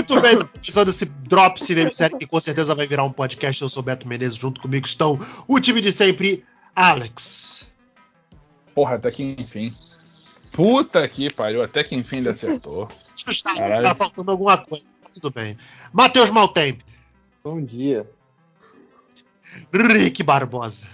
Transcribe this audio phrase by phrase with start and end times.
[0.00, 3.60] Muito bem, pensando esse Drop Cinema Série, que com certeza vai virar um podcast.
[3.60, 6.42] Eu sou Beto Menezes, junto comigo estão o time de sempre,
[6.74, 7.70] Alex.
[8.74, 9.76] Porra, até que enfim.
[10.52, 12.88] Puta que pariu, até que enfim ele acertou.
[13.44, 15.58] Tá, tá faltando alguma coisa, tudo bem.
[15.92, 16.82] Matheus Maltempe.
[17.44, 18.08] Bom dia.
[19.70, 20.86] Rick Barbosa.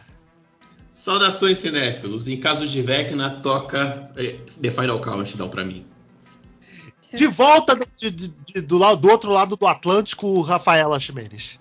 [0.92, 2.26] Saudações, cinéfilos.
[2.26, 5.86] Em caso de Vecna, toca eh, The Final Countdown pra mim.
[7.16, 11.58] De volta de, de, de, do, lado, do outro lado do Atlântico, Rafaela Ximenes.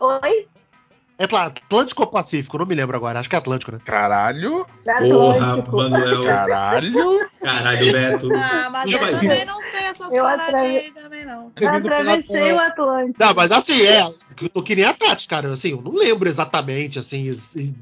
[0.00, 0.46] Oi?
[1.18, 2.58] É Atlântico ou Pacífico?
[2.58, 3.18] Não me lembro agora.
[3.18, 3.78] Acho que é Atlântico, né?
[3.82, 4.66] Caralho.
[4.84, 6.24] Porra, Manuel.
[6.26, 7.30] Caralho.
[7.42, 8.28] Caralho, Beto.
[8.34, 11.50] Ah, mas eu também não sei essas Eu paradas atre- aí também, não.
[11.58, 13.16] Eu atravessei o Atlântico.
[13.18, 14.02] Não, mas assim, é.
[14.42, 15.48] Eu tô que nem a Tati, cara.
[15.48, 17.30] Assim, eu não lembro exatamente, assim.
[17.30, 17.74] assim,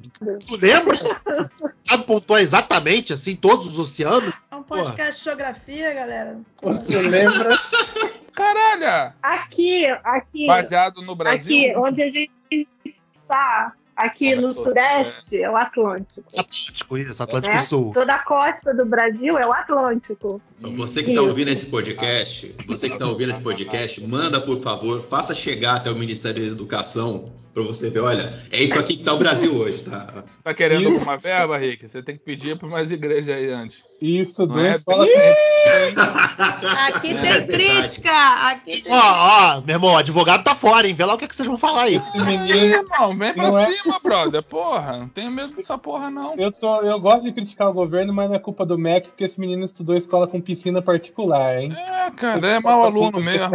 [0.47, 0.95] tu lembra?
[1.83, 4.43] Sabe pontuar exatamente, assim, todos os oceanos?
[4.65, 6.39] É um podcast de geografia, galera.
[6.63, 7.51] Você lembra?
[8.33, 9.13] Caralho!
[9.23, 11.41] Aqui, aqui, Baseado no Brasil.
[11.41, 12.33] aqui, onde a gente
[12.85, 16.29] está, aqui no Atlântico, sudeste, é o Atlântico.
[16.31, 17.63] Atlântico, isso, Atlântico né?
[17.63, 17.93] Sul.
[17.93, 20.41] Toda a costa do Brasil é o Atlântico.
[20.61, 21.29] Você que tá Isso.
[21.29, 25.91] ouvindo esse podcast, você que tá ouvindo esse podcast, manda por favor, faça chegar até
[25.91, 29.55] o Ministério da Educação pra você ver, olha, é isso aqui que tá o Brasil
[29.55, 30.25] hoje, tá?
[30.43, 31.89] Tá querendo alguma verba, Rick?
[31.89, 33.79] Você tem que pedir pra mais igrejas aí antes.
[34.03, 35.07] Não em é escola
[36.95, 38.11] Aqui É tem crítica.
[38.51, 38.93] Aqui tem...
[38.93, 40.93] Ó, ó, meu irmão, o advogado tá fora, hein?
[40.95, 41.95] Vê lá o que, é que vocês vão falar aí.
[41.95, 42.55] Esse menino.
[42.55, 44.43] irmão, vem pra Não é- cima, brother.
[44.43, 46.35] Porra, não tenho medo dessa porra, não.
[46.37, 49.25] Eu, tô, eu gosto de criticar o governo, mas não é culpa do MEC, porque
[49.25, 51.73] esse menino estudou escola com piscina particular, hein?
[51.75, 53.49] É, cara, é mau aluno mesmo.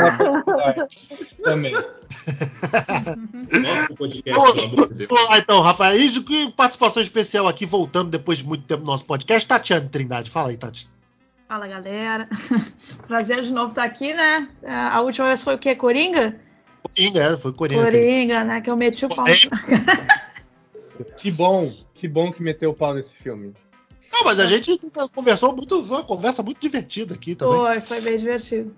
[1.43, 1.73] Também.
[3.97, 4.39] Podcast,
[5.11, 5.99] lá então, Rafael.
[5.99, 10.29] E participação especial aqui, voltando depois de muito tempo no nosso podcast, Tatiane Trindade.
[10.29, 10.89] Fala aí, Tati.
[11.47, 12.27] Fala, galera.
[13.07, 14.49] Prazer de novo estar aqui, né?
[14.63, 15.75] A última vez foi o quê?
[15.75, 16.39] Coringa?
[16.83, 17.83] Coringa, é, foi Coringa.
[17.83, 18.61] Coringa, né?
[18.61, 19.25] Que eu meti o pau.
[21.17, 23.53] Que bom, que bom que meteu o pau nesse filme.
[24.11, 24.77] Não, mas a gente
[25.13, 27.55] conversou muito, foi uma conversa muito divertida aqui também.
[27.55, 28.75] Foi, foi bem divertido.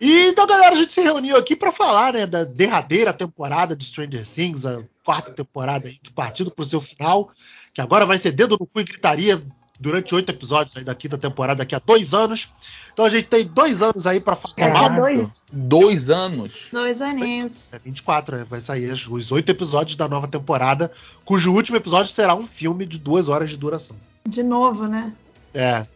[0.00, 3.84] E então, galera, a gente se reuniu aqui pra falar, né, da derradeira temporada de
[3.84, 7.30] Stranger Things, a quarta temporada aí, que partindo pro seu final,
[7.72, 9.42] que agora vai ser dedo no cu e gritaria
[9.78, 12.48] durante oito episódios aí da quinta temporada, daqui a dois anos.
[12.92, 14.54] Então a gente tem dois anos aí pra falar.
[14.56, 15.44] Daqui a dois.
[15.52, 16.52] Dois anos.
[16.72, 17.72] Dois aninhos.
[17.72, 18.46] É 24, né?
[18.48, 20.90] vai sair os- os oito episódios da nova temporada,
[21.24, 23.96] cujo último episódio será um filme de duas horas de duração.
[24.28, 25.12] De novo, né?
[25.56, 25.86] É.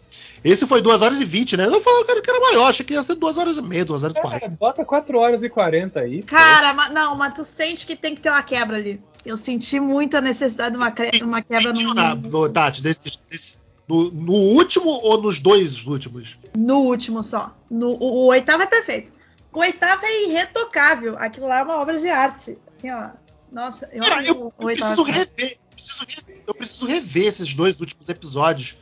[0.42, 1.66] Esse foi duas horas e vinte, né?
[1.66, 4.16] Eu falei que era maior, achei que ia ser duas horas e meia, duas horas
[4.16, 4.56] e Cara, quarenta.
[4.58, 6.22] bota 4 horas e 40 aí.
[6.22, 9.02] Cara, mas, não, mas tu sente que tem que ter uma quebra ali.
[9.24, 13.58] Eu senti muita necessidade de uma, cre- uma quebra no, Ah, ô, Tati, desse, desse-
[13.86, 16.38] no, no último ou nos dois últimos?
[16.56, 17.54] no último só.
[17.70, 19.12] No, o, o oitavo é perfeito.
[19.52, 21.16] O oitavo é irretocável.
[21.18, 22.56] Aquilo lá é uma obra de arte.
[22.74, 23.10] Assim, ó.
[23.52, 25.02] Nossa, eu Cara, amo eu, o eu oitavo.
[25.02, 25.58] preciso rever.
[25.66, 28.76] Eu preciso rever, eu preciso rever esses dois últimos episódios.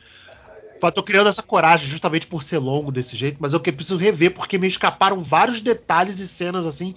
[0.81, 3.97] Eu tô criando essa coragem justamente por ser longo desse jeito, mas eu que preciso
[3.97, 6.95] rever porque me escaparam vários detalhes e cenas assim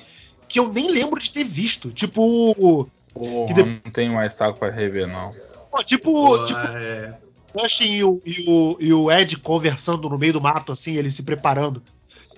[0.49, 1.91] que eu nem lembro de ter visto.
[1.93, 2.87] Tipo.
[3.15, 5.35] Porra, de- não tenho mais saco pra rever, não.
[5.71, 6.13] pô, tipo.
[6.13, 7.19] Pô, tipo é,
[7.59, 11.11] Justin e o, e, o, e o Ed conversando no meio do mato, assim, ele
[11.11, 11.83] se preparando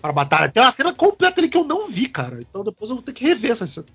[0.01, 0.51] pra batalha.
[0.51, 2.41] Tem uma cena completa ali que eu não vi, cara.
[2.41, 3.87] Então depois eu vou ter que rever essa cena.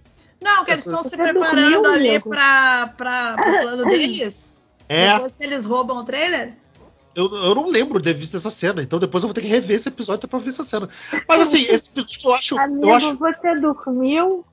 [0.41, 2.29] Não, que eles estão se preparando ali nego?
[2.29, 4.57] pra, pra, pro plano deles.
[4.87, 6.55] É, Depois que eles roubam o trailer.
[7.19, 9.47] Eu, eu não lembro de ter visto essa cena, então depois eu vou ter que
[9.47, 10.87] rever esse episódio pra ver essa cena.
[11.27, 12.59] Mas assim, esse episódio eu acho.
[12.59, 14.45] Amigo, Eu acho você dormiu?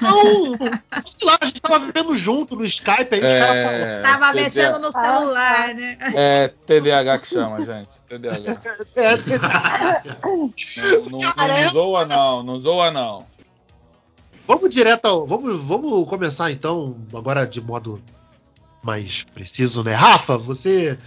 [0.00, 0.56] não,
[1.04, 3.84] sei lá, a gente tava vendo junto no Skype, aí os caras falaram.
[3.84, 5.98] É, Tava TDA mexendo no celular, né?
[6.14, 7.90] É TDAH que chama, gente.
[8.08, 8.60] TDAH.
[8.96, 9.16] É,
[10.22, 12.42] Não, não, não zoa, não.
[12.44, 13.26] Não zoa, não.
[14.46, 15.26] vamos direto ao.
[15.26, 18.00] Vamos, vamos começar então, agora de modo
[18.82, 19.92] mais preciso, né?
[19.92, 20.98] Rafa, você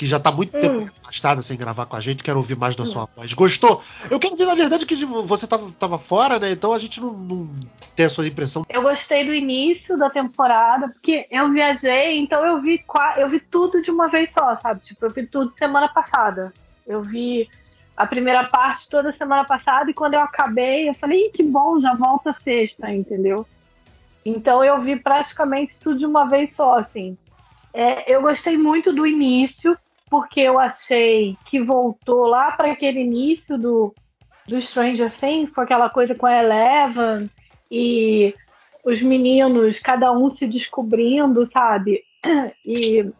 [0.00, 0.86] que já tá muito tempo Hum.
[1.02, 3.34] afastada sem gravar com a gente, quero ouvir mais da sua voz.
[3.34, 3.82] Gostou?
[4.10, 6.52] Eu quero ver, na verdade, que você tava, tava fora, né?
[6.52, 7.50] Então a gente não, não
[7.94, 8.64] tem a sua impressão.
[8.70, 12.82] Eu gostei do início da temporada, porque eu viajei, então eu vi,
[13.18, 14.80] eu vi tudo de uma vez só, sabe?
[14.80, 16.50] Tipo, eu vi tudo semana passada.
[16.86, 17.46] Eu vi
[17.94, 21.94] a primeira parte toda semana passada e quando eu acabei, eu falei, que bom, já
[21.94, 23.46] volta sexta, entendeu?
[24.24, 27.18] Então eu vi praticamente tudo de uma vez só, assim.
[27.74, 29.76] É, eu gostei muito do início,
[30.10, 33.94] porque eu achei que voltou lá para aquele início do,
[34.46, 37.30] do Stranger Things, com aquela coisa com a Eleven
[37.70, 38.34] e
[38.84, 42.02] os meninos, cada um se descobrindo, sabe?
[42.66, 43.10] E,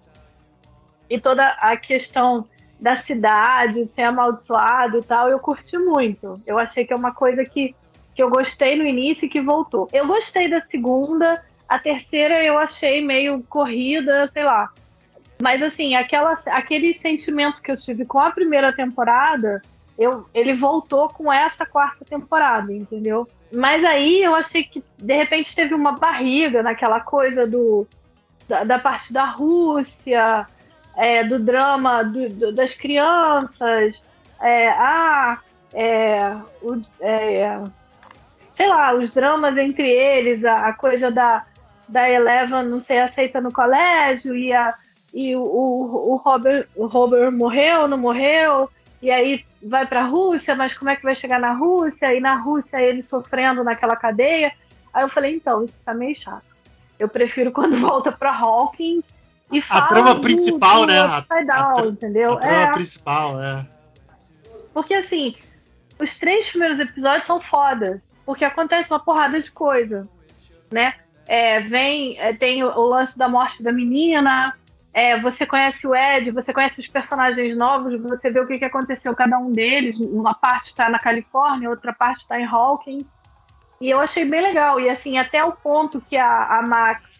[1.08, 2.46] e toda a questão
[2.78, 6.40] da cidade, ser amaldiçoado e tal, eu curti muito.
[6.46, 7.74] Eu achei que é uma coisa que,
[8.14, 9.88] que eu gostei no início e que voltou.
[9.92, 14.70] Eu gostei da segunda, a terceira eu achei meio corrida, sei lá.
[15.40, 19.62] Mas assim, aquela, aquele sentimento que eu tive com a primeira temporada,
[19.98, 23.26] eu, ele voltou com essa quarta temporada, entendeu?
[23.52, 27.86] Mas aí eu achei que de repente teve uma barriga naquela coisa do
[28.48, 30.46] da, da parte da Rússia,
[30.96, 34.02] é, do drama do, do, das crianças,
[34.40, 35.38] é, ah,
[35.72, 37.60] é, o, é,
[38.54, 41.44] sei lá, os dramas entre eles, a, a, coisa da,
[41.88, 44.74] da Eleven não ser aceita no colégio e, a,
[45.12, 48.70] e o, o, o, Robert, o Robert morreu, não morreu,
[49.02, 52.14] e aí vai para a Rússia, mas como é que vai chegar na Rússia?
[52.14, 54.52] E na Rússia ele sofrendo naquela cadeia.
[54.92, 56.44] Aí eu falei, então, isso tá meio chato.
[56.98, 59.08] Eu prefiro quando volta para Hawkins
[59.50, 60.98] e fala a trama principal, né?
[60.98, 62.32] A, down, a, entendeu?
[62.34, 62.72] A trama é.
[62.72, 63.66] principal, é.
[64.72, 65.34] Porque assim,
[65.98, 70.08] os três primeiros episódios são foda, porque acontece uma porrada de coisa,
[70.70, 70.94] né?
[71.26, 74.54] É, vem, é, tem o, o, lance da morte da menina,
[75.00, 78.66] é, você conhece o Ed, você conhece os personagens novos, você vê o que, que
[78.66, 79.98] aconteceu cada um deles.
[79.98, 83.10] Uma parte está na Califórnia, outra parte está em Hawkins.
[83.80, 84.78] E eu achei bem legal.
[84.78, 87.18] E assim, até o ponto que a, a Max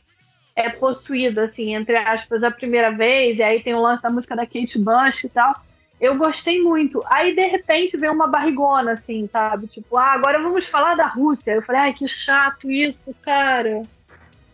[0.54, 4.36] é possuída, assim, entre aspas, a primeira vez, e aí tem o lance da música
[4.36, 5.54] da Kate Bush e tal.
[5.98, 7.02] Eu gostei muito.
[7.06, 9.68] Aí, de repente, vem uma barrigona, assim, sabe?
[9.68, 11.52] Tipo, ah, agora vamos falar da Rússia.
[11.52, 13.80] Eu falei, ai, que chato isso, cara.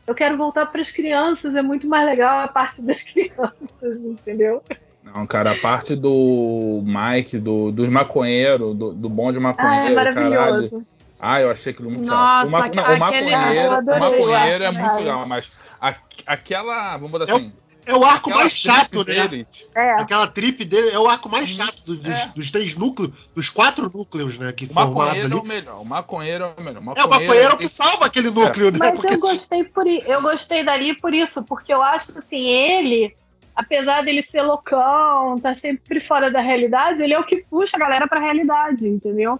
[0.06, 4.62] Eu quero voltar para as crianças, é muito mais legal a parte das crianças, entendeu?
[5.02, 10.12] Não, cara, a parte do Mike, do, dos maconheiros, do, do bonde maconheiro, ah, é
[10.12, 10.86] caralho.
[11.18, 12.74] Ah, eu achei aquilo muito Nossa, chato.
[12.74, 15.46] O, ma o maconheiro, o maconheiro é muito legal, mas
[15.80, 15.94] a,
[16.26, 17.52] aquela, vamos botar assim.
[17.86, 19.46] É o arco mais chato, né?
[19.72, 19.92] É.
[19.92, 22.32] Aquela trip dele é o arco mais chato dos, é.
[22.34, 24.52] dos, três núcleos, dos quatro núcleos, né?
[24.52, 25.32] Que o formados ali.
[25.32, 26.82] É o melhor, o maconheiro é o melhor.
[26.82, 28.70] O maconheiro, é, o maconheiro é que salva aquele núcleo, é.
[28.72, 28.78] né?
[28.80, 29.14] Mas porque...
[29.14, 33.14] eu gostei por eu gostei dali por isso, porque eu acho que assim, ele,
[33.54, 37.80] apesar dele ser loucão, tá sempre fora da realidade, ele é o que puxa a
[37.80, 39.38] galera pra realidade, entendeu?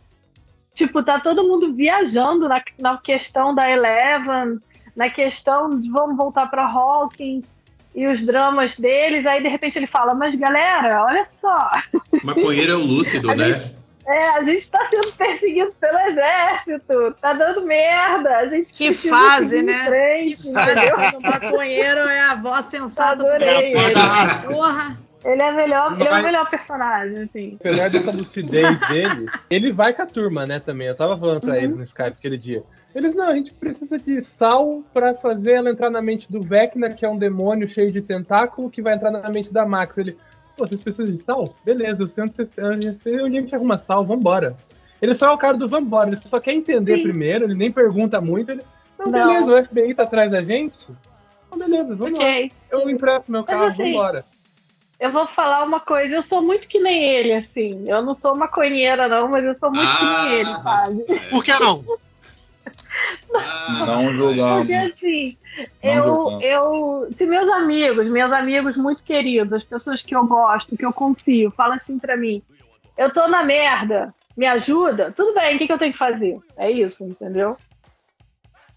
[0.72, 4.60] Tipo, tá todo mundo viajando na, na questão da Eleven,
[4.94, 7.56] na questão de vamos voltar para Hawkins
[7.96, 11.70] e os dramas deles, aí de repente ele fala, mas galera, olha só.
[12.22, 13.52] Maconheiro é o lúcido, né?
[13.52, 13.76] Gente,
[14.06, 19.62] é, a gente tá sendo perseguido pelo exército, tá dando merda, a gente Que fase,
[19.62, 19.87] né?
[19.87, 24.54] Frente, que fase, o maconheiro é a voz sensata Adorei, do ele.
[24.54, 24.98] Porra.
[25.25, 27.56] Ele é, melhor, Mas, ele é o melhor personagem, assim.
[27.58, 30.87] Apesar dessa lucidez dele, ele vai com a turma, né, também.
[30.87, 31.56] Eu tava falando pra uhum.
[31.56, 32.62] eles no Skype aquele dia.
[32.96, 36.88] Eles, não, a gente precisa de sal para fazer ela entrar na mente do Vecna,
[36.88, 39.98] que é um demônio cheio de tentáculo, que vai entrar na mente da Max.
[39.98, 40.16] Ele,
[40.56, 41.54] pô, vocês precisam de sal?
[41.62, 44.56] Beleza, eu sei onde, vocês, eu sei onde a gente arruma sal, vambora.
[45.02, 47.02] Ele só é o cara do vambora, ele só quer entender Sim.
[47.02, 48.62] primeiro, ele nem pergunta muito, ele,
[48.98, 50.78] não, não, beleza, o FBI tá atrás da gente?
[51.50, 52.44] Não, beleza, vamos okay.
[52.44, 52.48] lá.
[52.70, 54.25] Eu empresto meu carro, assim, vambora.
[54.98, 57.84] Eu vou falar uma coisa, eu sou muito que nem ele, assim.
[57.87, 61.04] Eu não sou maconheira, não, mas eu sou muito ah, que nem ele, ah, sabe?
[61.28, 61.84] Por que não?
[63.86, 64.58] Não julgamos.
[64.58, 65.36] Porque assim,
[65.82, 67.08] eu, eu.
[67.17, 71.50] Se meus amigos, meus amigos muito queridos, as pessoas que eu gosto, que eu confio,
[71.50, 72.43] falam assim pra mim:
[72.96, 75.12] eu tô na merda, me ajuda?
[75.12, 76.38] Tudo bem, o que, que eu tenho que fazer?
[76.56, 77.56] É isso, entendeu?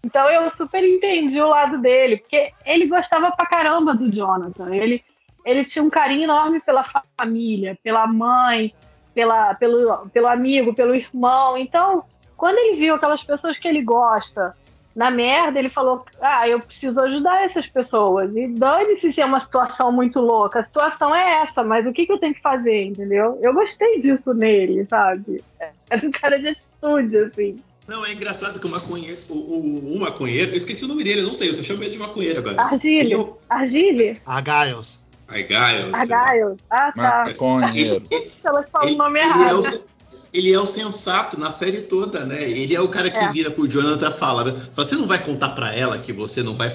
[0.04, 4.74] Então eu super entendi o lado dele, porque ele gostava pra caramba do Jonathan.
[4.74, 5.04] Ele,
[5.44, 6.84] ele tinha um carinho enorme pela
[7.18, 8.74] família, pela mãe,
[9.14, 11.58] pela, pelo, pelo amigo, pelo irmão.
[11.58, 12.04] Então,
[12.40, 14.56] quando ele viu aquelas pessoas que ele gosta
[14.96, 18.34] na merda, ele falou: Ah, eu preciso ajudar essas pessoas.
[18.34, 20.60] E dane-se se é uma situação muito louca.
[20.60, 23.38] A situação é essa, mas o que, que eu tenho que fazer, entendeu?
[23.42, 25.44] Eu gostei disso nele, sabe?
[25.90, 27.56] É um cara de atitude, assim.
[27.86, 31.20] Não, é engraçado que o maconheiro, o, o, o maconheiro, eu esqueci o nome dele,
[31.20, 32.62] eu não sei, eu só chamo ele de maconheiro agora.
[32.62, 33.12] Argile.
[33.12, 33.38] Eu...
[33.50, 34.18] Argile?
[34.24, 35.02] Argiles.
[35.28, 35.92] Argiles.
[35.92, 36.60] Argiles.
[36.70, 37.24] Ah, tá.
[37.26, 38.02] Maconheiro.
[38.42, 39.89] Ela fala o nome errado.
[40.32, 42.48] Ele é o sensato na série toda, né?
[42.48, 43.32] Ele é o cara que é.
[43.32, 46.70] vira pro Jonathan fala, fala, você não vai contar para ela que você não vai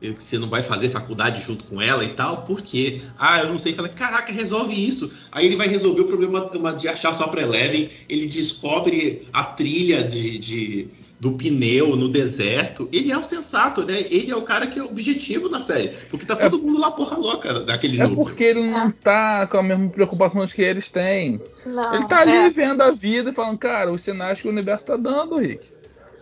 [0.00, 3.58] que você não vai fazer faculdade junto com ela e tal, porque, ah, eu não
[3.58, 5.12] sei, fala, caraca, resolve isso.
[5.30, 10.02] Aí ele vai resolver o problema de achar só pra Eleven, ele descobre a trilha
[10.02, 10.88] de, de
[11.22, 14.00] do pneu no deserto, ele é o sensato, né?
[14.10, 15.90] Ele é o cara que é objetivo na série.
[16.10, 18.24] Porque tá todo é, mundo lá porra louca daquele É núcleo.
[18.24, 21.40] porque ele não tá com a mesma preocupação que eles têm.
[21.64, 22.50] Não, ele tá ali é.
[22.50, 25.70] vendo a vida e falando, cara, os sinais que o universo tá dando, Rick.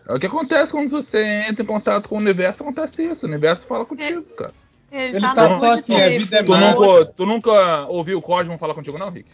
[0.07, 3.25] É o que acontece quando você entra em contato com o universo, acontece isso.
[3.25, 4.35] O universo fala contigo, é.
[4.37, 4.55] cara.
[4.93, 8.23] Ele, ele tá, tá só assim, a vida é tu, nunca, tu nunca ouviu o
[8.23, 9.31] Cosmo falar contigo, não, Rick?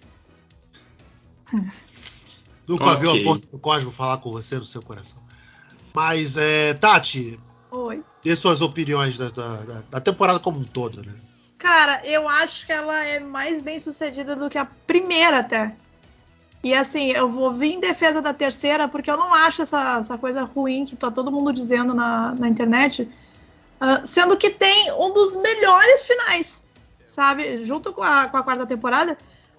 [2.68, 3.08] nunca okay.
[3.08, 5.25] ouviu a força do Cosmo falar com você no seu coração.
[5.96, 7.40] Mas, é, Tati.
[7.70, 8.04] Oi.
[8.22, 11.14] Dê suas opiniões da, da, da temporada como um todo, né?
[11.56, 15.74] Cara, eu acho que ela é mais bem sucedida do que a primeira, até.
[16.62, 20.18] E assim, eu vou vir em defesa da terceira, porque eu não acho essa, essa
[20.18, 23.08] coisa ruim que tá todo mundo dizendo na, na internet.
[23.80, 26.62] Uh, sendo que tem um dos melhores finais,
[27.06, 27.64] sabe?
[27.64, 29.16] Junto com a, com a quarta temporada.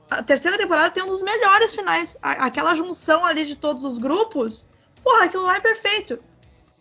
[0.08, 2.16] A terceira temporada tem um dos melhores finais.
[2.22, 4.68] A, aquela junção ali de todos os grupos.
[5.04, 6.20] Porra, aquilo lá é perfeito.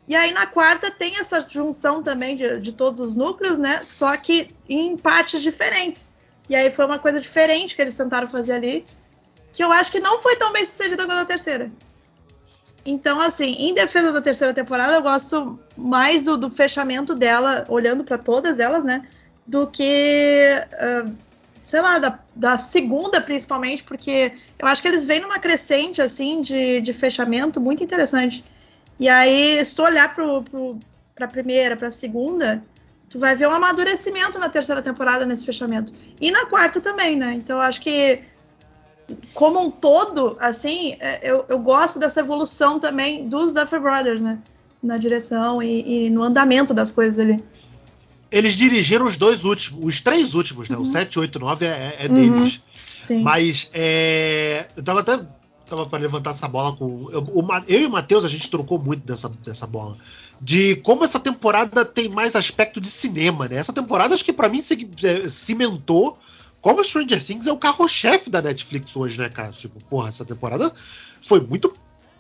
[0.09, 3.83] E aí na quarta tem essa junção também de, de todos os núcleos, né?
[3.85, 6.13] Só que em partes diferentes.
[6.49, 8.87] E aí foi uma coisa diferente que eles tentaram fazer ali,
[9.53, 11.73] que eu acho que não foi tão bem sucedida quanto a terceira.
[12.85, 18.05] Então, assim, em defesa da terceira temporada, eu gosto mais do, do fechamento dela, olhando
[18.05, 19.09] para todas elas, né?
[19.45, 21.13] Do que, uh,
[21.67, 26.41] sei lá, da, da, segunda, principalmente, porque eu acho que eles vêm numa crescente, assim,
[26.41, 28.45] de, de fechamento muito interessante.
[29.01, 30.79] E aí, se tu olhar pro, pro,
[31.13, 32.63] pra primeira, pra segunda,
[33.11, 35.93] tu vai ver um amadurecimento na terceira temporada nesse fechamento.
[36.21, 37.33] E na quarta também, né?
[37.35, 38.21] Então, eu acho que,
[39.35, 44.39] como um todo, assim, é, eu, eu gosto dessa evolução também dos Duffer Brothers, né?
[44.81, 47.43] Na direção e, e, no andamento das coisas ali.
[48.31, 50.77] Eles dirigiram os dois últimos, os três últimos, né?
[50.77, 50.83] Uhum.
[50.83, 52.57] O 7, 8, 9 é, é deles.
[52.57, 52.61] Uhum.
[53.07, 53.23] Sim.
[53.23, 55.25] Mas é, eu tava até
[55.67, 57.09] tava para levantar essa bola com.
[57.11, 59.97] Eu, o, eu e o Matheus, a gente trocou muito dessa, dessa bola.
[60.41, 63.57] De como essa temporada tem mais aspecto de cinema, né?
[63.57, 66.19] Essa temporada, acho que para mim é, cimentou
[66.61, 69.53] como Stranger Things é o carro-chefe da Netflix hoje, né, cara?
[69.53, 70.73] Tipo, porra, essa temporada
[71.23, 71.73] foi muito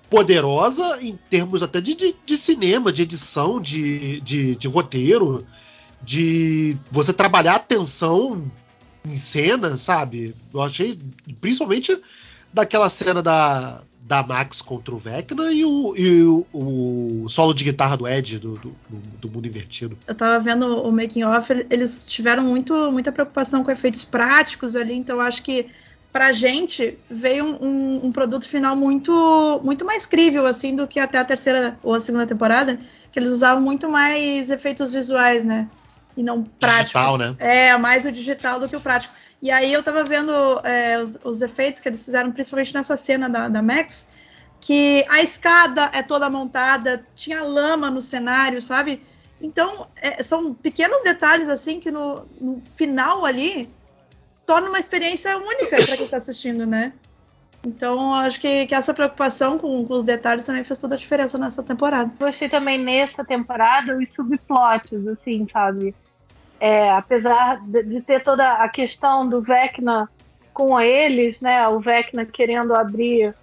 [0.08, 5.44] poderosa em termos até de, de, de cinema, de edição, de, de, de, roteiro,
[6.02, 8.50] de você trabalhar a tensão
[9.04, 10.34] em cena, sabe?
[10.52, 10.98] Eu achei,
[11.40, 11.96] principalmente
[12.52, 17.64] daquela cena da, da Max contra o Vecna e o, e o, o solo de
[17.64, 18.76] guitarra do Ed do, do,
[19.20, 19.98] do, Mundo Invertido.
[20.06, 24.94] Eu tava vendo o making off, eles tiveram muito, muita preocupação com efeitos práticos ali,
[24.94, 25.66] então acho que
[26.12, 30.98] pra gente veio um, um, um, produto final muito muito mais crível assim do que
[30.98, 32.78] até a terceira ou a segunda temporada,
[33.10, 35.68] que eles usavam muito mais efeitos visuais, né?
[36.16, 36.92] E não práticos.
[36.92, 37.36] Digital, né?
[37.38, 39.14] É, mais o digital do que o prático.
[39.42, 40.32] E aí eu tava vendo
[40.64, 44.08] é, os, os, efeitos que eles fizeram, principalmente nessa cena da, da Max,
[44.60, 49.02] que a escada é toda montada, tinha lama no cenário, sabe?
[49.40, 53.68] Então, é, são pequenos detalhes assim que no, no final ali
[54.46, 56.92] torna uma experiência única para quem está assistindo, né?
[57.66, 61.36] Então, acho que, que essa preocupação com, com, os detalhes também fez toda a diferença
[61.36, 62.10] nessa temporada.
[62.18, 65.92] Gostei também nessa temporada os subplots, assim, sabe?
[66.58, 70.08] É, apesar de, ter toda a questão do Vecna
[70.52, 71.68] com eles, né?
[71.68, 73.34] O Vecna querendo abrir,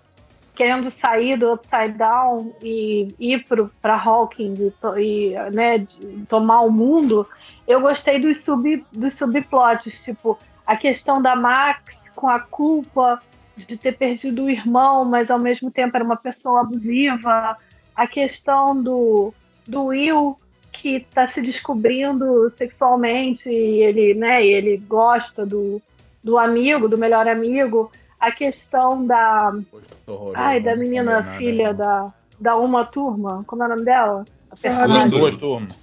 [0.55, 3.45] querendo sair do Upside Down e ir
[3.81, 4.55] para Hawking
[4.97, 5.85] e, e né,
[6.27, 7.27] tomar o mundo.
[7.67, 13.21] Eu gostei dos, sub, dos subplots, tipo a questão da Max com a culpa
[13.55, 17.57] de ter perdido o irmão, mas ao mesmo tempo era uma pessoa abusiva.
[17.95, 19.31] A questão do,
[19.67, 20.37] do Will
[20.83, 25.81] que está se descobrindo sexualmente e ele, né, ele gosta do,
[26.21, 27.89] do amigo, do melhor amigo.
[28.19, 29.53] A questão da.
[30.35, 33.45] Ai, da menina filha da, da uma turma.
[33.47, 34.25] Como é o nome dela?
[34.61, 35.73] As duas turmas.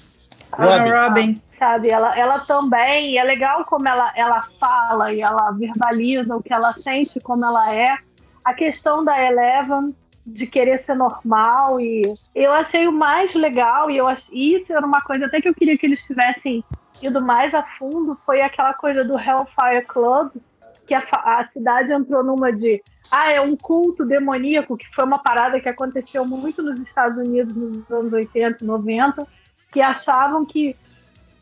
[0.52, 0.90] Robin.
[0.90, 1.42] Robin.
[1.48, 6.52] Sabe, ela, ela também, é legal como ela, ela fala e ela verbaliza o que
[6.52, 7.96] ela sente, como ela é.
[8.44, 9.94] A questão da Eleven,
[10.32, 14.26] de querer ser normal e eu achei o mais legal e eu ach...
[14.32, 16.64] isso era uma coisa até que eu queria que eles tivessem
[17.02, 20.32] ido mais a fundo foi aquela coisa do Hellfire Club
[20.86, 25.18] que a, a cidade entrou numa de ah, é um culto demoníaco, que foi uma
[25.18, 29.26] parada que aconteceu muito nos Estados Unidos nos anos 80, 90,
[29.72, 30.76] que achavam que,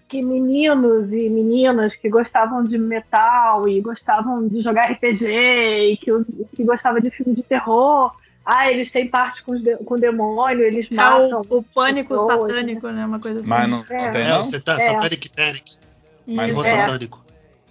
[0.08, 6.10] que meninos e meninas que gostavam de metal e gostavam de jogar RPG e que,
[6.56, 8.14] que gostavam de filme de terror
[8.50, 11.42] ah, eles têm parte com, de, com demônio, eles é matam.
[11.50, 13.04] O, o pânico pessoas, satânico, né?
[13.04, 13.48] Uma coisa assim.
[13.48, 14.10] Mas não, não é.
[14.10, 14.36] tem, não?
[14.36, 14.86] É, você tá, é.
[14.86, 15.76] Satanic Panic.
[16.26, 16.68] Mas não é.
[16.70, 17.22] satânico.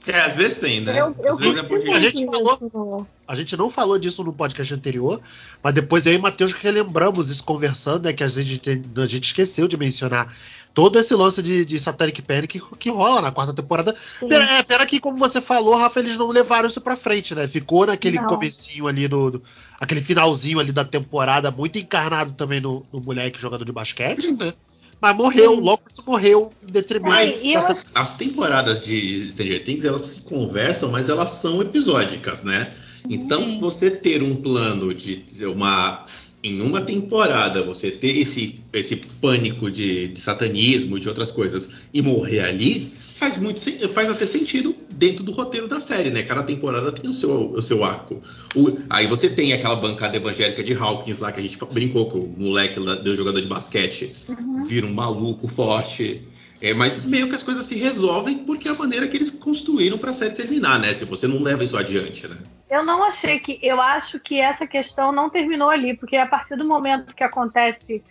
[0.05, 0.91] É, às vezes tem, né?
[0.91, 4.31] Eu, eu às vezes é porque a gente falou, a gente não falou disso no
[4.31, 5.19] podcast anterior,
[5.63, 8.13] mas depois aí, Matheus, que relembramos isso conversando, né?
[8.13, 10.31] Que a gente, a gente esqueceu de mencionar
[10.77, 13.95] todo esse lance de, de Satanic Panic que, que rola na quarta temporada.
[14.29, 17.47] Pera, é, pera que, como você falou, Rafa, eles não levaram isso pra frente, né?
[17.47, 18.27] Ficou naquele não.
[18.27, 19.43] comecinho ali, no, do,
[19.79, 24.53] aquele finalzinho ali da temporada, muito encarnado também no, no moleque jogador de basquete, né?
[25.01, 25.61] Mas morreu, Sim.
[25.61, 27.09] logo isso morreu em detrimento.
[27.09, 27.59] Mas eu...
[27.95, 32.71] as temporadas de Stranger Things elas se conversam, mas elas são episódicas, né?
[33.09, 33.59] Então Sim.
[33.59, 36.05] você ter um plano de uma
[36.43, 42.01] em uma temporada você ter esse, esse pânico de, de satanismo, de outras coisas e
[42.01, 46.23] morrer ali, faz muito faz até sentido dentro do roteiro da série, né?
[46.23, 48.21] Cada temporada tem o seu, o seu arco.
[48.55, 52.19] O, aí você tem aquela bancada evangélica de Hawkins lá que a gente brincou com
[52.19, 54.65] o moleque lá, do jogador de basquete uhum.
[54.65, 56.21] vira um maluco forte.
[56.61, 59.97] É, mas meio que as coisas se resolvem porque é a maneira que eles construíram
[59.97, 60.87] para a série terminar, né?
[60.87, 62.37] Se você não leva isso adiante, né?
[62.69, 63.59] Eu não achei que.
[63.61, 68.03] Eu acho que essa questão não terminou ali, porque a partir do momento que acontece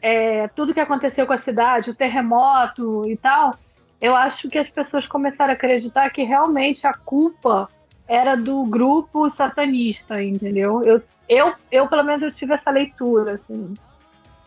[0.00, 3.54] é, tudo que aconteceu com a cidade, o terremoto e tal,
[4.00, 7.68] eu acho que as pessoas começaram a acreditar que realmente a culpa
[8.08, 10.82] era do grupo satanista, entendeu?
[10.82, 13.74] Eu, eu, eu pelo menos, eu tive essa leitura, assim.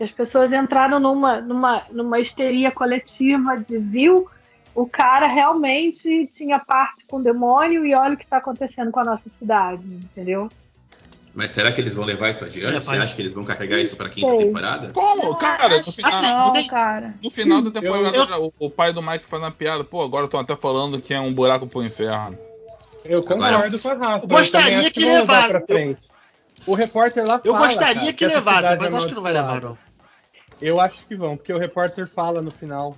[0.00, 4.28] As pessoas entraram numa, numa, numa histeria coletiva de viu
[4.74, 9.00] o cara realmente tinha parte com o demônio e olha o que está acontecendo com
[9.00, 10.48] a nossa cidade, entendeu?
[11.32, 12.76] Mas será que eles vão levar isso adiante?
[12.76, 14.38] É, Você acha que eles vão carregar isso pra quinta Sei.
[14.38, 14.92] temporada?
[14.92, 15.78] Como, cara?
[15.78, 17.14] No final, assim, não, cara.
[17.22, 19.82] no final da temporada, eu, o, o, pai do Mike faz uma piada.
[19.82, 22.38] Pô, agora estão até falando que é um buraco pro inferno.
[23.04, 24.26] Eu concordo agora, com a Rafa.
[24.28, 25.64] Gostaria que, que levaram.
[26.66, 29.60] O repórter lá Eu fala, gostaria cara, que levasse, mas acho que não vai levar,
[29.60, 29.78] não.
[30.60, 32.96] Eu acho que vão, porque o repórter fala no final.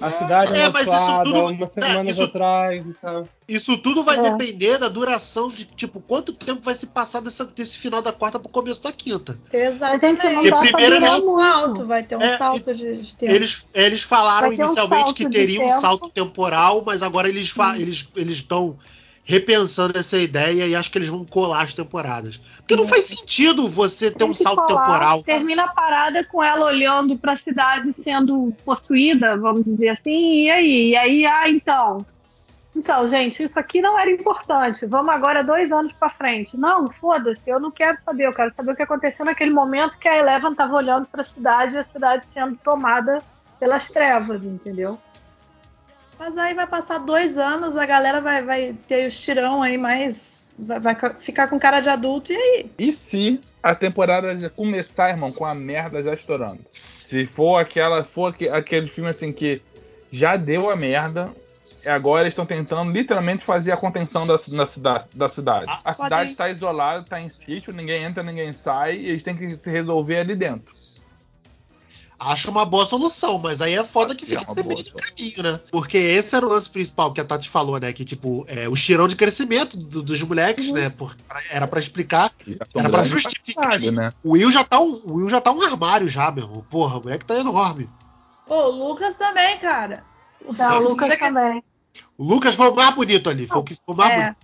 [0.00, 3.28] A cidade é, mas isso tudo, umas é, semanas isso, atrás e tal.
[3.48, 4.30] Isso tudo vai é.
[4.30, 8.38] depender da duração de, tipo, quanto tempo vai se passar dessa, desse final da quarta
[8.38, 9.38] pro começo da quinta.
[9.52, 10.50] Exatamente.
[10.50, 13.32] Porque primeiro vai ter um salto, vai ter um é, salto de tempo.
[13.32, 17.74] Eles, eles falaram inicialmente um que teria um salto temporal, mas agora eles hum.
[17.74, 18.76] eles eles estão
[19.28, 22.38] repensando essa ideia e acho que eles vão colar as temporadas.
[22.56, 25.22] Porque não faz sentido você ter um salto colar, temporal.
[25.22, 30.50] Termina a parada com ela olhando para a cidade sendo possuída, vamos dizer assim, e
[30.50, 30.88] aí?
[30.88, 32.06] E aí, ah, então.
[32.74, 34.86] Então, gente, isso aqui não era importante.
[34.86, 36.56] Vamos agora dois anos para frente.
[36.56, 38.26] Não, foda-se, eu não quero saber.
[38.26, 41.26] Eu quero saber o que aconteceu naquele momento que a Eleven estava olhando para a
[41.26, 43.18] cidade e a cidade sendo tomada
[43.60, 44.98] pelas trevas, entendeu?
[46.18, 50.48] Mas aí vai passar dois anos, a galera vai, vai ter o tirão aí mais.
[50.58, 52.70] Vai, vai, ficar com cara de adulto e aí?
[52.78, 56.60] E se a temporada já começar, irmão, com a merda já estourando?
[56.72, 58.04] Se for aquela.
[58.04, 59.62] For aquele filme assim que
[60.10, 61.30] já deu a merda.
[61.86, 65.66] Agora eles estão tentando literalmente fazer a contenção da, da, cidade, da cidade.
[65.68, 69.36] Ah, a cidade está isolada, está em sítio, ninguém entra, ninguém sai, e eles têm
[69.36, 70.77] que se resolver ali dentro
[72.18, 75.42] acho uma boa solução, mas aí é foda que fica é sem meio de caminho,
[75.42, 75.60] né?
[75.70, 77.92] Porque esse era o lance principal que a Tati falou, né?
[77.92, 80.74] Que, tipo, é, o cheirão de crescimento do, dos moleques, uhum.
[80.74, 80.90] né?
[80.90, 81.16] Por,
[81.50, 82.32] era para explicar,
[82.74, 83.78] era para justificar.
[83.80, 84.12] né?
[84.24, 86.64] O Will já tá um, o Will já tá um armário já, meu.
[86.68, 87.88] Porra, o moleque tá enorme.
[88.46, 90.04] Pô, o Lucas também, cara.
[90.56, 91.62] Não, o Lucas também.
[92.16, 94.16] O Lucas foi o mais bonito ali, foi o que ficou mais é.
[94.16, 94.36] bonito.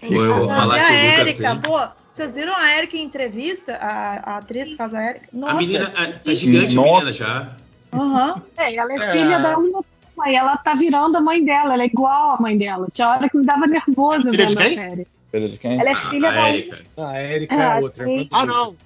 [0.00, 1.20] Pô, eu vou falar que o Lucas.
[1.20, 3.76] Erika, pô, vocês viram a Erika em entrevista?
[3.76, 5.28] A, a atriz que faz a Erika?
[5.34, 7.56] Nossa, a menina é, é gigante, a menina já.
[7.92, 8.42] Uhum.
[8.56, 9.12] É, ela é, é.
[9.12, 9.84] filha da uma
[10.16, 10.34] mãe.
[10.34, 11.74] Ela tá virando a mãe dela.
[11.74, 12.88] Ela é igual a mãe dela.
[12.90, 15.06] Tinha hora que me dava nervoso vendo a série.
[15.30, 15.78] Filha de quem?
[15.78, 16.48] Ela é filha a da.
[16.48, 16.78] Erika.
[16.96, 18.06] Ah, a Erika é, a outra.
[18.32, 18.76] Ah, não.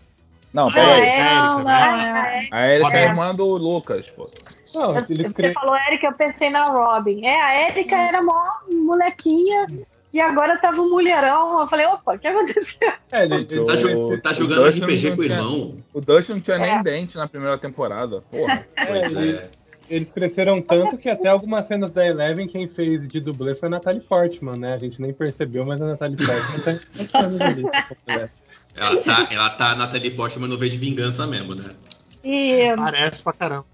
[0.52, 1.34] Não, a Erika.
[1.34, 2.48] Não, é.
[2.50, 4.28] A Erika é irmã do Lucas, pô.
[4.74, 7.24] Não, Você falou Erika, eu pensei na Robin.
[7.24, 9.68] É, a Erika era mó molequinha
[10.12, 11.60] e agora tava um mulherão.
[11.60, 12.92] Eu falei, opa, o que aconteceu?
[13.12, 15.76] É, ele, ele tá, jogando, tá jogando RPG com o irmão.
[15.92, 16.60] O Dustin não tinha é.
[16.60, 18.22] nem dente na primeira temporada.
[18.30, 18.64] Porra.
[18.76, 19.50] É, é.
[19.88, 23.70] Eles cresceram tanto que até algumas cenas da Eleven quem fez de dublê foi a
[23.70, 24.74] Natalie Portman, né?
[24.74, 28.30] A gente nem percebeu, mas a Natalie Portman tá
[28.76, 31.68] ela tá, ela tá a Natalie Portman no V de Vingança mesmo, né?
[32.22, 32.72] E...
[32.76, 33.66] Parece pra caramba.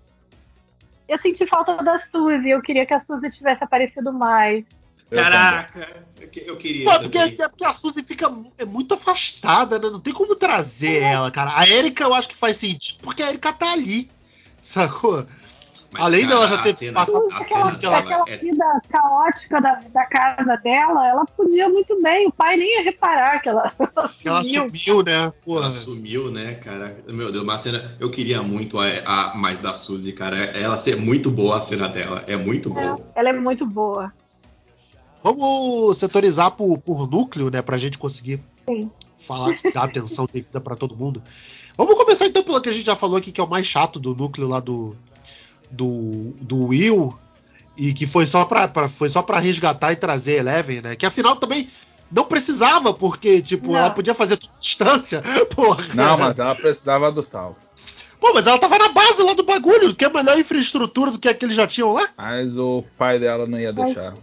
[1.07, 4.67] Eu senti falta da Suzy, eu queria que a Suzy tivesse aparecido mais.
[5.11, 6.91] Caraca, eu queria.
[6.91, 9.89] Pô, porque, é porque a Suzy fica é muito afastada, né?
[9.89, 11.13] Não tem como trazer é.
[11.13, 11.53] ela, cara.
[11.57, 14.11] A Erika eu acho que faz sentido, porque a Erika tá ali,
[14.61, 15.25] sacou?
[15.93, 18.37] Mas, Além cara, dela já ter cena, passado aquela, aquela, aquela é...
[18.37, 22.27] vida caótica da, da, casa dela, ela podia muito bem.
[22.27, 24.33] O pai nem ia reparar que ela, ela sumiu.
[24.33, 25.33] Ela sumiu, né?
[25.45, 25.61] Porra.
[25.61, 26.99] Ela sumiu, né, cara?
[27.09, 27.97] Meu Deus, uma cena.
[28.01, 30.37] Eu queria muito a, a mais da Suzy, cara.
[30.37, 32.25] Ela ser muito boa a cena dela.
[32.27, 33.01] É muito boa.
[33.15, 34.13] É, ela é muito boa.
[35.23, 37.63] Vamos setorizar por, por núcleo, né?
[37.63, 38.91] Pra gente conseguir Sim.
[39.19, 41.23] falar, dar atenção devida para todo mundo.
[41.77, 43.99] Vamos começar então pelo que a gente já falou aqui, que é o mais chato
[43.99, 44.97] do núcleo lá do,
[45.71, 47.17] do, do Will.
[47.77, 50.97] E que foi só pra, pra foi só para resgatar e trazer Eleven, né?
[50.97, 51.69] Que afinal também
[52.11, 53.79] não precisava, porque, tipo, não.
[53.79, 55.23] ela podia fazer tudo distância.
[55.55, 55.85] Porra.
[55.95, 57.67] Não, mas ela precisava do salto.
[58.19, 61.29] Pô, mas ela tava na base lá do bagulho, que é melhor infraestrutura do que
[61.29, 62.09] a que eles já tinham lá.
[62.17, 64.15] Mas o pai dela não ia deixar.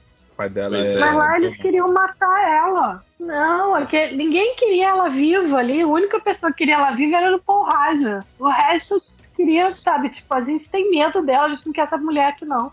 [0.43, 0.93] Pai dela é.
[0.95, 0.99] é.
[0.99, 3.03] Mas lá eles queriam matar ela.
[3.19, 5.82] Não, é que ninguém queria ela viva ali.
[5.82, 8.23] A única pessoa que queria ela viva era o Paul Reiser.
[8.38, 9.01] O resto
[9.36, 12.45] queria, sabe, tipo, a gente tem medo dela, a gente não quer essa mulher aqui,
[12.45, 12.71] não.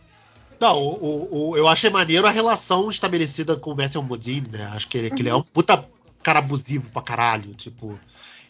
[0.58, 4.70] Não, o, o- o- eu achei maneiro a relação estabelecida com o Matthew Modine, né?
[4.74, 5.84] Acho que ele, que ele é um puta
[6.22, 7.98] cara abusivo pra caralho, tipo.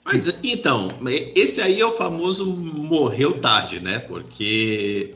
[0.04, 0.88] Mas então,
[1.36, 3.98] esse aí é o famoso morreu tarde, né?
[4.00, 5.14] Porque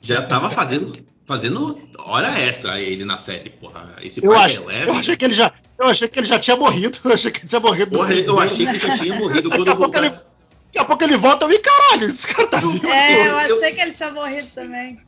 [0.00, 0.96] já tava fazendo,
[1.30, 3.94] fazendo hora extra ele na série, porra.
[4.02, 4.90] Esse Eu, pai acho, é leve.
[4.90, 5.52] eu achei que ele já.
[5.78, 6.98] Eu achei que ele já tinha morrido.
[7.04, 7.90] Eu achei que ele tinha morrido.
[7.92, 9.98] Porra, eu achei que já tinha morrido quando Daqui a eu pouco voltar.
[10.04, 12.86] ele, daqui a pouco ele volta e caralho, esse cara tá vivo.
[12.88, 14.98] É, eu Eu- achei que ele tinha morrido também.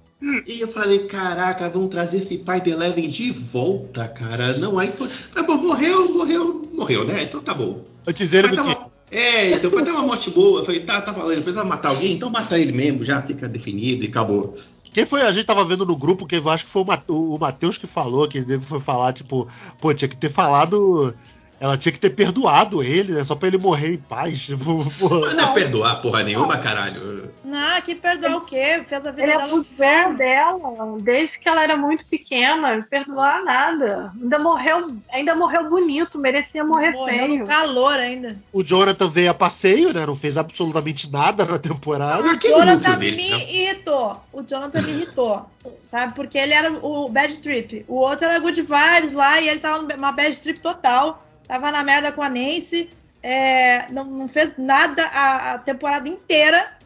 [0.46, 4.56] E eu falei, caraca, vão trazer esse pai de Eleven de volta, cara.
[4.56, 5.10] Não, aí foi.
[5.34, 7.24] Mas, pô, morreu, morreu, morreu, né?
[7.24, 7.84] Então tá bom.
[8.06, 8.68] Antes ele do ter que.
[8.68, 10.60] uma- É, então vai ter uma morte boa.
[10.60, 11.42] Eu falei, tá, tá valendo.
[11.42, 12.12] Precisa matar alguém?
[12.14, 14.56] Então mata ele mesmo, já fica definido e acabou.
[14.92, 15.22] Quem foi?
[15.22, 18.28] A gente tava vendo no grupo, que eu acho que foi o Matheus que falou,
[18.28, 19.48] que foi falar, tipo,
[19.80, 21.14] pô, tinha que ter falado.
[21.62, 23.22] Ela tinha que ter perdoado ele, né?
[23.22, 24.40] Só pra ele morrer em paz.
[24.46, 24.84] Tipo.
[25.20, 27.30] Mas não é perdoar porra nenhuma, caralho.
[27.44, 28.82] Não, que perdoar o quê?
[28.86, 30.18] Fez a vida Ele dela no abusou inferno.
[30.18, 34.10] dela desde que ela era muito pequena, não perdoar nada.
[34.20, 37.38] Ainda morreu, ainda morreu bonito, merecia morrer Morreu feio.
[37.40, 38.36] no calor ainda.
[38.52, 40.04] O Jonathan veio a passeio, né?
[40.04, 42.22] Não fez absolutamente nada na temporada.
[42.26, 44.20] O Aquele Jonathan me irritou.
[44.32, 45.46] O Jonathan me irritou.
[45.78, 46.14] Sabe?
[46.14, 47.84] Porque ele era o bad trip.
[47.86, 51.21] O outro era good vibes lá e ele tava numa bad trip total.
[51.46, 52.90] Tava na merda com a Nancy.
[53.22, 56.76] é, não, não fez nada a, a temporada inteira.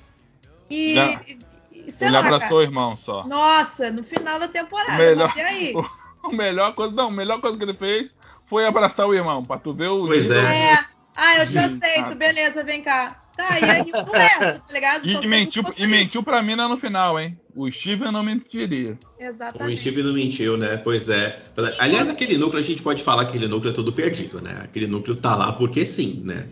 [0.70, 0.94] E.
[0.94, 1.10] Já.
[1.26, 1.46] e-
[1.92, 2.54] sei Ele lá, abraçou cara.
[2.56, 3.24] o irmão só.
[3.26, 4.98] Nossa, no final da temporada.
[4.98, 5.74] Melhor- Mas e aí?
[6.24, 8.12] A melhor coisa, não, a melhor coisa que ele fez
[8.46, 10.06] foi abraçar o irmão, pra tu ver o.
[10.06, 10.72] Pois é.
[10.72, 10.78] É.
[11.14, 13.22] Ah, eu te aceito, beleza, vem cá.
[13.36, 15.06] Tá, e aí o resto, tá ligado?
[15.06, 17.38] E, mentiu, e mentiu pra mina no final, hein?
[17.54, 18.98] O Steven não mentiria.
[19.18, 19.80] O Exatamente.
[19.80, 20.76] Steve não mentiu, né?
[20.78, 21.42] Pois é.
[21.78, 24.58] Aliás, aquele núcleo, a gente pode falar que aquele núcleo é todo perdido, né?
[24.62, 26.46] Aquele núcleo tá lá porque sim, né?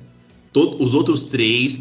[0.53, 1.81] Todo- os outros três,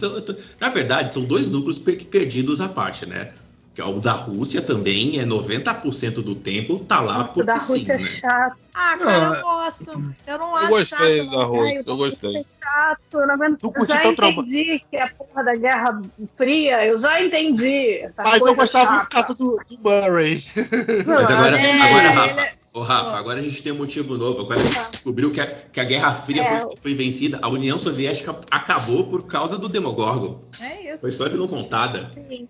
[0.59, 3.31] na verdade, são dois núcleos per- perdidos à parte, né?
[3.73, 7.79] Que é o da Rússia também, é 90% do tempo, tá lá porque da sim,
[7.79, 8.19] Rússia é né?
[8.21, 8.57] chato.
[8.75, 9.91] Ah, cara, Não, eu gosto.
[10.27, 11.43] Eu não Eu acho gostei chato, da.
[11.43, 12.37] Rússia, eu da gostei.
[12.37, 12.99] Rússia é chato.
[13.13, 16.01] Eu, já entendi que é a porra da Guerra
[16.37, 16.85] Fria.
[16.85, 17.97] Eu já entendi.
[18.01, 19.03] essa Mas eu gostava chata.
[19.05, 20.43] por causa do, do Murray.
[21.07, 24.41] Mas agora, É, agora Rafa, é- ô, Rafa, agora a gente tem um motivo novo.
[24.41, 26.61] Agora a gente descobriu que a, que a Guerra Fria É.
[26.61, 30.39] foi, foi vencida, a União Soviética acabou por causa do Demogorgon.
[30.61, 31.01] É isso.
[31.01, 32.11] Foi história não contada.
[32.13, 32.47] Sim,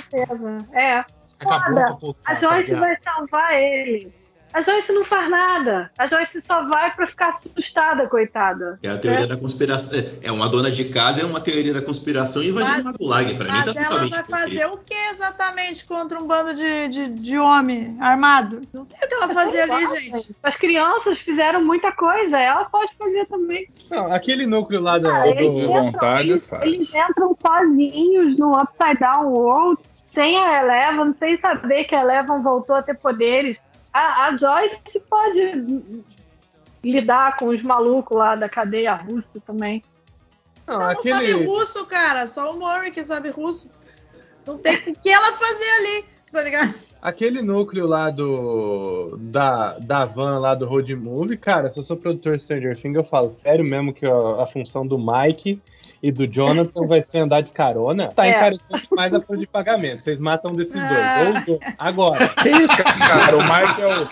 [0.00, 0.68] certeza.
[0.72, 1.04] É.
[1.40, 1.96] Acabou Foda.
[2.00, 4.23] com, com, A Joyce vai salvar ele.
[4.54, 5.90] A Joyce não faz nada.
[5.98, 8.78] A Joyce só vai pra ficar assustada, coitada.
[8.84, 9.98] É a teoria da conspiração.
[10.22, 13.34] É uma dona de casa, é uma teoria da conspiração e invadindo Mas- uma gulag.
[13.34, 17.08] Pra mim Mas tá ela vai fazer o que exatamente contra um bando de, de,
[17.08, 18.62] de homem armado?
[18.72, 20.36] Não tem o que ela fazer ali, gente.
[20.40, 22.38] As crianças fizeram muita coisa.
[22.38, 23.68] Ela pode fazer também.
[23.90, 26.62] Não, aquele núcleo lá da, Ah, do- entram, vontade eles, faz.
[26.62, 29.82] eles entram sozinhos no Upside Down World,
[30.14, 33.58] sem a Eleven, sem saber que a Eleven voltou a ter poderes.
[33.94, 36.02] A, a Joyce pode
[36.82, 39.82] lidar com os malucos lá da cadeia russa também.
[40.66, 42.26] Não, Ela não sabe aquele, russo, cara.
[42.26, 43.70] Só o Murray que sabe russo.
[44.44, 46.74] Não tem o que ela fazer ali, tá ligado?
[47.04, 49.18] aquele núcleo lá do.
[49.20, 52.96] Da, da van lá do Road Movie, cara, se eu sou produtor de Stranger Things,
[52.96, 55.60] eu falo sério mesmo que a, a função do Mike
[56.06, 58.08] e do Jonathan vai ser andar de carona.
[58.14, 58.30] Tá É.
[58.30, 60.02] encarecendo demais a folha de pagamento.
[60.02, 61.32] Vocês matam um desses Ah.
[61.32, 61.48] dois.
[61.48, 61.60] Ou.
[61.78, 62.18] Agora.
[62.42, 63.36] Que isso, cara?
[63.36, 64.04] O Mike é o,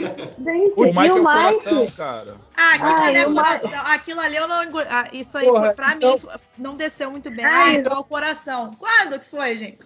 [0.43, 2.35] Gente, o Mike é o o Mike, coração, cara.
[2.57, 3.71] Ah, aquilo Ai, ali é eu- coração.
[3.93, 4.65] Aquilo ali eu não.
[4.65, 6.21] engo- Ah, isso aí, Porra, foi, pra então- mim,
[6.57, 7.45] não desceu muito bem.
[7.45, 8.75] Ai, Ah, então é o coração.
[8.79, 9.79] Quando que foi, gente?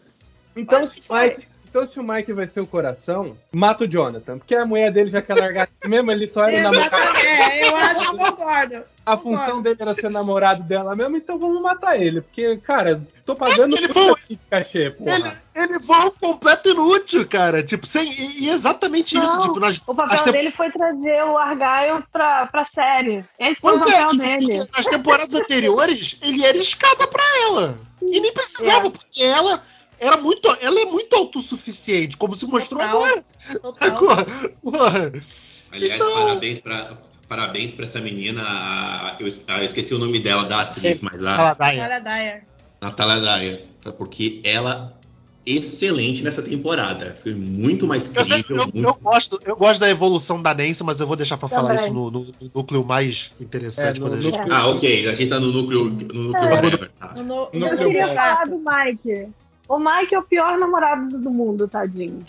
[0.56, 1.28] Então Quando se, o foi?
[1.30, 4.38] Mike, então, se o Mike vai ser o coração, mata o Jonathan.
[4.38, 6.96] Porque a mulher dele já quer largar mesmo, ele só era namorado.
[7.26, 8.82] É, eu acho que concordo.
[9.04, 9.38] A Concordo.
[9.38, 12.20] função dele era ser namorado dela mesmo, então vamos matar ele.
[12.22, 15.14] Porque, cara, tô pagando Ele foi- aqui de cachê, porra.
[15.14, 17.62] Ele, ele foi um completo inútil, cara.
[17.62, 19.24] Tipo, sem, e, e exatamente isso.
[19.36, 23.24] Não, Tipo, nas, o papel tem- dele foi trazer o Argyle pra, pra série.
[23.38, 24.56] Esse foi o é, papel tipo, dele.
[24.76, 27.78] nas temporadas anteriores, ele era escada pra ela.
[28.02, 28.90] E nem precisava, É.
[28.90, 29.62] porque ela
[29.98, 30.48] era muito.
[30.60, 33.04] Ela é muito autossuficiente, como se mostrou Total.
[33.04, 33.24] agora.
[33.62, 34.22] Total.
[35.72, 36.98] Aliás, Então- parabéns pra.
[37.28, 41.24] Parabéns pra essa menina, a- eu, ah, eu esqueci o nome dela, da atriz, mas
[41.26, 41.56] a.
[41.56, 42.44] Cara, Dyer.
[42.80, 43.64] Natália Dyer,
[43.98, 44.96] porque ela
[45.44, 47.16] excelente nessa temporada.
[47.24, 50.54] Foi muito mais Eu, sei- crível, eu- muito eu gosto, eu gosto da evolução da
[50.54, 54.00] Nancy, mas eu vou deixar pra falar isso no, no- no núcleo mais interessante É,
[54.00, 54.38] no quando a gente.
[54.52, 55.08] Ah, ok.
[55.08, 56.54] A gente tá no núcleo, no núcleo É.
[56.54, 56.90] whatever.
[56.98, 57.12] Tá.
[57.16, 59.28] No, no, Eu queria falar do Mike.
[59.68, 62.24] O Mike é o pior namorado do mundo, tadinho.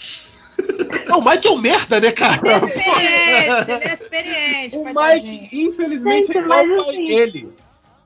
[1.08, 2.42] Não, o Mike é um merda, né, cara?
[2.44, 4.78] Ele é experiente, ele é experiente.
[4.78, 4.84] O.
[4.86, 7.54] Mike, infelizmente, Gente, é o pai assim- dele.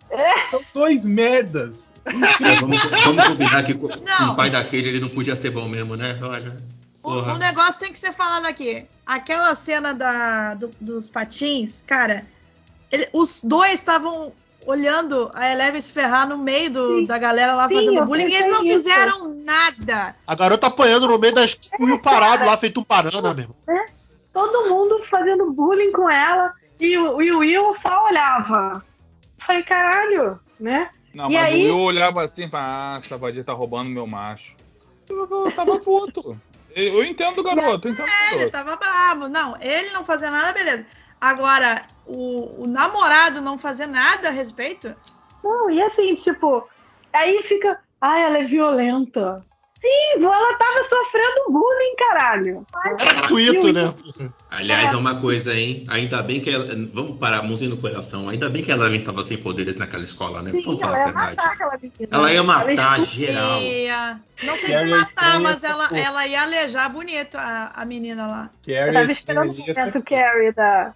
[0.10, 0.50] É.
[0.52, 1.78] São dois merdas.
[2.06, 5.96] É, vamos, vamos combinar que com o pai daquele ele não podia ser bom mesmo,
[5.96, 6.20] né?
[6.22, 6.62] Olha.
[7.04, 8.86] O negócio tem que ser falado aqui.
[9.06, 12.26] Aquela cena da, do- dos patins, cara,
[12.92, 14.34] ele- os dois estavam
[14.66, 17.06] olhando a Eleven se ferrar no meio do- Sim.
[17.06, 18.78] da galera lá Sim, fazendo eu bullying e eles não nisso.
[18.84, 20.16] fizeram nada.
[20.26, 23.56] A garota apanhando no meio das e o parado lá, feito um banana, meu irmão.
[24.34, 28.84] Todo mundo fazendo bullying com ela e o, e o Will só olhava.
[29.46, 30.90] Falei, caralho, né?
[31.14, 33.90] Não, E mas aí- o Will olhava assim e falava, ah, essa vadia tá roubando
[33.90, 34.54] meu macho.
[35.10, 36.38] Eu, eu tava puto.
[36.74, 38.52] Eu, eu entendo o garoto, eu entendo o É, ele garoto.
[38.52, 39.28] tava bravo.
[39.28, 40.86] Não, ele não fazia nada, beleza.
[41.22, 44.94] Agora, o, o namorado não fazer nada a respeito?
[45.44, 46.68] Não, e assim, tipo,
[47.14, 49.46] aí fica, ai, ela é violenta.
[49.80, 52.66] Sim, ela tava sofrendo bullying, caralho.
[52.86, 53.94] É gratuito, né?
[54.52, 55.88] Aliás, é uma coisa, hein?
[55.90, 56.66] Ainda bem que ela.
[56.94, 58.30] Vamos parar a mãozinha no coração.
[58.30, 60.52] Ainda bem que ela tava sem poderes naquela escola, né?
[60.52, 61.54] Sim, Vamos ela falar a ia matar verdade.
[61.54, 62.08] aquela menina.
[62.12, 63.62] Ela ia matar ia geral.
[63.62, 66.00] Ia- Não sei se matar, mas ela, porra.
[66.02, 68.50] ela ia alejar bonito a, a menina lá.
[68.68, 70.94] Eu Carrie, tava esperando o momento Carrie da,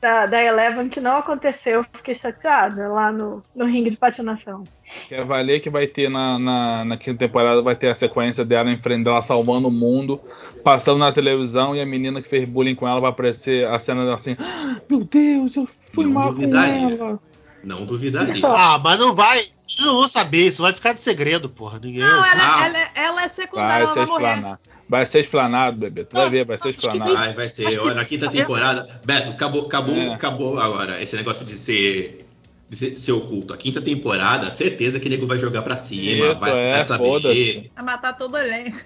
[0.00, 1.84] da, da Eleven que não aconteceu.
[1.84, 4.64] Fiquei chateada lá no, no ringue de patinação.
[5.08, 8.70] Quer valer que vai ter na, na, na quinta temporada, vai ter a sequência dela
[8.70, 10.20] em frente dela salvando o mundo,
[10.64, 14.02] passando na televisão e a menina que fez bullying com ela vai aparecer a cena
[14.04, 17.18] dela assim, "Ah, meu Deus, eu fui Não mal com ela.
[17.64, 18.40] Não duvidaria.
[18.46, 19.42] Ah, mas não vai.
[19.80, 21.78] Não vão saber, isso vai ficar de segredo, porra.
[21.78, 22.00] Ninguém.
[22.02, 22.66] Não, ela, Ah.
[22.66, 24.58] ela, é- ela é Vai secundária, ela ser vai morrer.
[24.88, 26.04] Vai ser explanado, bebê.
[26.04, 27.12] Tu vai ver, vai ser explanado.
[27.14, 27.78] Vai, vai ser.
[27.80, 29.00] Olha, na quinta temporada.
[29.04, 30.14] Beto, acabou, acabou, É.
[30.14, 32.24] acabou agora esse negócio de ser.
[32.70, 33.52] De ser, ser oculto.
[33.54, 37.70] A quinta temporada, certeza que o nego vai jogar pra cima, Isso, vai é, saber.
[37.74, 38.78] Vai matar todo o elenco.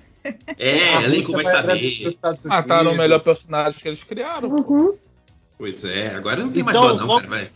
[0.56, 2.16] É, A elenco vai saber.
[2.44, 4.48] Mataram o melhor personagem que eles criaram.
[4.50, 4.94] Uhum.
[5.58, 7.34] Pois é, agora não tem mais Então, dó, não, vamos- cara.
[7.34, 7.50] Vai.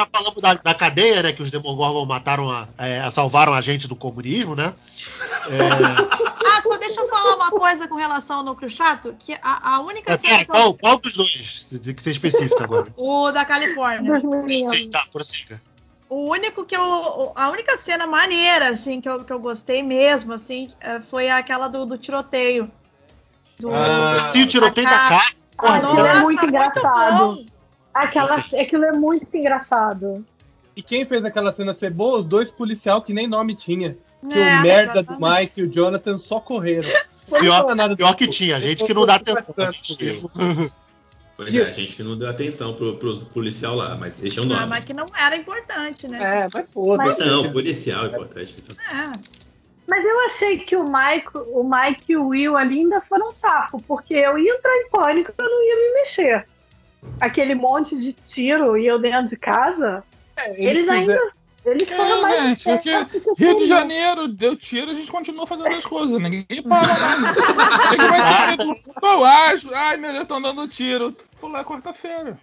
[0.00, 1.32] Já falamos da, da cadeia, né?
[1.32, 4.72] Que os Demogorgon mataram, a, é, salvaram a gente do comunismo, né?
[5.50, 9.74] É, Ah, só deixa eu falar uma coisa com relação ao núcleo chato, que a,
[9.74, 10.46] a única é, cena eu...
[10.46, 11.66] qual, qual dos dois?
[11.82, 12.88] Tem que ser específico agora.
[12.96, 14.20] O da Califórnia.
[14.68, 15.60] Sim, tá, prossiga.
[16.08, 17.32] O único que eu.
[17.36, 21.68] A única cena maneira, assim, que eu, que eu gostei mesmo, assim, eh, foi aquela
[21.68, 22.70] do, do tiroteio.
[23.60, 25.46] Do, Ah, Sim, o tiroteio da casa.
[25.56, 27.36] Porra, Ah, é muito engraçado.
[27.36, 27.49] bom.
[27.92, 30.24] Aquela, aquilo é muito engraçado.
[30.76, 32.18] E quem fez aquela cena ser boa?
[32.18, 33.96] Os dois policial que nem nome tinha.
[34.28, 35.40] Que É, o merda do exatamente.
[35.40, 36.88] Mike e o Jonathan só correram.
[37.40, 39.54] Pior- Pior do- que tinha, gente que não dá atenção.
[39.72, 40.22] Gente,
[41.36, 44.44] Pois é, a gente que não deu atenção pro, pros policial lá, mas deixa o
[44.44, 44.66] Ah, nome.
[44.66, 46.18] mas que não era importante, né?
[46.44, 47.20] É, mas foda-se.
[47.24, 48.62] Não, policial é importante.
[48.92, 49.12] É.
[49.88, 53.32] Mas eu achei que o Mike, o Mike e o Will ali ainda foram um
[53.32, 56.46] sapo, porque eu ia entrar em pânico eu não ia me mexer.
[57.20, 60.02] Aquele monte de tiro e eu dentro de casa,
[60.36, 61.32] É, eles, fizeram- ainda.
[61.66, 62.90] Eles foram É, mais gente, porque
[63.36, 63.66] Rio de.
[63.66, 66.18] Janeiro deu tiro, a gente continua fazendo as coisas.
[66.20, 67.34] Ninguém para mais.
[67.90, 69.74] Que vai ter- Eu acho.
[69.74, 71.14] Ai, meu Deus, estão dando tiro.
[71.40, 72.38] Vou lá quarta-feira.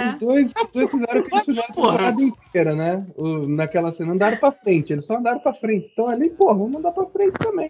[0.00, 0.08] É.
[0.08, 1.92] Os dois, os dois fizeram o que eles fizeram a Porra.
[1.98, 3.06] temporada inteira, né?
[3.16, 5.90] O- naquela cena, andaram pra frente, eles só andaram pra frente.
[5.92, 7.68] Então ali, pô, vamos andar pra frente também.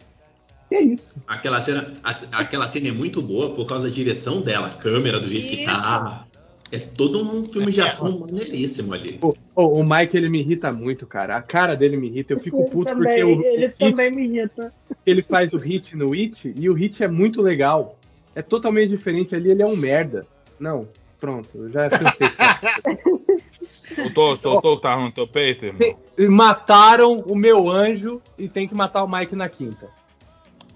[0.70, 1.16] E é isso.
[1.26, 5.18] Aquela cena, a- aquela cena é muito boa por causa da direção dela, a câmera
[5.18, 6.26] do jeito que tá.
[6.72, 9.18] É todo um filme de ação maneiríssimo ali.
[9.18, 11.36] Pô, o Mike, ele me irrita muito, cara.
[11.36, 12.32] A cara dele me irrita.
[12.32, 14.72] Eu fico Ele puto também, porque o, ele o hit, também me irrita.
[15.04, 17.98] ele faz o hit no It e o hit é muito legal.
[18.34, 20.26] É totalmente diferente ali, ele é um merda.
[20.58, 20.88] Não,
[21.20, 22.28] pronto, eu já cansei.
[23.94, 25.78] Soltou, soltou o tava no teu peito, irmão?
[26.16, 29.88] Tem- Mataram o meu anjo e tem que matar o Mike na quinta.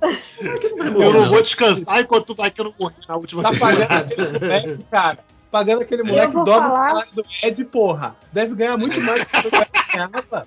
[0.03, 4.39] Eu não vou descansar enquanto o Mike não morrer na última Tá pagando temporada.
[4.41, 5.19] moleque, cara.
[5.59, 8.17] Pagando aquele moleque dobra o falar- salário do Ed, porra.
[8.33, 10.47] Deve ganhar muito mais do que o Ed ganhava.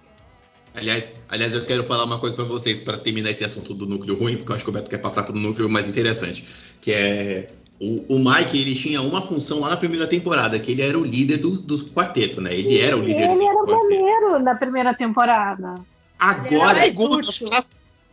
[0.76, 4.16] Aliás, aliás, eu quero falar uma coisa pra vocês para terminar esse assunto do núcleo
[4.18, 6.46] ruim, porque eu acho que o Beto quer passar pro núcleo mais interessante,
[6.80, 7.50] que é
[7.82, 11.04] o, o Mike, ele tinha uma função lá na primeira temporada, que ele era o
[11.04, 12.54] líder do, do quarteto, né?
[12.54, 13.78] Ele era o líder Ele do era quarteto.
[13.90, 15.76] maneiro na primeira temporada.
[16.20, 16.78] Agora,
[17.20, 17.60] acho que na,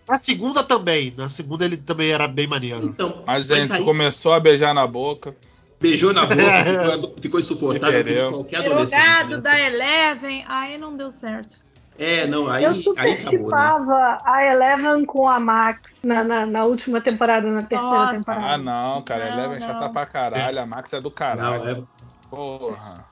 [0.09, 1.12] na segunda também.
[1.16, 2.87] Na segunda ele também era bem maneiro.
[2.87, 5.37] então, A mas gente aí começou a beijar na boca.
[5.80, 6.36] Beijou na boca,
[6.92, 8.98] ficou, ficou insuportável como qualquer adolescente.
[8.98, 9.40] gado né?
[9.42, 11.64] da Eleven, aí não deu certo.
[11.98, 13.38] É, não, aí, eu aí acabou, né?
[13.38, 18.14] chipava a Eleven com a Max na, na, na última temporada, na terceira Nossa.
[18.16, 18.46] temporada.
[18.52, 19.30] Ah, não, cara.
[19.30, 19.80] Não, Eleven já não.
[19.80, 20.60] tá pra caralho.
[20.60, 21.64] A Max é do caralho.
[21.64, 21.82] Não, é,
[22.28, 23.04] Porra.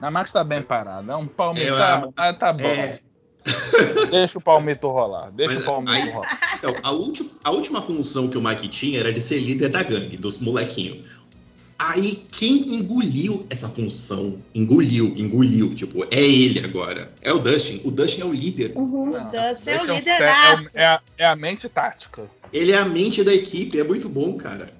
[0.00, 1.12] A Max tá bem parada.
[1.12, 1.66] É um palmito.
[1.66, 2.64] É, tá, ah, tá bom.
[2.68, 3.00] é,
[4.10, 5.30] Deixa o palmito rolar.
[5.32, 6.38] Deixa Mas o palmito aí- rolar.
[6.58, 9.82] Então, a, ulti- a última função que o Mike tinha era de ser líder da
[9.82, 11.06] gangue, dos molequinhos.
[11.78, 17.12] Aí quem engoliu essa função, engoliu, engoliu, tipo, é ele agora.
[17.20, 17.82] É o Dustin.
[17.84, 18.72] O Dustin é o líder.
[18.74, 19.10] Uhum.
[19.10, 20.24] Não, Dustin é o um- líder é,
[20.74, 22.30] é, a- é a mente tática.
[22.50, 24.70] Ele é a mente da equipe, é muito bom, cara.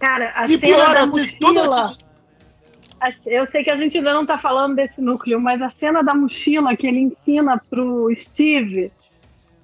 [0.00, 1.88] Cara, a E cena pior, da mochila.
[3.24, 6.14] Eu sei que a gente ainda não tá falando desse núcleo, mas a cena da
[6.14, 8.90] mochila que ele ensina pro Steve.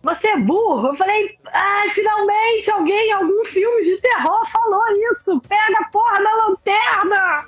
[0.05, 0.89] Você é burro?
[0.89, 5.41] Eu falei, ai, finalmente alguém em algum filme de terror falou isso.
[5.49, 7.47] Pega a porra da lanterna!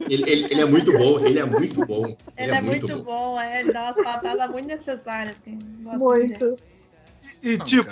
[0.00, 2.16] Ele, ele- ele é muito bom, ele é muito bom.
[2.36, 5.58] Ele é muito bom, é, ele dá umas patadas muito necessárias, assim.
[5.82, 6.44] Gosto muito.
[6.44, 6.58] Muito.
[7.42, 7.90] E, Não, tipo,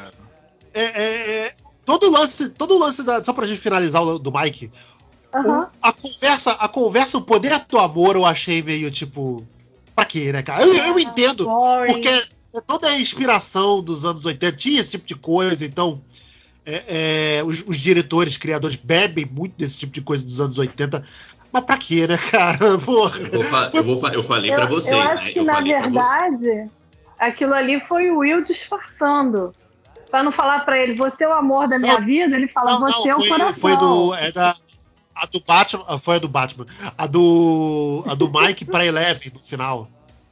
[0.75, 1.53] é, é- é-
[1.85, 4.73] todo lance, todo lance da, só pra gente finalizar o do Mike,
[5.35, 5.65] Aham.
[5.65, 9.47] o- a conversa, a conversa, o poder do amor eu achei meio tipo,
[9.95, 10.65] pra quê, né, cara?
[10.65, 11.93] Eu, eu entendo, Boring.
[11.93, 12.23] porque é
[12.67, 16.01] toda a inspiração dos anos 80 tinha esse tipo de coisa, então
[16.67, 21.05] é, é, os, os diretores, criadores bebem muito desse tipo de coisa dos anos 80.
[21.53, 22.79] Mas pra quê, né, cara?
[22.79, 23.19] Porra.
[23.19, 25.33] Eu, vou fa- eu, vou eu falei Eu, pra vocês, eu acho né?
[25.33, 26.71] que, Eu na verdade,
[27.19, 29.53] aquilo ali foi o Will disfarçando.
[30.11, 32.73] Pra não falar pra ele, você é o amor da minha Não, vida, ele fala,
[32.73, 33.55] Não, não, você é o foi, coração.
[33.55, 34.15] foi do.
[34.15, 34.55] É da.
[35.15, 35.99] A do Batman.
[36.01, 36.67] Foi a do Batman.
[36.99, 38.03] A do.
[38.09, 39.89] A do Mike pra Eleven no final.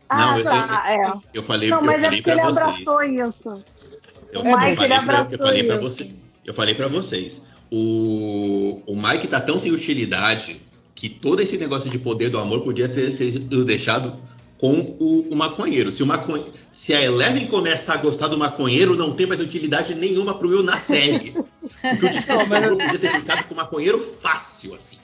[0.09, 1.12] Ah, Não, eu- tá, é.
[1.38, 2.66] Eu falei, Não, eu mas é falei porque ele pra vocês.
[2.66, 3.64] abraçou isso.
[4.33, 6.11] Eu, O eu Mike, falei, ele pra, eu abraçou falei pra você.
[6.47, 7.42] Eu falei pra vocês.
[7.71, 10.61] O, o Mike tá tão sem utilidade
[10.94, 14.16] que todo esse negócio de poder do amor podia ter sido deixado
[14.59, 15.92] com o, o maconheiro.
[15.92, 16.44] Se, o maconhe...
[16.73, 20.62] Se a Eleven começa a gostar do maconheiro, não tem mais utilidade nenhuma pro Will
[20.62, 21.31] na série.
[21.83, 24.97] Porque o discurso do amor podia ter ficado com o maconheiro fácil, assim.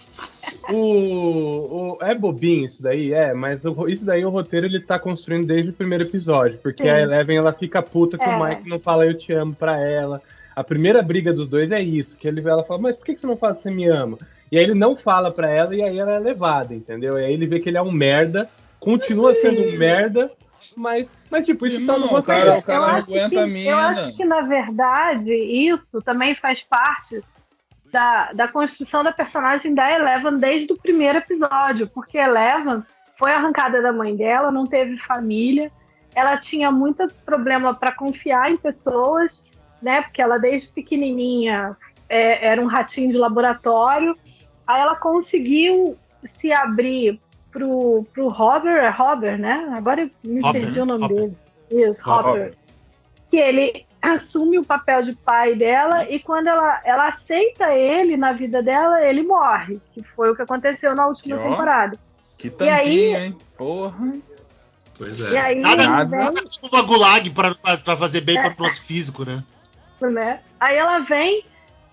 [0.72, 4.98] O, o- é bobinho isso daí, é, mas o- isso daí o roteiro ele tá
[4.98, 6.88] construindo desde o primeiro episódio, porque Sim.
[6.88, 8.28] a Eleven ela fica puta que É.
[8.28, 10.22] o Mike não fala eu te amo pra ela.
[10.56, 13.20] A primeira briga dos dois é isso, que ele ela fala, mas por que que
[13.20, 14.18] você não fala que você me ama?
[14.52, 17.18] E aí ele não fala pra ela e aí ela é levada, entendeu?
[17.18, 20.30] E aí ele vê que ele é um merda, continua sendo um merda,
[20.76, 22.44] mas, mas tipo, isso tá no roteiro.
[22.46, 23.76] cara, o cara eu não aguenta que, a Eu mina.
[23.88, 27.20] acho que, na verdade, isso também faz parte
[27.94, 32.82] da, da construção da personagem da Eleven desde o primeiro episódio, porque Eleven
[33.16, 35.70] foi arrancada da mãe dela, não teve família,
[36.12, 39.40] ela tinha muito problema para confiar em pessoas,
[39.80, 40.02] né?
[40.02, 41.76] Porque ela desde pequenininha
[42.08, 44.16] é, era um ratinho de laboratório.
[44.66, 47.20] Aí ela conseguiu se abrir
[47.52, 49.72] pro, pro Robert, é Robert, né?
[49.76, 51.16] Agora eu me Robert, perdi o nome Robert.
[51.16, 51.36] dele.
[51.70, 52.54] Isso, Robert Robert.
[53.30, 58.32] que ele assume o papel de pai dela e quando ela, ela aceita ele na
[58.32, 61.42] vida dela, ele morre, que foi o que aconteceu na última E ó.
[61.42, 61.98] temporada.
[62.38, 63.38] Que E aí- hein?
[63.56, 64.12] Porra.
[64.96, 65.40] Pois E é.
[65.40, 66.32] aí Nada, Nada.
[66.44, 69.42] tipo uma gulag pra, pra, pra fazer bem para o nosso físico, né?
[70.00, 70.40] vem, né?
[70.60, 71.44] Aí ela vem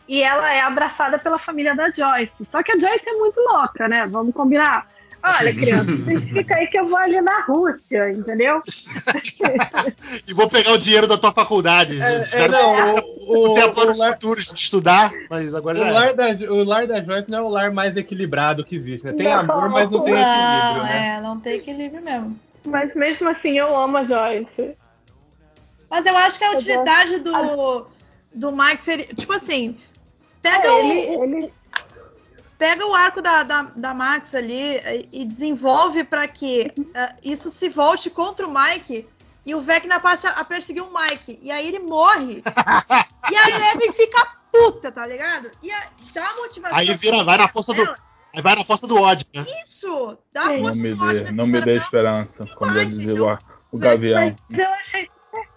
[0.07, 2.33] e ela é abraçada pela família da Joyce.
[2.51, 4.05] Só que a Joyce é muito louca, né?
[4.07, 4.87] Vamos combinar.
[5.23, 8.61] Olha, criança, vocês ficam aí que eu vou ali na Rússia, entendeu?
[10.27, 12.01] E vou pegar o dinheiro da tua faculdade.
[12.01, 15.77] É, é, Espero não, que o, o, planos o lar- futuros de estudar, mas agora
[15.77, 15.91] o já é.
[15.91, 19.11] lar da, o lar da Joyce não é o lar mais equilibrado que existe, né?
[19.13, 19.39] Tem Não.
[19.39, 21.15] amor, mas não tem equilíbrio, Não, né?
[21.17, 22.39] é, não tem equilíbrio mesmo.
[22.65, 24.75] Mas mesmo assim eu amo a Joyce.
[25.89, 27.87] Mas eu acho que a utilidade do,
[28.33, 29.07] do Mike seria.
[29.07, 29.77] Tipo assim,
[30.41, 31.53] pega, É, o, ele, o- ele
[32.61, 37.49] pega o arco da, da, da Max ali e, e desenvolve pra que eh, isso
[37.49, 39.07] se volte contra o Mike
[39.43, 41.39] e o Vecna passa a perseguir o Mike.
[41.41, 42.43] E aí ele morre.
[43.31, 45.49] e a Eleven fica puta, tá ligado?
[45.63, 46.77] E a, dá motivação.
[46.77, 47.81] Aí vira, vai na força do.
[47.81, 47.97] Ela-
[48.35, 49.43] Aí vai na força do ódio, né?
[49.65, 50.15] Isso!
[50.31, 50.57] Dá Sim.
[50.57, 53.37] Não força me do ódio dê, não me dê esperança, como já dizia eu- o,
[53.71, 54.35] o Gavião.
[54.49, 55.49] Mas eu achei super,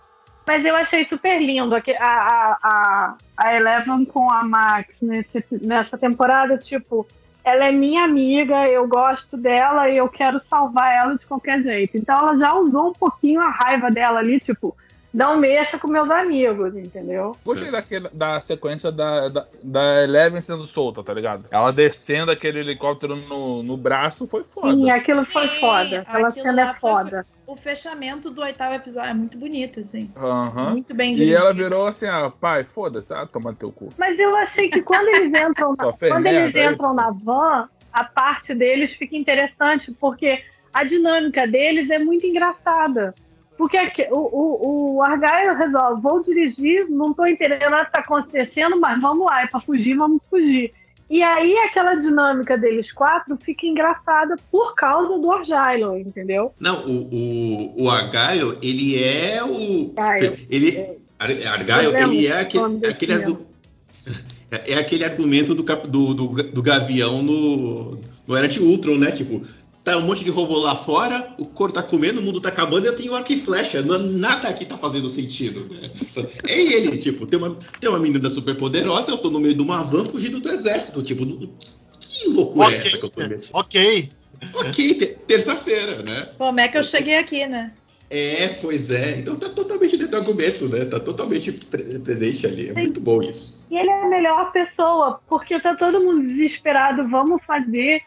[0.46, 5.98] mas eu achei super lindo a, a, a, a Eleven com a Max nesse, nessa
[5.98, 7.06] temporada, tipo,
[7.44, 11.96] ela é minha amiga, eu gosto dela e eu quero salvar ela de qualquer jeito.
[11.96, 14.74] Então ela já usou um pouquinho a raiva dela ali, tipo,
[15.12, 17.36] não mexa com meus amigos, entendeu?
[17.44, 21.44] Gostei daquele, da sequência da, da, da Eleven sendo solta, tá ligado?
[21.50, 24.74] Ela descendo aquele helicóptero no, no braço foi foda.
[24.74, 26.00] Sim, aquilo foi Sim, foda.
[26.00, 27.26] Aquela cena é foi- foda.
[27.46, 30.10] O fechamento do oitavo episódio é muito bonito, assim.
[30.16, 30.70] Aham.
[30.70, 31.38] Muito bem E dirigido.
[31.40, 33.90] ela virou assim, ah, pai, foda-se, ah, toma teu cu.
[33.98, 36.72] Mas eu achei que quando eles entram na, quando eles aí.
[36.72, 40.42] entram na van, a parte deles fica interessante, porque
[40.72, 43.14] a dinâmica deles é muito engraçada.
[43.58, 43.78] Porque
[44.10, 49.00] o, o, o Argyle resolve, vou dirigir, não tô entendendo nada que tá acontecendo, mas
[49.00, 50.72] vamos lá, é pra fugir, vamos fugir.
[51.08, 56.52] E aí aquela dinâmica deles quatro fica engraçada por causa do Argyle, entendeu?
[56.58, 59.92] Não, o, o, o Argyle, ele é o.
[59.96, 60.46] Argyle.
[60.50, 63.46] Ele, Ar- Argyle, ele é aquele, é aquele, argu-
[64.50, 69.12] é é aquele argumento do, do, do, do Gavião no, no Era de Ultron, né?
[69.12, 69.42] Tipo,
[69.84, 72.86] tá um monte de robô lá fora, o cor tá comendo, o mundo tá acabando
[72.86, 73.82] e eu tenho arco e flecha.
[73.82, 75.90] Não- Nada aqui tá fazendo sentido, né?
[76.48, 79.62] É ele, tipo, tem uma, tem uma menina super poderosa, eu tô no meio de
[79.62, 81.02] uma van fugindo do exército.
[81.02, 81.50] Tipo, não-
[82.00, 83.48] que loucura é essa que eu tô Ok, metendo?
[83.52, 84.10] ok.
[84.54, 86.28] Ok, te- terça-feira, né?
[86.38, 87.72] Como é que eu cheguei aqui, né?
[88.10, 89.18] É, pois é.
[89.18, 90.84] Então tá totalmente dentro do argumento, né?
[90.84, 92.68] Tá totalmente pre- presente ali.
[92.68, 93.58] É muito bom isso.
[93.70, 97.08] E ele é a melhor pessoa, porque tá todo mundo desesperado.
[97.08, 98.02] Vamos fazer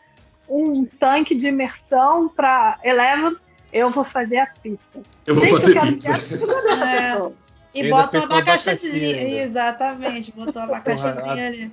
[0.49, 3.35] um tanque de imersão pra Eleven.
[3.73, 4.79] Eu vou fazer a pizza.
[5.25, 6.07] Eu vou Gente, fazer quero pizza.
[6.13, 7.31] ver a pizza dessa É.
[7.75, 9.09] E bota o abacaxizinho.
[9.11, 9.33] abacaxi.
[9.35, 11.71] Exatamente, botou o abacaxizinho ali.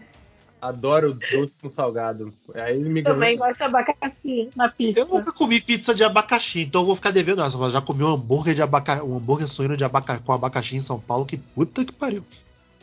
[0.60, 2.32] Adoro doce com salgado.
[2.54, 5.04] Aí ele me Também gosto de abacaxi na Eu pizza.
[5.14, 7.56] nunca comi pizza de abacaxi, então eu vou ficar devendo essa.
[7.58, 10.80] Mas já comi um hambúrguer de abacaxi, um hambúrguer suíno de abaca, com abacaxi em
[10.80, 12.24] São Paulo, que puta que pariu.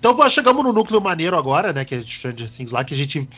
[0.02, 1.86] Então pô, chegamos no núcleo maneiro agora, né?
[1.86, 3.30] Que é Stranger Things lá, que a gente.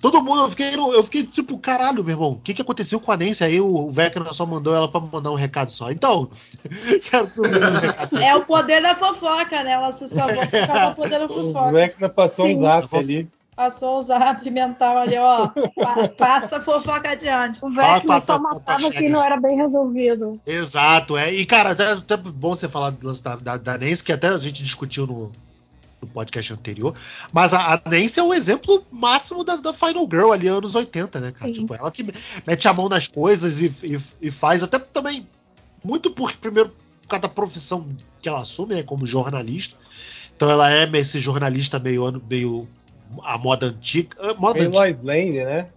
[0.00, 3.10] Todo mundo, eu fiquei, eu fiquei tipo, caralho, meu irmão, o que, que aconteceu com
[3.10, 3.42] a Nancy?
[3.42, 5.90] Aí o Vecna só mandou ela pra mandar um recado só.
[5.90, 6.30] Então,
[7.02, 8.18] que um.
[8.22, 9.72] É o poder da fofoca, né?
[9.72, 11.72] Ela se salvou por causa do poder da O fofoca.
[11.72, 13.28] Vecna passou um zap ali.
[13.56, 15.48] Passou a usar pimental ali, ó.
[15.48, 17.58] Pa- passa a fofoca adiante.
[17.64, 19.08] O Vecna só a tua- matava quem chega.
[19.08, 20.40] não era bem resolvido.
[20.46, 21.32] Exato, é.
[21.34, 24.28] E, cara, até, até bom você falar do lance da, da, da Nancy, que até
[24.28, 25.32] a gente discutiu no,
[26.06, 26.94] no podcast anterior.
[27.32, 31.20] Mas a, a Nancy é o exemplo máximo da, da Final Girl ali, anos 80,
[31.20, 31.52] né, cara?
[31.52, 31.60] Sim.
[31.60, 32.04] Tipo, ela que
[32.46, 33.98] mete a mão nas coisas e, e,
[34.28, 35.26] e faz, até também,
[35.84, 36.70] muito por, primeiro,
[37.02, 37.86] por causa da profissão
[38.20, 39.76] que ela assume, né, como jornalista.
[40.36, 42.68] Então ela é esse jornalista meio, ano- meio
[43.22, 44.16] a moda antiga.
[44.20, 44.78] a Moda Meio antiga.
[44.78, 45.68] Lois Lane, né?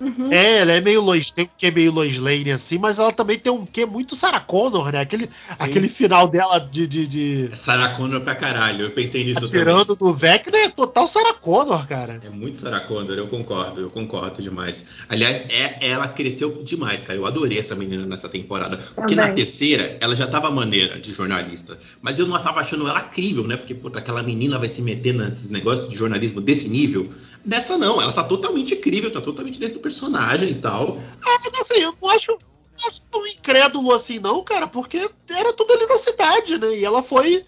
[0.00, 0.28] Uhum.
[0.30, 3.38] É, ela é meio Lois, tem um quê meio Lois Lane assim, mas ela também
[3.38, 5.00] tem um quê muito Sarah Connor, né?
[5.00, 5.28] Aquele,
[5.58, 8.86] aquele final dela de, de, de Sarah Connor pra caralho.
[8.86, 12.14] Eu pensei nisso atirando do Vecna é total Sarah Connor, cara.
[12.14, 12.28] também.
[12.28, 14.86] É muito Sarah Connor, eu concordo, eu concordo demais.
[15.08, 17.18] Aliás, é, ela cresceu demais, cara.
[17.18, 18.76] Eu adorei essa menina nessa temporada.
[18.76, 19.30] Porque Também.
[19.30, 21.78] na terceira, ela já tava maneira de jornalista.
[22.02, 23.56] Mas eu não tava achando ela crível, né?
[23.56, 27.08] Porque, puta, aquela menina vai se meter nesses negócios de jornalismo desse nível.
[27.44, 30.98] Nessa não, ela tá totalmente crível, tá totalmente dentro do personagem e tal.
[31.22, 35.72] Ah, assim, eu não acho, não acho tão incrédulo assim, não, cara, porque era tudo
[35.72, 36.74] ali na cidade, né?
[36.76, 37.44] E ela foi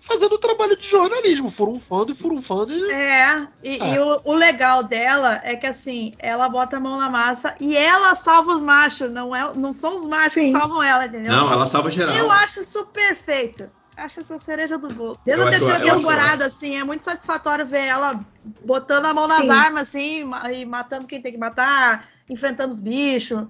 [0.00, 2.90] fazendo o trabalho de jornalismo, furunfando e furunfando e.
[2.90, 3.94] É, e, É.
[3.94, 7.76] e o, o legal dela é que assim, ela bota a mão na massa e
[7.76, 10.52] ela salva os machos, não, é, não são os machos que Sim.
[10.52, 11.32] salvam ela, entendeu?
[11.32, 12.14] Não, ela salva geral.
[12.14, 13.70] Eu acho isso perfeito.
[13.98, 15.18] Acho essa cereja do bolo.
[15.24, 18.24] Desde Eu a terceira temporada, assim, é muito satisfatório ver ela
[18.64, 19.50] botando a mão nas Sim.
[19.50, 20.24] armas, assim,
[20.54, 23.44] e matando quem tem que matar, enfrentando os bichos.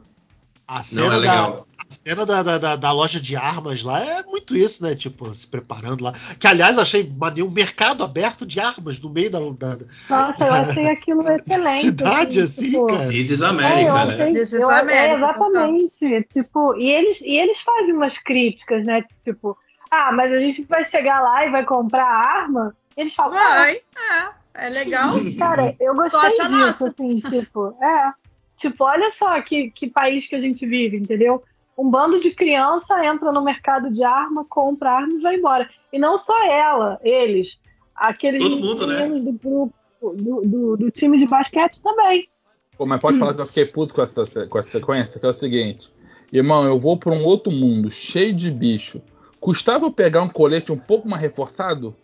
[0.66, 4.03] A Não, cena, é da, a cena da, da, da- da loja de armas lá
[4.03, 4.94] é muito isso, né?
[4.94, 6.12] Tipo, se preparando lá.
[6.38, 10.53] Que, aliás, achei maneiro um mercado aberto de armas no meio da, da- Nossa, eu
[10.55, 11.80] achei aquilo excelente.
[11.80, 13.09] cidade, assim, tipo, cara.
[13.11, 13.90] This is É, né?
[13.92, 16.28] achei, This is eu, America, é, exatamente.
[16.32, 19.05] Tipo, e eles, e eles fazem umas críticas, né?
[19.24, 19.57] Tipo,
[19.91, 22.74] ah, mas a gente vai chegar lá e vai comprar arma.
[22.97, 25.14] Eles falam, ah, Vai, é, é legal.
[25.39, 26.89] cara, eu gostei Sorte disso, nossa.
[26.89, 28.12] assim, tipo, é.
[28.57, 31.43] Tipo, olha só que, que país que a gente vive, entendeu?
[31.76, 35.70] Um bando de criança entra no mercado de arma, compra arma e vai embora.
[35.93, 37.61] E não só ela, eles.
[37.95, 39.07] Aqueles Todo mundo, né?
[39.07, 42.28] meninos do grupo, do, do, do time de basquete também.
[42.76, 45.28] Pô, mas pode falar que eu fiquei puto com essa, com essa sequência, que é
[45.28, 45.93] o seguinte.
[46.32, 49.01] Irmão, eu vou pra um outro mundo cheio de bicho.
[49.41, 51.95] Custava eu pegar um colete um pouco mais reforçado?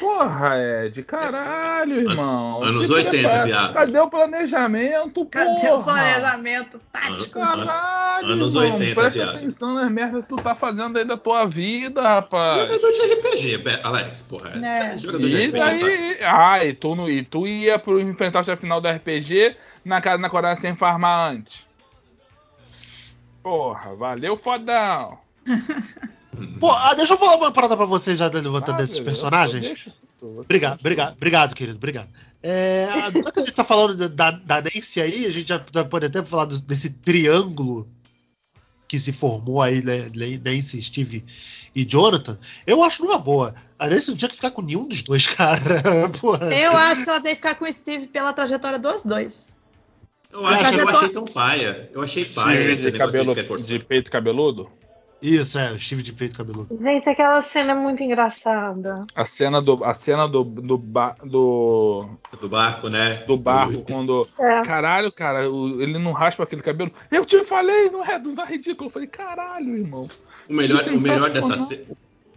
[0.00, 0.54] Porra,
[0.86, 2.62] Ed, caralho, irmão.
[2.62, 3.44] Anos Se 80, prepara.
[3.44, 3.74] viado.
[3.74, 5.84] Cadê o planejamento, Cadê o porra?
[5.92, 7.38] planejamento tático?
[7.38, 9.36] Caralho, Anos irmão, 80, presta viado.
[9.36, 12.62] atenção nas merdas que tu tá fazendo aí da tua vida, rapaz.
[12.62, 14.50] Jogador de RPG, Alex, porra.
[14.66, 14.96] É.
[14.98, 18.56] Jogador de E RPG, daí, ah, e tu, não- e tu ia pro enfrentar o
[18.56, 21.60] final do RPG na casa na coragem sem farmar antes.
[23.42, 25.18] Porra, valeu, fodão.
[26.60, 29.86] Pô, ah, deixa eu falar uma parada pra vocês já levantando Ah, desses beleza, personagens.
[30.22, 32.08] Obrigado, obrigado, obrigado, querido, obrigado.
[32.42, 36.06] É, já que a gente tá falando da, da Nancy aí, a gente já pode
[36.06, 37.88] até falar do- desse triângulo
[38.86, 40.10] que se formou aí, né,
[40.44, 41.24] Nancy, Steve
[41.74, 42.38] e Jonathan.
[42.66, 43.54] Eu acho numa boa.
[43.78, 45.82] A Nancy não tinha que ficar com nenhum dos dois, cara.
[46.20, 46.54] Porra.
[46.54, 49.58] Eu acho que ela tem que ficar com o Steve pela trajetória dos dois.
[50.32, 51.90] Eu acho que eu Trajetória- achei tão paia.
[51.92, 54.70] Eu achei paia esse de, cabelo, de peito cabeludo?
[55.26, 56.76] Isso, é, o Steve de peito cabeludo.
[56.82, 59.06] Gente, aquela cena é muito engraçada.
[59.14, 62.06] A cena do, a cena do, do, ba- do,
[62.38, 63.14] Do barco, né?
[63.26, 64.28] do barco, quando.
[64.38, 64.60] É.
[64.62, 66.92] Caralho, cara, o- ele não raspa aquele cabelo.
[67.10, 68.88] Eu te falei, não é, não é ridículo.
[68.88, 70.10] Eu falei, caralho, irmão.
[70.46, 71.96] O melhor, Que o melhor dessa sensacional.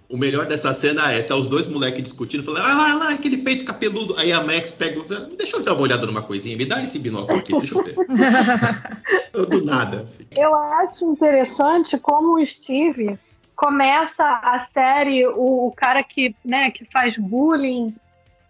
[0.10, 3.38] O melhor dessa cena é tá os dois moleques discutindo, falando, ah lá, lá, aquele
[3.40, 4.16] peito capeludo.
[4.18, 5.02] Aí a Max pega,
[5.38, 7.96] deixa eu dar uma olhada numa coisinha, me dá esse binóculo aqui, deixa eu ver.
[9.50, 9.98] Do nada.
[9.98, 10.26] Assim.
[10.32, 13.20] Eu acho interessante como o Steve
[13.56, 17.94] começa a série, o, o cara que, né, que faz bullying,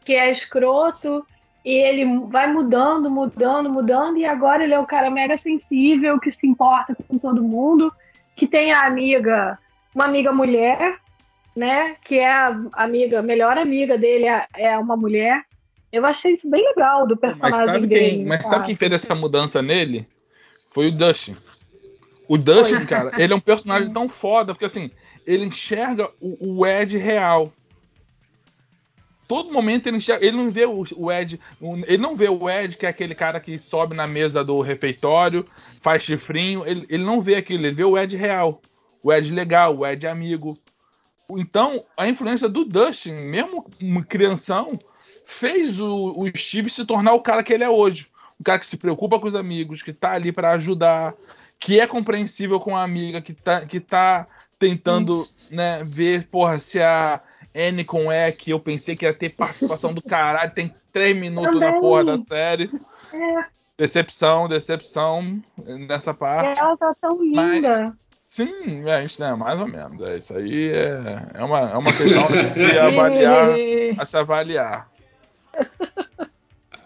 [0.05, 1.25] que é escroto,
[1.65, 6.31] e ele vai mudando, mudando, mudando, e agora ele é o cara mega sensível, que
[6.31, 7.91] se importa com todo mundo,
[8.35, 9.57] que tem a amiga,
[9.95, 10.99] uma amiga mulher,
[11.57, 11.95] né?
[12.05, 15.43] Que é a amiga, melhor amiga dele é, é uma mulher.
[15.91, 18.09] Eu achei isso bem legal do personagem mas sabe dele.
[18.09, 20.07] Quem, mas sabe quem fez essa mudança nele?
[20.69, 21.35] Foi o Dustin.
[22.27, 22.85] O Dustin, Foi.
[22.85, 24.91] cara, ele é um personagem tão foda, porque assim,
[25.25, 27.51] ele enxerga o, o Ed real.
[29.27, 31.39] Todo momento ele enxerga, ele não vê o, o Ed,
[31.87, 35.45] ele não vê o Ed, que é aquele cara que sobe na mesa do refeitório,
[35.81, 38.61] faz chifrinho, ele, ele não vê aquilo, ele vê o Ed real.
[39.01, 40.57] O Ed legal, o Ed amigo,
[41.31, 44.77] então, a influência do Dustin, mesmo uma crianção,
[45.25, 48.07] fez o, o, Steve se tornar o cara que ele é hoje.
[48.39, 51.13] Um cara que se preocupa com os amigos, que tá ali para ajudar,
[51.59, 56.79] que é compreensível com a amiga, que tá, que tá tentando né, ver, porra, se
[56.79, 57.21] a
[57.55, 61.59] Anne com E, que eu pensei que ia ter participação do caralho, tem três minutos
[61.59, 61.71] Também.
[61.71, 62.69] na porra da série.
[63.11, 63.45] É.
[63.77, 66.59] Decepção, decepção nessa parte.
[66.59, 67.83] Ela tá tão linda.
[67.83, 67.93] Mas,
[68.27, 69.33] Sim, é isso, né?
[69.35, 69.99] Mais ou menos.
[70.01, 73.49] É, isso aí é, é, uma, é uma questão de avaliar,
[73.97, 74.91] a se avaliar.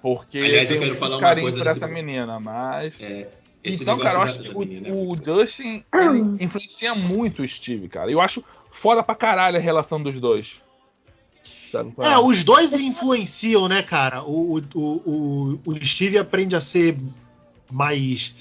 [0.04, 2.94] Porque Aliás, eu quero falar um carinho por essa menina, mas.
[3.02, 3.28] É,
[3.66, 8.12] então, cara, eu acho que o, é o Dustin ele influencia muito o Steve, cara.
[8.12, 10.62] Eu acho foda pra caralho a relação dos dois.
[12.00, 14.24] É, os dois influenciam, né, cara?
[14.24, 16.98] O, o, o, o Steve aprende a ser
[17.72, 18.36] mais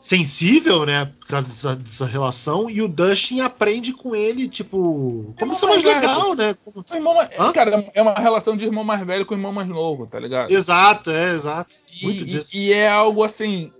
[0.00, 5.54] sensível, né, por causa dessa, dessa, relação, e o Dustin aprende com ele, tipo, como
[5.54, 6.54] ser mais legal, né?
[6.64, 6.84] Como...
[6.92, 10.50] Irmão, cara, é uma relação de irmão mais velho com irmão mais novo, tá ligado?
[10.50, 11.76] Exato, é, exato.
[12.00, 12.56] E, muito disso.
[12.56, 13.72] E, e é algo assim,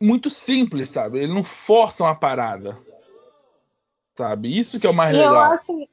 [0.00, 1.18] muito simples, sabe?
[1.18, 2.78] Eles não forçam a parada.
[4.16, 4.58] Sabe?
[4.58, 5.34] Isso que é o mais e legal.
[5.34, 5.88] Eu acho,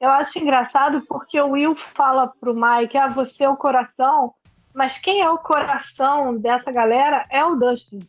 [0.00, 4.34] eu acho engraçado porque o Will fala pro Mike, ah, você é o coração,
[4.74, 8.00] mas quem é o coração dessa galera é o Dustin.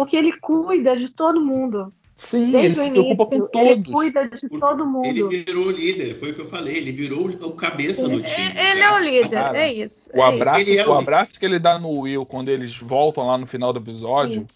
[0.00, 1.92] Porque ele cuida de todo mundo.
[2.16, 3.68] Sim, Desde ele se preocupa com todos.
[3.68, 5.04] Ele cuida de todo mundo.
[5.04, 6.78] Ele virou o líder, foi o que eu falei.
[6.78, 8.48] Ele virou o cabeça do time.
[8.56, 10.10] Ele é o líder, Cara, é isso.
[10.14, 10.80] O, é abraço, isso.
[10.80, 13.78] É o abraço que ele dá no Will quando eles voltam lá no final do
[13.78, 14.46] episódio.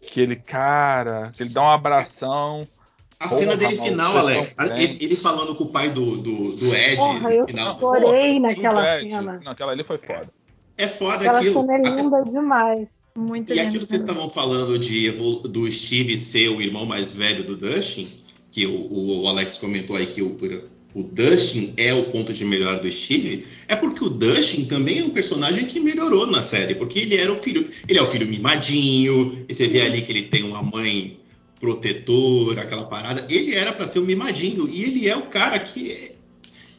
[0.00, 0.08] Sim.
[0.08, 2.66] Que ele, cara, que ele dá um abração.
[3.20, 6.74] A Porra, cena dele final, Alex, ele, ele, falando com o pai do, do, do
[6.74, 6.96] Ed.
[6.96, 7.78] Porra, eu final.
[7.78, 9.40] chorei naquela cena.
[9.44, 10.30] Naquela ali foi foda.
[10.78, 11.60] É foda aquela aquilo.
[11.60, 12.95] Aquela cena é linda demais.
[13.16, 17.44] Muito e aquilo que vocês estavam falando de do Steve ser o irmão mais velho
[17.44, 18.08] do Dustin,
[18.50, 20.36] que o, o Alex comentou aí que o,
[20.94, 25.04] o Dustin é o ponto de melhor do Steve, é porque o Dustin também é
[25.04, 28.26] um personagem que melhorou na série, porque ele era o filho, ele é o filho
[28.26, 31.18] mimadinho, e você vê ali que ele tem uma mãe
[31.58, 36.12] protetora, aquela parada, ele era para ser um mimadinho e ele é o cara que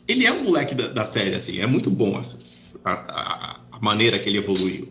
[0.07, 2.37] ele é o moleque da, da série assim, é muito bom assim,
[2.85, 4.87] a, a, a maneira que ele evoluiu.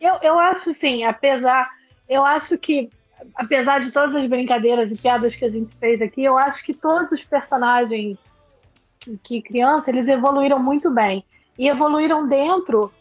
[0.00, 1.70] Eu, eu acho sim, apesar.
[2.08, 2.90] Eu acho que,
[3.36, 6.74] apesar de todas as brincadeiras e piadas que a gente fez aqui, eu acho que
[6.74, 8.18] todos os personagens
[9.22, 11.24] que, criança, eles evoluíram muito bem.
[11.58, 12.92] E evoluíram dentro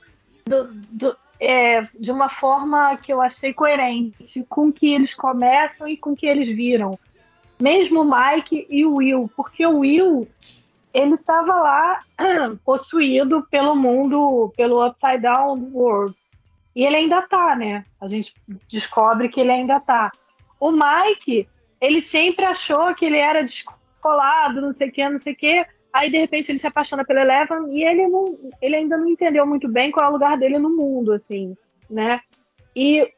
[0.45, 5.87] do, do, é, de uma forma que eu achei coerente com o que eles começam
[5.87, 6.99] e com o que eles viram.
[7.61, 10.27] Mesmo o Mike e o Will, porque o Will
[10.93, 11.99] ele estava lá
[12.65, 16.15] possuído pelo mundo, pelo Upside Down World.
[16.79, 17.83] E ele ainda tá, né?
[17.99, 18.33] A gente
[18.69, 20.09] descobre que ele ainda tá.
[20.57, 21.45] O Mike,
[21.81, 25.65] ele sempre achou que ele era descolado, não sei o que, não sei o que.
[25.91, 29.45] Aí, de repente, ele se apaixona pela Eleven e ele, não, ele ainda não entendeu
[29.45, 31.53] muito bem qual é o lugar dele no mundo, assim,
[31.89, 32.21] né?
[32.73, 33.11] E,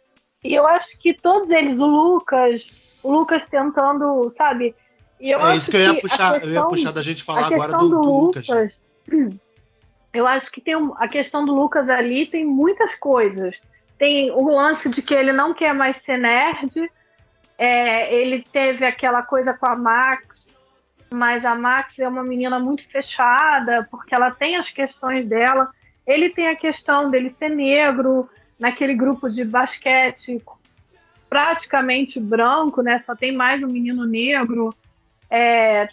[0.44, 2.66] e eu acho que todos eles, o Lucas,
[3.04, 4.74] o Lucas tentando, sabe?
[5.20, 7.74] Eu é isso que eu ia, puxar, questão, eu ia puxar da gente falar agora
[7.74, 8.48] do, do, do Lucas.
[8.48, 8.74] Lucas
[10.14, 13.56] eu acho que tem a questão do Lucas ali tem muitas coisas.
[13.98, 16.92] Tem o lance de que ele não quer mais ser nerd.
[17.58, 20.46] É, ele teve aquela coisa com a Max,
[21.14, 25.70] mas a Max é uma menina muito fechada, porque ela tem as questões dela.
[26.06, 28.28] Ele tem a questão dele ser negro,
[28.60, 30.42] naquele grupo de basquete
[31.30, 33.00] praticamente branco, né?
[33.02, 34.74] Só tem mais um menino negro.
[35.30, 35.88] É,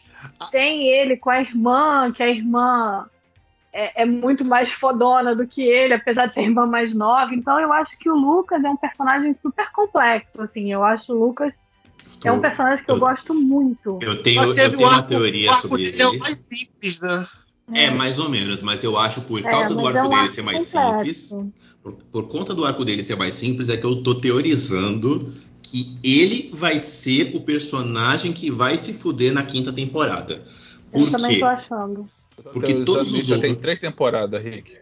[0.51, 3.09] tem ele com a irmã, que a irmã
[3.73, 7.35] é, é, muito mais fodona do que ele, apesar de ser irmã mais nova.
[7.35, 10.73] Então eu acho que o Lucas é um personagem super complexo, assim.
[10.73, 11.53] Eu acho o Lucas
[12.25, 13.99] É um personagem que eu, Eu- gosto muito.
[14.01, 16.19] Eu tenho, eu tenho uma arco, teoria o arco sobre dele é o ele.
[16.19, 17.27] mais simples, né?
[17.75, 20.11] É, mais ou menos, mas eu acho por É, causa do mas arco é um
[20.11, 21.39] dele arco ser mais complexo.
[21.39, 25.33] simples, por, por conta do arco dele ser mais simples, é que eu tô teorizando
[25.63, 30.43] que ele vai ser o personagem que vai se fuder na quinta temporada.
[30.93, 31.41] Eu Por também quê?
[31.41, 32.11] tô achando.
[32.53, 34.73] Porque todos os já tem outros- três temporadas, Rick.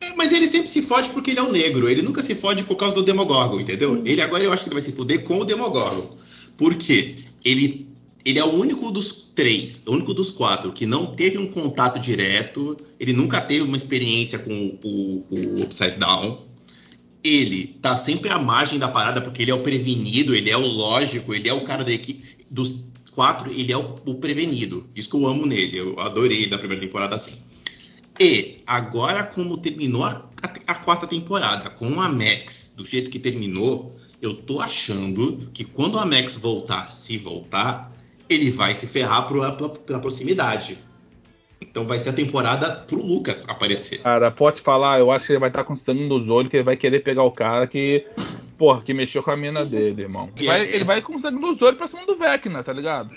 [0.00, 1.88] É, mas ele sempre se fode porque ele é um negro.
[1.88, 4.00] Ele nunca se fode por causa do Demogorgon, entendeu?
[4.04, 6.16] Ele agora eu acho que ele vai se fuder com o Demogorgon.
[6.56, 7.16] Por quê?
[7.44, 7.88] Ele,
[8.24, 11.98] ele é o único dos três, o único dos quatro que não teve um contato
[11.98, 12.76] direto.
[13.00, 16.46] Ele nunca teve uma experiência com o, o Upside Down.
[17.24, 20.64] Ele tá sempre à margem da parada porque ele é o prevenido, ele é o
[20.66, 22.22] lógico, ele é o cara da equipe.
[22.48, 22.84] Dos
[23.18, 24.86] quatro, ele é o, o prevenido.
[24.94, 25.76] Isso que eu amo nele.
[25.76, 27.32] Eu adorei ele na primeira temporada assim.
[28.20, 33.18] E agora, como terminou a, a- a quarta temporada com a Max do jeito que
[33.18, 37.90] terminou, eu tô achando que quando a Max voltar, se voltar,
[38.28, 40.78] ele vai se ferrar pro- pela, pela proximidade.
[41.60, 43.98] Então vai ser a temporada pro Lucas aparecer.
[44.00, 46.62] Cara, pode falar, eu acho que ele vai estar com sangue nos olhos, que ele
[46.62, 48.06] vai querer pegar o cara que.
[48.58, 50.28] Porra, que mexeu com a mina dele, irmão.
[50.36, 53.14] Ele vai, ele vai com sangue nos olhos pra cima do Vecna, tá ligado?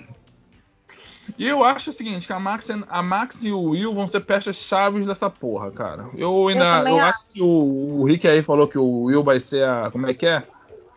[1.37, 4.21] E eu acho o seguinte, que a Max, a Max e o Will vão ser
[4.21, 6.09] peças chaves dessa porra, cara.
[6.15, 6.63] Eu ainda.
[6.63, 9.89] Eu, também acho que o, o Rick aí falou que o Will vai ser a.
[9.91, 10.43] Como é que é?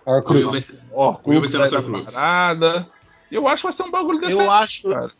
[0.06, 2.14] O Will vai ser- Ó, O Will vai ser nosso Crux.
[2.14, 2.86] parada.
[3.30, 5.10] Eu acho que vai ser um bagulho desse Eu acho, cara.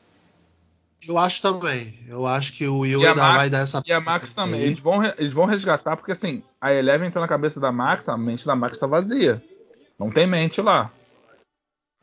[1.08, 1.98] Eu acho também.
[2.08, 3.82] Eu acho que o Will ainda Max- vai dar essa.
[3.86, 4.60] E a Max também.
[4.60, 8.16] Eles vão, eles vão resgatar, porque assim, a Eleven entrou na cabeça da Max, a
[8.16, 9.42] mente da Max tá vazia.
[9.98, 10.90] Não tem mente lá.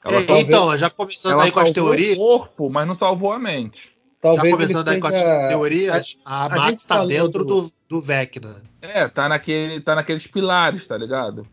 [0.04, 2.88] Ela É, salvou- então, já começando ela aí com as salvou teorias, o corpo, mas
[2.88, 3.92] não salvou a mente.
[4.20, 8.02] Talvez já começando aí com as teorias, a, a Max tá dentro do- do, do
[8.02, 8.62] Vecna.
[8.82, 11.48] É, tá, naquele, tá naqueles pilares, tá ligado?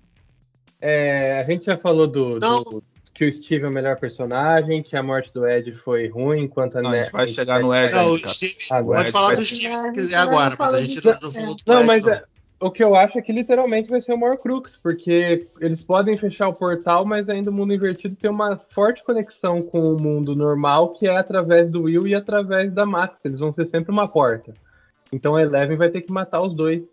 [0.81, 2.63] É, a gente já falou do, Não.
[2.63, 2.83] do-
[3.19, 6.79] que o Steve é o melhor personagem, que a morte do Ed foi ruim, enquanto
[6.79, 7.93] a Não, a gente vai chegar no Ed.
[7.93, 8.17] Não.
[8.17, 11.57] Steve, Agora pode falar do Steve se quiser agora, mas a gente não, não falou
[11.57, 12.23] do Não, mas é-
[12.61, 16.17] o que eu acho é que literalmente vai ser o maior crux, porque eles podem
[16.17, 20.37] fechar o portal, mas ainda o mundo invertido tem uma forte conexão com o mundo
[20.37, 23.25] normal, que é através do Will e através da Max.
[23.25, 24.55] Eles vão ser sempre uma porta.
[25.13, 26.89] Então a Eleven vai ter que matar os dois.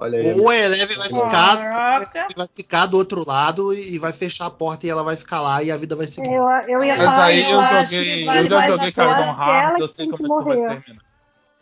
[0.00, 0.40] Olha aí.
[0.40, 2.26] Ou a Eleven vai ficar, Caraca.
[2.34, 5.62] vai ficar do outro lado e vai fechar a porta e ela vai ficar lá
[5.62, 6.32] e a vida vai seguir.
[6.32, 8.66] Eu, eu ia Mas Mas falar aí eu eu acho joguei, que eu vale já
[8.66, 11.02] joguei pena Hearts, eu sei como que isso vai terminar.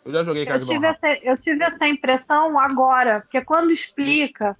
[0.05, 0.69] Eu já joguei Hearts.
[0.69, 4.55] essa, eu tive essa impressão agora, porque quando explica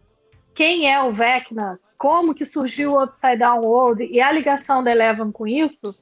[0.53, 4.91] quem é o Vecna, como que surgiu o Upside Down World e a ligação da
[4.91, 5.95] Eleven com isso,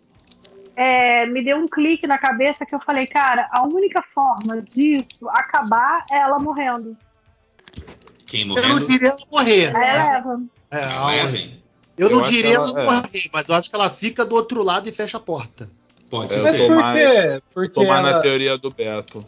[0.75, 5.29] é, me deu um clique na cabeça que eu falei, cara, a única forma disso
[5.29, 6.97] acabar é ela morrendo.
[8.27, 8.87] Quem Eu não morrendo?
[8.87, 9.75] diria ela morrer.
[9.75, 9.79] A
[10.19, 10.49] Eleven.
[10.69, 11.63] É, A a- Eleven?
[11.97, 12.85] eu não Eu acho diria que ela, ela- é.
[12.85, 15.71] morrer, mas eu acho que ela fica do outro lado e fecha a porta.
[16.09, 16.57] Pode tô ser.
[16.67, 17.41] por mais- quê?
[17.53, 18.21] Porque Tomar na ela...
[18.21, 19.25] teoria do Beto.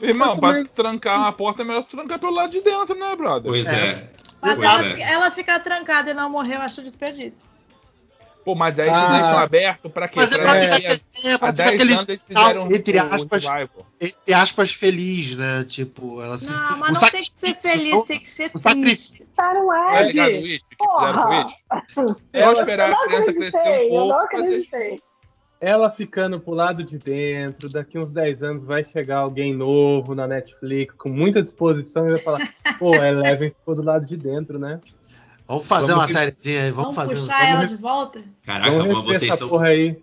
[0.00, 3.16] Irmão, Mas pra também- trancar a porta é melhor trancar pelo lado de dentro, né,
[3.16, 3.50] brother?
[3.50, 3.72] Pois É.
[3.90, 4.10] é.
[4.40, 5.00] Mas Pois ela, é.
[5.12, 7.42] ela ficar trancada e não morrer, eu acho desperdício.
[8.44, 9.06] Pô, mas aí Ah.
[9.06, 10.14] tu deixa aberto pra quê?
[10.16, 11.92] Mas é Pra pra É, ficar, daqui a- é, pra ficar 10 aquele
[12.74, 13.44] entre aspas,
[14.00, 15.64] entre aspas, feliz, né?
[15.68, 16.50] Tipo, ela se.
[16.50, 19.26] Não, o mas não tem que ser feliz, tem que ser o triste.
[19.36, 20.44] Tá no Tá ligado o.
[20.46, 20.62] It?
[20.64, 21.32] Que fizeram com o!
[21.32, 22.60] It?
[22.60, 24.24] Esperar Eu não a criança crescer acreditei, um eu não pouco.
[24.36, 25.00] acreditei.
[25.60, 30.24] ela ficando pro lado de dentro, daqui uns 10 anos vai chegar alguém novo na
[30.26, 34.56] Netflix com muita disposição e vai falar, pô, a Eleven ficou do lado de dentro,
[34.58, 34.78] né?
[35.48, 37.14] Vamos fazer Vamos uma ver- sériezinha aí, vamos, Vamos fazer.
[37.20, 38.22] puxar vamos ela de volta?
[38.44, 39.48] Caraca, Vamos mas vocês estão.
[39.48, 39.96] porra aí.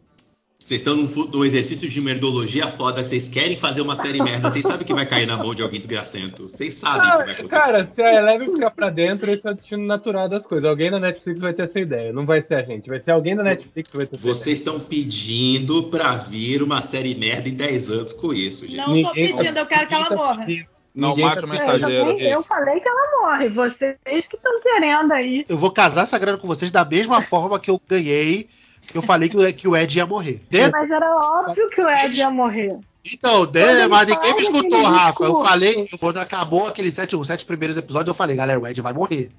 [0.65, 4.49] Vocês estão num, num exercício de merdologia foda, que vocês querem fazer uma série merda,
[4.49, 6.49] vocês sabem que vai cair na mão de alguém desgracento.
[6.49, 7.47] Vocês sabem que vai acontecer.
[7.49, 10.67] cara, se a Eleven ficar pra dentro, esse é o destino natural das coisas.
[10.67, 12.11] Alguém da Netflix vai ter essa ideia.
[12.11, 14.35] Não vai ser a gente, vai ser alguém da Netflix que vai ter essa ideia.
[14.35, 18.77] Vocês estão pedindo pra vir uma série merda em 10 anos com isso, gente.
[18.77, 20.45] Não tô Ninguém tá- pedindo, eu quero que ela tá morra.
[20.47, 21.49] pedindo- Não, mate tá o.
[21.49, 22.47] Eu, mensageiro, eu Rick.
[22.47, 23.49] falei que ela morre.
[23.49, 25.45] Vocês que estão querendo aí.
[25.49, 28.47] Eu vou casar essa grana com vocês da mesma forma que eu ganhei,
[28.81, 30.41] que eu falei que o, que o Ed ia morrer.
[30.49, 32.77] De- Mas era óbvio que o Ed ia morrer.
[33.13, 35.23] Então, de- mas ninguém me escutou, aquele Rafa.
[35.25, 38.81] Eu falei, quando acabou aqueles sete, os sete primeiros episódios, eu falei, galera, o Ed
[38.81, 39.29] vai morrer.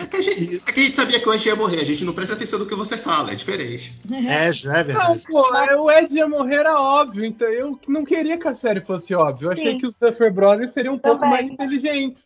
[0.00, 1.84] É que, a gente, é que a gente sabia que o Ed ia morrer, a
[1.84, 3.92] gente não presta atenção no que você fala, é diferente.
[4.28, 5.22] É, já é Não, verdade.
[5.28, 8.80] pô, é, o Ed ia morrer era óbvio, então eu não queria que a série
[8.80, 9.46] fosse óbvia.
[9.48, 9.78] Eu achei Sim.
[9.78, 11.30] que os Duffer Brothers seriam um pouco Também.
[11.30, 12.22] mais inteligentes.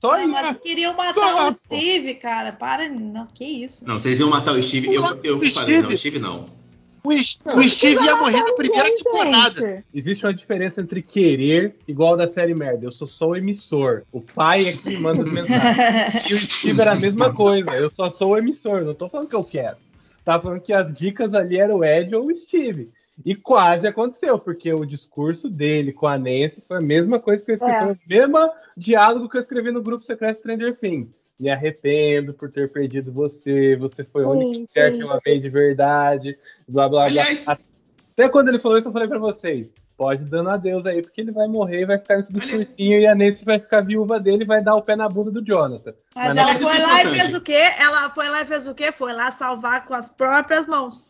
[0.00, 0.30] Só Ah, isso.
[0.30, 1.52] mas queriam matar Só, o pô.
[1.52, 2.52] Steve, cara.
[2.52, 3.86] Para, não, que isso.
[3.86, 4.86] Não, vocês iam matar o Steve.
[4.86, 6.46] Eu, eu O falei, Steve- não, o Steve não.
[7.02, 9.84] O, o Steve ia morrer na primeira Gente, temporada.
[9.94, 12.84] Existe uma diferença entre querer, igual da série merda.
[12.86, 14.02] Eu sou só o emissor.
[14.12, 16.30] O pai é que manda as mensagens.
[16.30, 17.70] E o Steve era a mesma coisa.
[17.72, 18.82] Eu só sou o emissor.
[18.84, 19.76] Não tô falando que eu quero.
[20.24, 22.90] tava falando que as dicas ali eram o Ed ou o Steve.
[23.24, 27.50] E quase aconteceu, porque o discurso dele com a Nancy foi a mesma coisa que
[27.50, 27.84] eu escrevi, É.
[27.92, 31.08] o mesmo diálogo que eu escrevi no grupo secreto Stranger Things.
[31.40, 34.98] Me arrependo por ter perdido você, você foi a Sim, única mulher sim.
[34.98, 36.38] que eu amei de verdade,
[36.68, 37.06] blá blá blá.
[37.06, 41.22] Aliás- Até quando ele falou isso, eu falei pra vocês: pode dando adeus aí, porque
[41.22, 44.46] ele vai morrer, vai ficar nesse discursinho e a Nancy vai ficar viúva dele e
[44.46, 45.94] vai dar o pé na bunda do Jonathan.
[46.14, 47.60] Mas Mas ela não- foi é lá e fez o quê?
[47.80, 48.92] Ela foi lá e fez o quê?
[48.92, 51.06] Foi lá salvar com as próprias mãos.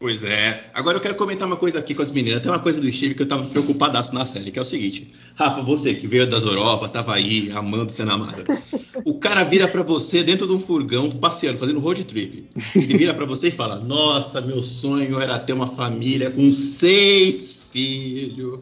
[0.00, 0.70] Pois é.
[0.74, 2.40] Agora eu quero comentar uma coisa aqui com as meninas.
[2.40, 5.12] Tem uma coisa do Steve que eu tava preocupadaço na série, que é o seguinte.
[5.34, 8.44] Rafa, você que veio das Europa, tava aí amando sendo amada.
[9.04, 12.48] O cara vira pra você dentro de um furgão, passeando, fazendo road trip.
[12.76, 17.64] Ele vira pra você e fala: Nossa, meu sonho era ter uma família com seis
[17.72, 18.60] filhos.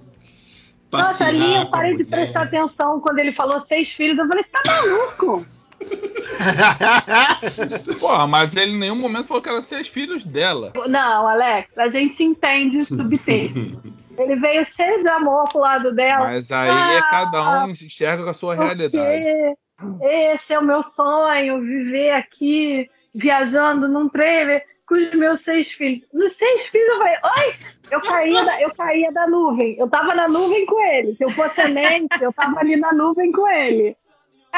[0.90, 4.18] Nossa, ali eu parei de mulher." prestar atenção quando ele falou seis filhos.
[4.18, 5.46] Eu falei, você tá maluco?
[8.00, 10.72] Porra, mas ele em nenhum momento falou que eram seis filhos dela.
[10.88, 13.96] Não, Alex, a gente entende o subtexto.
[14.18, 16.24] Ele veio cheio de amor pro lado dela.
[16.24, 19.54] Mas aí é cada um enxerga com a sua realidade.
[20.00, 26.06] Esse é o meu sonho, viver aqui, viajando num trailer com os meus seis filhos.
[26.14, 27.54] Nos seis filhos eu falei, oi!
[27.90, 29.76] Eu caía, da, eu caía da nuvem.
[29.78, 31.14] Eu tava na nuvem com ele.
[31.16, 33.96] Se eu fosse semente, eu tava ali na nuvem com ele.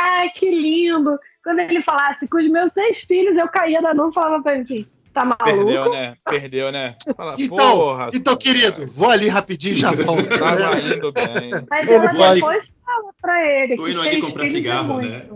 [0.00, 1.18] Ai, que lindo!
[1.42, 4.52] Quando ele falasse com os meus seis filhos, eu caía da nuvem e falava pra
[4.54, 5.44] ele assim, tá maluco?
[5.44, 6.16] Perdeu, né?
[6.28, 6.96] Perdeu, né?
[7.16, 10.28] Fala, Então, porra, então, querido, vou ali rapidinho e já volto.
[10.38, 11.50] Tava indo bem.
[11.70, 15.28] Mas Ele ela depois fala pra ele Tô indo ali comprar é cigarro, né?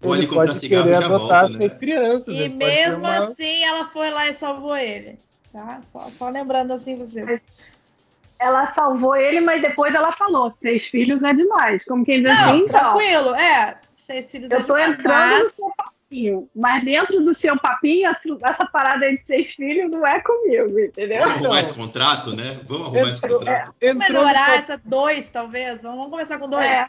[0.00, 1.68] Vou ali ele comprar pode cigarro e já volto, né?
[1.68, 2.34] crianças.
[2.34, 5.18] E mesmo uma- assim, ela foi lá e salvou ele.
[5.52, 5.82] Tá?
[5.82, 7.40] Só, só lembrando assim você.
[8.40, 11.84] Ela salvou ele, mas depois ela falou: seis filhos é demais.
[11.84, 12.80] Como quem diz Não, assim, então.
[12.96, 13.34] tranquilo.
[13.34, 16.48] É, seis filhos é Eu tô demais, entrando no mas- seu papinho.
[16.56, 21.20] Mas dentro do seu papinho, essa, parada aí de seis filhos não é comigo, entendeu?
[21.20, 22.60] Vamos arrumar esse contrato, né?
[22.66, 23.74] Vamos arrumar esse Entrou- contrato.
[23.80, 25.82] Entrou no melhorar essa dois, talvez.
[25.82, 26.66] Vamos, vamos começar com dois.
[26.66, 26.86] É.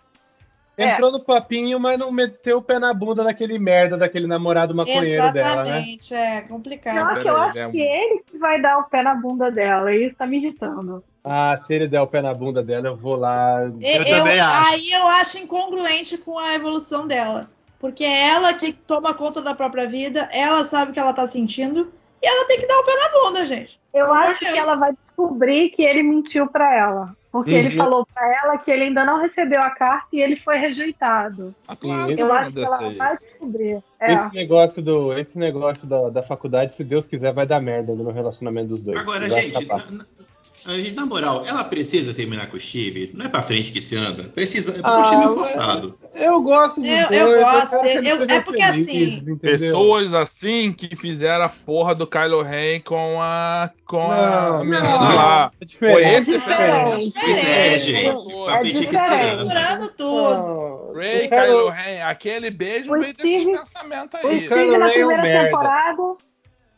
[0.78, 5.32] Entrou no papinho, mas não meteu o pé na bunda daquele merda, daquele namorado maconheiro
[5.34, 5.62] dela, né?
[5.62, 6.96] Exatamente, é complicado.
[6.96, 9.52] Pior que eu acho é um- que ele que vai dar o pé na bunda
[9.52, 9.94] dela.
[9.94, 11.04] E isso tá me irritando.
[11.24, 13.66] Ah, se ele der o pé na bunda dela, eu vou lá.
[13.80, 14.74] E- Eu também acho.
[14.74, 17.50] Aí eu acho incongruente com a evolução dela.
[17.80, 21.26] Porque é ela que toma conta da própria vida, ela sabe o que ela tá
[21.28, 21.92] sentindo,
[22.22, 23.80] e ela tem que dar o pé na bunda, gente.
[23.94, 24.58] Eu amor acho de que Deus.
[24.58, 27.16] ela vai descobrir que ele mentiu pra ela.
[27.32, 27.78] Porque ele Uhum.
[27.78, 31.56] falou pra ela que ele ainda não recebeu a carta e ele foi rejeitado.
[31.68, 33.82] Ah, claro Eu acho que ela vai descobrir.
[34.00, 34.14] É.
[34.14, 38.12] Esse negócio, do, esse negócio da, da faculdade, se Deus quiser, vai dar merda no
[38.12, 39.00] relacionamento dos dois.
[39.00, 39.66] Agora, gente,
[40.66, 43.12] a gente, na moral, ela precisa terminar com o Steve.
[43.14, 44.24] Não é pra frente que se anda.
[44.24, 44.72] Precisa.
[44.72, 46.00] É porque Ah, o Steve é forçado.
[46.14, 49.38] Eu gosto de Eu- dois, eu gosto Eu- é porque felizes, assim, entendeu?
[49.40, 54.80] Pessoas assim que fizeram a porra do Kylo Ren com a com a Não, menina
[54.82, 55.16] não.
[55.16, 55.52] lá.
[55.60, 56.22] É Foi diferente.
[56.22, 57.14] esse diferente.
[57.14, 58.46] Pois é, gente.
[58.46, 59.58] Pra é fingir que se diferente.
[59.58, 59.88] anda.
[59.98, 60.94] Tudo.
[60.96, 64.48] Ray, Kylo- Ren, aquele beijo veio desses Steve- pensamentos O aí.
[64.48, 65.46] Kylo Ren é um primeira merda.
[65.46, 66.02] temporada.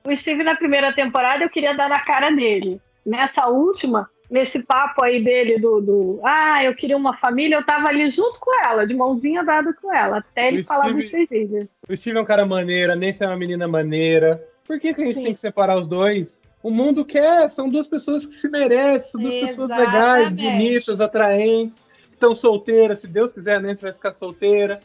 [0.05, 2.79] O Steve na primeira temporada eu queria dar na cara dele.
[3.06, 7.88] Nessa última, nesse papo aí dele do, do Ah, eu queria uma família, eu tava
[7.89, 11.10] ali junto com ela, de mãozinha dada com ela, até ele O falar Steve- dos
[11.12, 11.66] seis filhos.
[11.89, 14.43] O Steve é um cara maneiro, a Nancy é uma menina maneira.
[14.66, 15.24] Por que, que a gente Sim.
[15.26, 16.38] tem que separar os dois?
[16.64, 20.41] O mundo quer, são duas pessoas que se merecem, são duas pessoas legais, Exatamente.
[20.43, 21.84] bonitas, atraentes,
[22.14, 22.99] estão solteiras.
[22.99, 24.80] Se Deus quiser, a Nancy vai ficar solteira.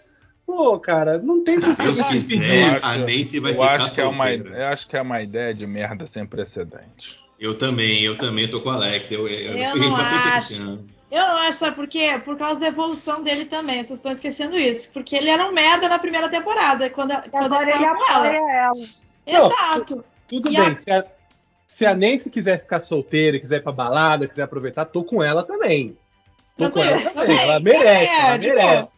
[0.45, 3.95] Pô, cara, não tem por Se que Deus quiser, a Nancy vai eu ficar acho
[3.95, 4.59] que é uma, solteira.
[4.59, 7.21] eu acho que é uma ideia de merda sem precedente.
[7.39, 9.11] Eu também, eu também tô com o Alex.
[9.12, 10.55] Eu, eu, Eu não acho.
[11.11, 12.20] Eu não acho, sabe por quê?
[12.24, 13.76] Por causa da evolução dele também.
[13.76, 14.91] Vocês estão esquecendo isso.
[14.93, 18.12] Porque ele era um merda na primeira temporada, quando, E quando agora ele tava com
[18.12, 18.26] ela.
[18.28, 18.72] ela.
[19.26, 20.05] Não, Exato.
[20.26, 21.05] Tudo E bem, a- se, a,
[21.66, 25.43] se a Nancy quiser ficar solteira, quiser ir pra balada, quiser aproveitar, tô com ela
[25.45, 25.97] também.
[26.57, 27.39] Tô com ela também.
[27.41, 28.89] Ela merece, É, ela de merece.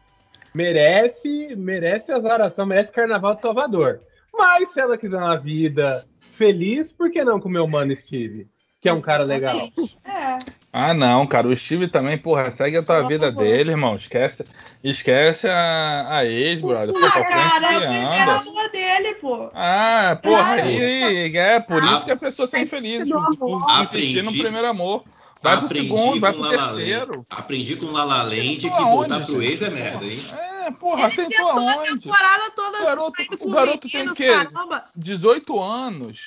[0.53, 4.01] Merece, merece azaração, merece carnaval de Salvador.
[4.37, 6.05] Mas se ela quiser uma vida
[6.45, 8.47] feliz, por que não com o meu mano Steve?
[8.81, 9.69] Que é um cara legal.
[10.07, 10.39] É.
[10.73, 13.97] Ah, não, cara, o Steve também, porra, segue a tua Só vida dele, irmão.
[13.97, 14.43] Esquece,
[14.83, 16.95] esquece a, a ex, brother.
[16.95, 19.51] Pô, Ah, cara, é o amor dele, pô.
[19.53, 20.63] Ah, porra, Claro.
[20.63, 21.87] aí, é por Ah.
[21.93, 23.67] isso que a pessoa se infeliz amor.
[23.85, 25.05] insistir no Aprendi- primeiro amor.
[25.43, 27.27] Vai pro Aprendi segundo, vai com pro terceiro.
[27.31, 30.25] Aprendi com La La Land que voltar pro ex é merda, hein?
[30.39, 32.01] É, porra, Ele tentou tentou a aonde?
[32.01, 34.85] temporada toda O garoto- o garoto tem que- caramba.
[34.97, 36.19] 18 anos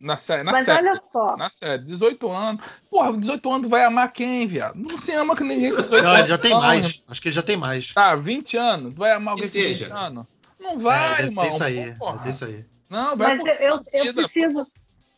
[0.00, 0.42] na série.
[0.42, 0.88] Na Mas série.
[0.88, 2.62] olha só, Na série, 18 anos.
[2.90, 4.76] Porra, 18 anos vai amar quem, viado?
[4.76, 6.20] Não se ama com ninguém com 18 Não, anos.
[6.20, 7.02] ele já tem mais.
[7.08, 7.92] Acho que ele já tem mais.
[7.94, 8.94] Tá, 20 anos.
[8.94, 9.96] Tu vai amar alguém Que com 20 seja.
[9.96, 10.26] anos?
[10.58, 11.44] Não vai, é, irmão.
[11.44, 11.94] isso aí.
[11.98, 12.28] Porra.
[12.30, 12.64] Isso aí.
[12.88, 14.66] Não, vai Mas por eu, sua eu vida, preciso,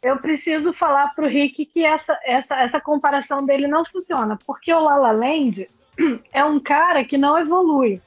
[0.03, 4.79] eu preciso falar pro Rick que essa, essa, essa comparação dele não funciona, porque o
[4.81, 5.67] La La Land
[6.33, 8.01] é um cara que não evolui.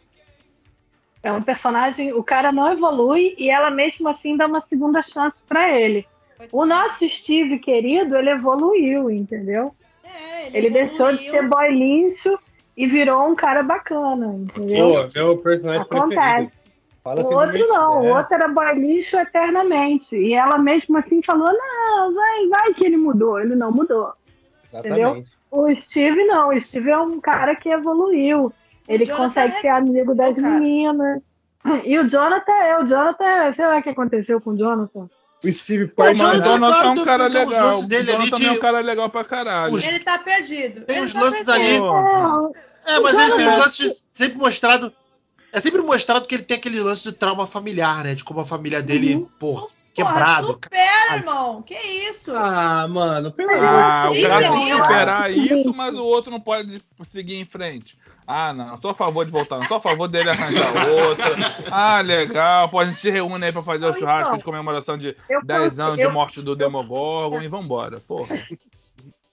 [1.28, 5.38] É um personagem, o cara não evolui e ela mesmo assim dá uma segunda chance
[5.46, 6.08] pra ele.
[6.54, 9.74] O nosso Steve querido, ele evoluiu, entendeu?
[10.06, 11.32] É, Ele deixou de evoluiu.
[11.32, 12.40] ser boy lixo
[12.78, 14.88] e virou um cara bacana, entendeu?
[14.94, 16.22] Pô, meu personagem preferido.
[16.22, 16.58] Acontece.
[17.04, 18.18] Fala O assim outro não, o Steve, é.
[18.18, 20.16] outro era boy lixo eternamente.
[20.16, 23.38] E ela mesmo assim falou: não, vai, vai que ele mudou.
[23.40, 24.14] Ele não mudou.
[24.66, 25.28] Exatamente.
[25.52, 28.54] O Steve não, o Steve é um cara que evoluiu.
[28.88, 30.48] Ele consegue é- ser amigo das cara.
[30.60, 31.22] meninas.
[31.84, 35.10] E o Jonathan é, o Jonathan, sei lá o que aconteceu com o Jonathan.
[35.44, 36.24] O Steve Pô, Mas o.
[36.24, 37.66] Jonathan- Jonathan é um cara uns legal.
[37.68, 39.74] lances O dele Jonathan de- é um cara legal pra caralho.
[39.74, 40.82] Os- Ele tá perdido.
[40.86, 41.66] Tem Ele uns tá lances perdido.
[41.66, 41.80] ali.
[41.80, 42.52] Pô.
[42.88, 44.94] É, mas ele tem uns lances de- sempre mostrado.
[45.54, 48.16] É sempre mostrado que ele tem aquele lance de trauma familiar, né?
[48.16, 49.28] De como a família dele, Uhum.
[49.40, 49.70] pô,
[50.04, 50.48] Porra, quebrado.
[50.48, 51.62] supera, irmão.
[51.62, 52.36] Que isso?
[52.36, 54.28] Ah, mano, pelo amor Ah, de o Deus.
[54.28, 57.98] cara tem que eu superar isso, mas o outro não pode seguir em frente.
[58.30, 61.36] Ah, não, sou a favor de voltar, não sou a favor dele arranjar outra.
[61.72, 64.98] Ah, legal, pô, a gente se reúne aí pra fazer o Então, churrasco de comemoração
[64.98, 68.36] de Eu 10 posso- anos de eu- morte do Demogorgon e vambora, porra.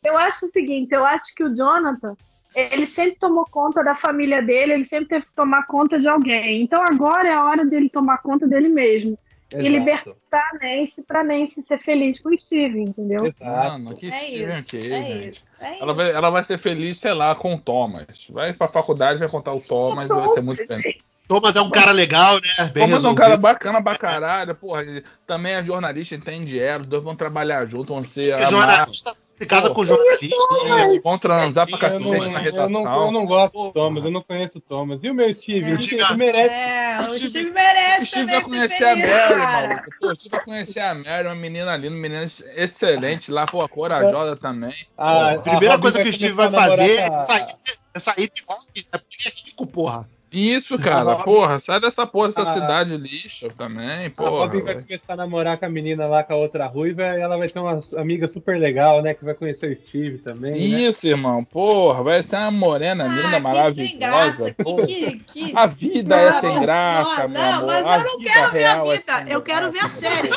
[0.04, 2.14] Eu acho o seguinte, eu acho que o Jonathan,
[2.54, 6.62] ele sempre tomou conta da família dele, ele sempre teve que tomar conta de alguém.
[6.62, 9.18] Então agora é a hora dele tomar conta dele mesmo.
[9.54, 9.78] E Exato.
[9.78, 13.26] libertar a Nancy pra Nancy ser feliz com o Steve, entendeu?
[13.26, 13.44] Exato.
[13.44, 14.68] Mano, que É Steven isso.
[14.68, 15.30] que, É gente.
[15.30, 15.56] isso.
[15.60, 15.94] É Ela isso.
[15.94, 18.26] vai, ela vai ser feliz, sei lá, com o Thomas.
[18.30, 20.96] Vai pra faculdade, vai contar o Thomas, vai ser muito feliz.
[21.26, 22.68] Thomas é um cara legal, né?
[22.74, 24.84] Bem Thomas é um cara bacana pra caralho, porra.
[25.26, 28.50] Também é jornalista, entende ela, os dois vão trabalhar juntos, vão ser amados.
[28.50, 30.24] jornalista se casa com jornalista.
[30.24, 33.06] Isso, vão transar pra Eu cacete não, na eu, não, redação.
[33.06, 35.02] eu não gosto do Thomas, eu não conheço o Thomas.
[35.02, 35.70] E o meu Steve?
[35.70, 35.74] É.
[35.74, 36.54] Ele, ele merece.
[36.54, 39.90] É, o Steve- Steve merece O Steve vai conhecer a Mary, maluco.
[40.02, 42.24] O Steve vai conhecer a Mary, uma menina ali, uma menina
[42.56, 44.74] excelente lá, pô, corajosa também.
[44.96, 47.54] A, A primeira coisa que o Steve vai fazer é sair,
[47.94, 50.08] é sair de rock, é porque ele é rico, porra.
[50.34, 52.52] Isso, cara, porra, sai dessa porra, dessa Ah.
[52.54, 54.30] cidade lixo também, A porra.
[54.30, 57.36] Robin vai começar a namorar com a menina lá, com a outra ruiva, e ela
[57.38, 59.14] vai ter uma amiga super legal, né?
[59.14, 60.52] Que vai conhecer o Steve também.
[60.52, 60.58] Né?
[60.58, 64.54] Isso, irmão, porra, vai ser uma morena linda, Ah, graça, maravilhosa.
[64.54, 64.86] que, porra.
[64.86, 65.56] que, que...
[65.56, 67.66] A vida é Ah, sem mas- graça, não, meu não, amor.
[67.66, 70.00] mas A eu não quero ver a é vida, sem eu quero ver a graça,
[70.00, 70.30] série.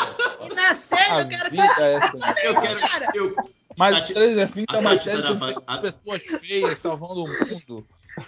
[0.45, 2.79] E na série A eu quero vida é sem a Eu quero.
[2.79, 3.11] cara.
[3.15, 3.35] Eu,
[3.75, 6.79] Mas Tati- Stranger Things é a uma Tati série tá sobre na- a- pessoas feias
[6.79, 7.85] salvando o mundo.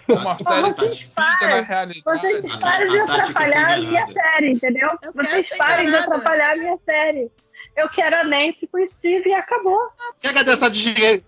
[0.08, 1.62] É série que vocês parem.
[1.64, 2.02] realidade.
[2.20, 4.88] Vocês A- parem a de atrapalhar a minha série, entendeu?
[5.02, 7.30] Eu Vocês parem de atrapalhar a minha série.
[7.76, 9.78] Eu quero a Nancy com o Steve e acabou.
[10.20, 10.68] Chega dessa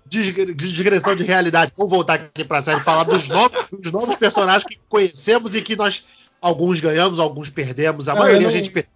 [0.05, 1.73] digressão de realidade.
[1.77, 5.63] Vamos voltar aqui pra série e falar dos novos, dos novos personagens que conhecemos e
[5.63, 6.05] que nós,
[6.41, 8.09] alguns ganhamos, alguns perdemos.
[8.09, 8.93] A Não, maioria eu a não- gente perdeu.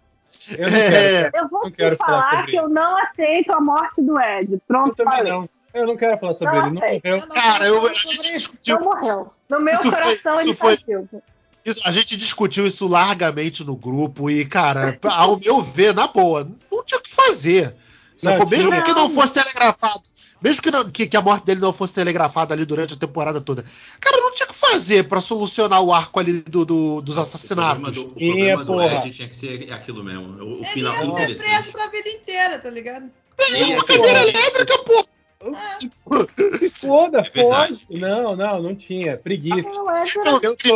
[0.58, 1.30] Eu não É.
[1.34, 4.20] Eu vou Não quero te falar falar sobre que eu não aceito a morte do
[4.20, 4.52] Ed.
[4.52, 5.32] Eu Pronto, também falei.
[5.32, 5.48] não.
[5.74, 6.74] Eu não quero falar sobre Não ele.
[6.74, 7.00] Não morreu.
[7.04, 8.78] Eu não Cara, eu, a gente discutiu.
[8.78, 9.32] Não morreu.
[9.48, 11.22] No meu Isso foi- coração ele isso foi- tá vivo.
[11.64, 16.48] isso- a gente discutiu isso largamente no grupo e, cara, ao meu ver, na boa,
[16.70, 17.74] não tinha o que fazer.
[18.18, 18.40] Sacou?
[18.44, 18.82] Não, mesmo tinha.
[18.82, 20.00] que não fosse telegrafado.
[20.40, 23.40] Mesmo que, não- que- que a morte dele não fosse telegrafada ali durante a temporada
[23.40, 23.64] toda.
[24.00, 27.20] Cara, não tinha o que fazer pra solucionar o arco ali do, do- dos O
[27.20, 27.82] assassinatos.
[27.82, 29.06] problema do, o problema do porra.
[29.06, 30.28] Ed tinha que ser aquilo mesmo.
[30.42, 31.48] O, o Ele final ia ser interessante.
[31.48, 33.10] preso pra vida inteira, tá ligado?
[33.38, 35.06] Ele ser Cadeira elétrica, pô!
[36.58, 37.86] Se foda, É verdade.
[37.86, 38.00] pode.
[38.00, 39.16] Não, não, não tinha.
[39.16, 39.68] Preguiça.
[39.68, 40.68] Não, Ed era Não, Eu que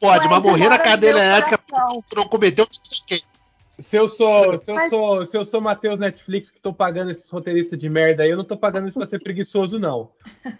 [0.00, 3.22] pode, mas morrer na cadeira elétrica porque não cometeu ninguém.
[3.78, 7.10] Se eu sou, se eu Mas- sou, se eu sou Matheus Netflix que tô pagando
[7.10, 10.12] esses roteiristas de merda aí, eu não tô pagando isso pra ser preguiçoso, não.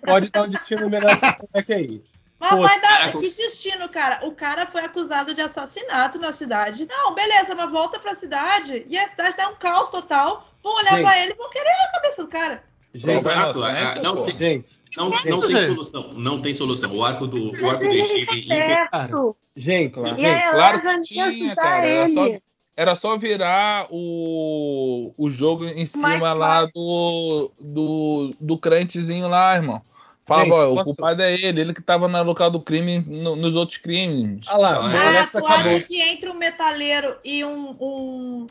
[0.05, 2.03] Pode dar um destino melhor pra esse moleque aí.
[2.41, 3.13] Mas Pô, vai dar.
[3.13, 4.27] Que destino, cara?
[4.27, 6.89] O cara foi acusado de assassinato na cidade.
[6.91, 10.49] Não, beleza, mas volta pra cidade e a cidade dá um caos total.
[10.61, 11.03] Vão olhar Gente.
[11.05, 12.65] pra ele e vão querer a cabeça do cara.
[12.95, 13.59] Gente, Exato.
[13.61, 15.67] Vai é, não, tem, gente, não, não tem gente.
[15.67, 16.13] solução.
[16.15, 16.93] Não tem solução.
[16.93, 18.47] O arco do, o arco do Steve.
[18.47, 19.37] certo.
[19.57, 20.17] gente, Claro.
[20.17, 20.51] E gente.
[20.51, 21.87] Claro que tinha, cara.
[21.87, 22.29] Era só,
[22.77, 29.57] era só virar o, o jogo em cima Mas lá do, do, do crentezinho lá,
[29.57, 29.83] irmão.
[30.27, 33.37] Falava, Gente, ó, o culpado é ele, ele que tava no local do crime no-
[33.37, 34.43] nos outros crimes.
[34.49, 35.49] Olha lá, Ah, Ah, tu acabou.
[35.49, 38.47] acha que entre um metaleiro e um, um,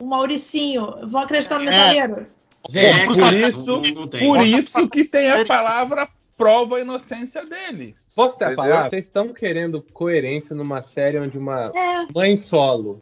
[0.00, 2.26] um Mauricinho vão acreditar no É.
[2.70, 4.20] Gente, Pô, por isso, não, não tem.
[4.20, 7.94] Por isso que tem a palavra prova a inocência dele.
[8.14, 8.90] posso ter a palavra?
[8.90, 13.00] Vocês estão querendo coerência numa série onde uma É, mãe solo,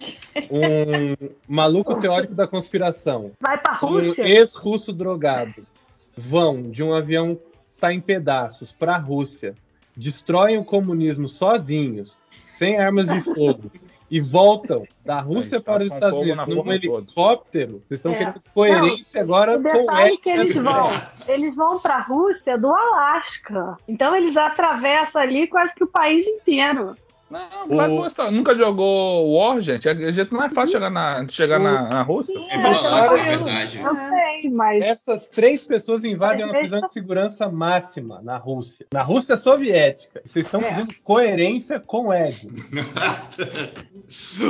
[0.50, 1.14] um
[1.48, 5.66] maluco teórico da conspiração, vai pra um ex-russo drogado
[6.16, 9.54] vão de um avião que tá em pedaços para a Rússia,
[9.96, 12.18] destroem o comunismo sozinhos,
[12.58, 13.70] sem armas de fogo,
[14.10, 16.74] e voltam da Rússia Aí, tá para os Estados Unidos num toda.
[16.74, 18.16] helicóptero, vocês estão É.
[18.16, 20.84] querendo coerência agora O com é que eles vão,
[21.28, 23.76] eles vão para a Rússia do Alasca.
[23.86, 26.96] Então eles atravessam ali quase que o país inteiro.
[27.30, 28.30] Não, vai O- gostar.
[28.30, 29.88] Nunca jogou War, gente?
[29.88, 32.34] A gente não é fácil chegar na, chegar O- na, na Rússia.
[32.48, 33.80] É É, é verdade.
[33.80, 38.86] Eu sei, mas Essas três pessoas invadem uma prisão de segurança máxima na Rússia.
[38.92, 40.20] Na Rússia soviética.
[40.24, 40.70] Vocês estão É.
[40.70, 42.36] pedindo coerência com o Ed.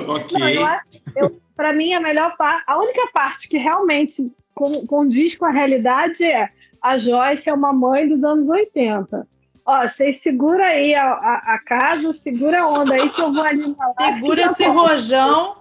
[0.08, 0.38] ok.
[0.38, 0.84] Não, eu acho,
[1.16, 5.50] eu, pra mim, a melhor parte, a única parte que realmente con- condiz com a
[5.50, 6.48] realidade é
[6.82, 9.26] a Joyce é uma mãe dos anos 80.
[9.70, 13.42] Ó, vocês segura aí a, a- a casa, segura a onda aí que eu vou
[13.44, 14.14] ali na live.
[14.20, 15.56] Segura esse rojão.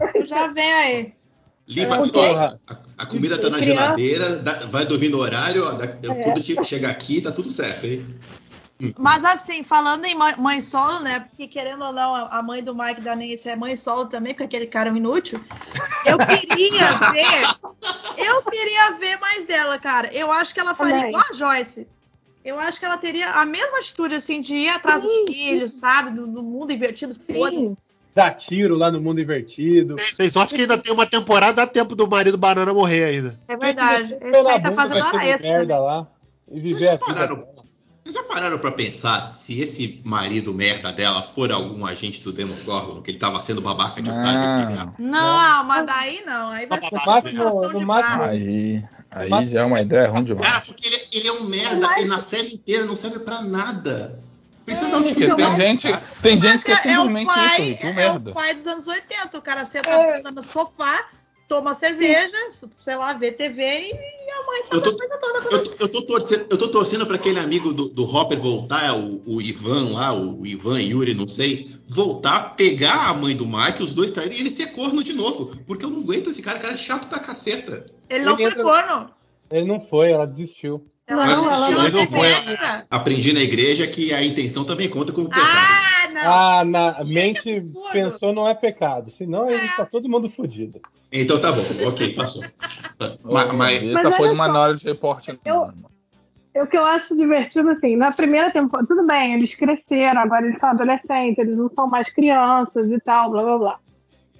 [0.26, 1.14] Já vem aí.
[1.68, 2.60] Limpa É, porra.
[2.68, 6.22] A, a comida tá na Criança- geladeira, dá- vai dormir no horário, ó, da- É.
[6.24, 8.04] quando che- chegar aqui, tá tudo certo, hein?
[8.98, 11.20] Mas assim, falando em mãe, mãe solo, né?
[11.20, 14.42] Porque querendo ou não, a mãe do Mike da Nancy é mãe solo também, porque
[14.42, 15.40] aquele cara é um inútil.
[16.04, 18.26] Eu queria ver.
[18.26, 20.12] Eu queria ver mais dela, cara.
[20.12, 21.86] Eu acho que ela faria igual a Joyce.
[22.44, 25.72] Eu acho que ela teria a mesma atitude, assim, de ir atrás Sim, dos filhos,
[25.74, 26.10] sabe?
[26.10, 27.76] Do, do mundo invertido, foda-se.
[28.14, 29.94] Dá tiro lá no mundo invertido.
[30.12, 33.40] Sem sorte que ainda tem uma temporada, dá tempo do marido banana morrer ainda.
[33.48, 34.16] É verdade.
[34.20, 36.06] Esse aí tá fazendo hora extra lá.
[36.50, 37.46] E viver a vida.
[38.04, 43.00] Vocês já pararam pra pensar se esse marido merda dela for algum agente do Demogorgon,
[43.00, 44.14] que ele tava sendo babaca de Ah.
[44.14, 45.00] otário de graça?
[45.00, 46.50] Não, mas daí não.
[46.50, 48.22] Aí vai Tá ficar No uma máximo, no máximo-.
[48.24, 50.66] Aí, aí Mas- já é uma ideia ruim Ah, demais.
[50.66, 54.18] porque ele, ele é um merda e na série inteira não serve pra nada.
[54.64, 55.12] Precisa dar um tem
[55.56, 55.88] gente,
[56.22, 58.30] tem Mas gente que é é, o simplesmente pai, isso, tu é, merda.
[58.30, 59.38] o pai dos anos 80.
[59.38, 60.22] O cara senta É.
[60.30, 61.08] no sofá,
[61.48, 62.36] toma cerveja,
[62.80, 63.92] sei lá, vê TV e
[64.70, 65.74] Eu tô- a coisa toda Eu, acontecer.
[65.76, 69.22] tô- eu tô torcendo, eu tô torcendo pra aquele amigo do, do Hopper voltar, o,
[69.26, 73.92] o Ivan lá, o Ivan Yuri, não sei, voltar, pegar a mãe do Mike, os
[73.94, 75.56] dois traírem e ele ser corno de novo.
[75.66, 77.86] Porque eu não aguento esse cara, cara é chato pra caceta.
[78.08, 79.10] Ele não Ele foi entra- corno.
[79.50, 80.86] Ele não foi, ela desistiu.
[81.06, 82.28] Ela Não, não ela não foi.
[82.88, 85.44] Aprendi na igreja que a intenção também conta como pecado.
[85.46, 86.32] Ah, não.
[86.32, 87.90] Ah, na mente absurdo.
[87.92, 89.10] pensou não é pecado.
[89.10, 90.80] Senão ele tá todo mundo fudido.
[91.10, 92.42] Então tá bom, ok, passou.
[93.24, 95.38] Mas, Essa Mas foi uma só, hora de reporte.
[95.44, 95.72] eu-
[96.54, 100.44] É o que eu acho divertido, assim, na primeira temporada, tudo bem, eles cresceram, agora
[100.46, 103.80] eles são adolescentes, eles não são mais crianças e tal, blá blá blá.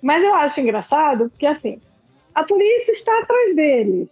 [0.02, 1.80] Mas eu acho engraçado porque, assim,
[2.34, 4.10] a polícia está atrás deles.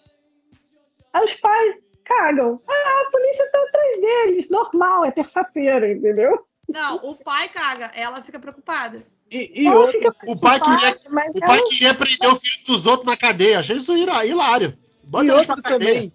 [1.13, 2.59] Aí os pais cagam.
[2.67, 6.47] Ah, a polícia está atrás deles, normal, é terça-feira, entendeu?
[6.69, 9.03] Não, o pai caga, ela fica preocupada.
[9.31, 12.37] E, e Ela outra, fica O pai queria, mas o pai ela- queria prender o
[12.37, 13.61] filho dos outros na cadeia.
[13.61, 14.77] Achei isso hilá- hilário.
[15.05, 15.63] Bota e cadeia.
[15.63, 16.13] também.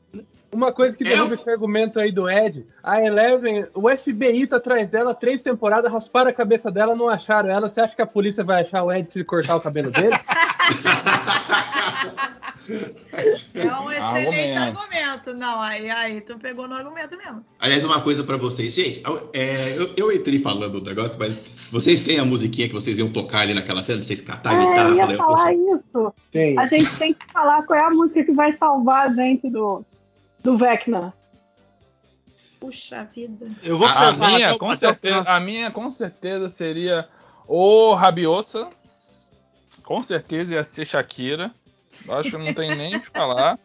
[0.53, 4.55] Uma coisa que derruba Eu- esse argumento aí do Ed, a Eleven, o FBI tá
[4.57, 7.67] atrás dela três temporadas, rasparam a cabeça dela, não acharam ela.
[7.67, 10.15] Você acha que a polícia vai achar o Ed se ele cortar o cabelo dele?
[12.71, 14.57] É um excelente Argumento.
[14.59, 15.33] argumento.
[15.35, 17.45] Não, aí, aí tu pegou no argumento mesmo.
[17.59, 18.73] Aliás, uma coisa pra vocês.
[18.73, 19.03] Gente,
[19.33, 21.39] é, eu, eu entrei falando do negócio, mas
[21.71, 24.67] vocês têm a musiquinha que vocês iam tocar ali naquela cena, vocês catar a É,
[24.67, 24.89] guitarra.
[24.89, 26.13] eu ia falei, falar poxa, isso.
[26.31, 26.57] Sim.
[26.59, 29.83] A gente tem que falar qual é a música que vai salvar a gente do,
[30.43, 31.13] do Vecna.
[32.59, 33.51] Puxa vida.
[33.63, 37.07] Eu vou A pensar minha, até, com certeza, a minha com certeza seria
[37.47, 38.69] o Rabiosa.
[39.83, 41.51] Com certeza ia ser Shakira.
[42.09, 43.59] Acho que não tem nem o que falar.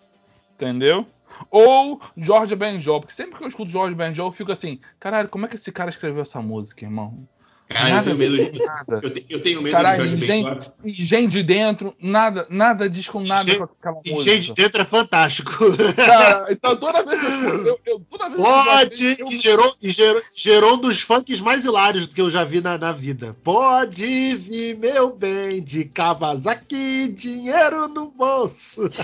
[0.54, 1.06] Entendeu?
[1.50, 3.00] Ou Jorge Benjol.
[3.00, 5.72] Porque sempre que eu escuto Jorge Benjol, eu fico assim: caralho, como é que esse
[5.72, 7.26] cara escreveu essa música, irmão?
[7.72, 8.58] Cara, eu Nada tenho medo de.
[8.64, 9.00] nada.
[9.00, 13.06] Eu, te- eu tenho medo Caralho, de Jorge gente, gente de dentro, nada, nada diz
[13.08, 14.34] com nada Gente- com aquela E música.
[14.34, 15.52] gente de dentro é fantástico.
[15.94, 19.28] Cara, então toda vez que eu eu, eu, toda vez que eu Pode, escuto, eu-
[19.36, 22.76] e gerou, e gerou, gerou um dos funks mais hilários que eu já vi na,
[22.76, 23.36] na vida.
[23.44, 28.82] Pode vir, meu bem, de Kawasaki, dinheiro no bolso.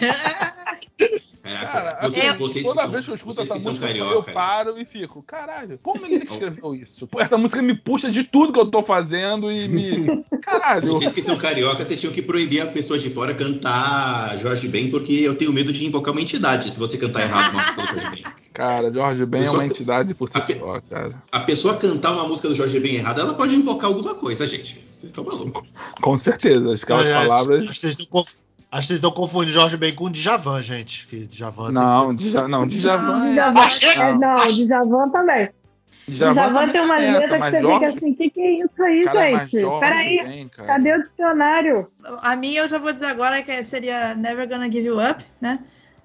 [1.47, 4.79] É, Cara, vocês, assim, vocês toda vez que eu escuto essa música, eu carioca, paro
[4.79, 7.09] e fico, caralho, como ele escreveu isso?
[7.19, 10.25] Essa música me puxa de tudo que eu tô fazendo e me.
[10.43, 10.89] Caralho.
[10.95, 14.91] Vocês que são carioca, vocês tinham que proibir a pessoa de fora cantar Jorge Ben,
[14.91, 17.87] porque eu tenho medo de invocar uma entidade se você cantar errado uma música do
[18.01, 18.33] Jorge Ben.
[18.53, 21.23] Cara, Jorge Ben é uma entidade por si a pe- só, cara.
[21.33, 24.75] A pessoa cantar uma música do Jorge Ben errada, ela pode invocar alguma coisa, gente.
[24.91, 25.69] Vocês estão malucos.
[26.01, 26.75] Com certeza.
[26.75, 27.67] Aquelas É, acho- palavras.
[27.77, 28.25] Vocês estão
[28.71, 31.07] acho que vocês estão confundindo Jorge Ben com Djavan, gente.
[31.07, 33.33] Que Djavan Não, Dja- não, Djavan é.
[33.33, 35.49] Djavan, Achei- é, não, Djavan também.
[36.09, 38.41] Djavan, também tem umas é essa, letras que você Jorge, fica assim, o que, que
[38.41, 39.61] é isso aí, gente?
[39.61, 41.91] Jorge Peraí, cadê o dicionário?
[42.23, 45.59] A minha eu já vou dizer agora que seria Never Gonna Give You Up, né?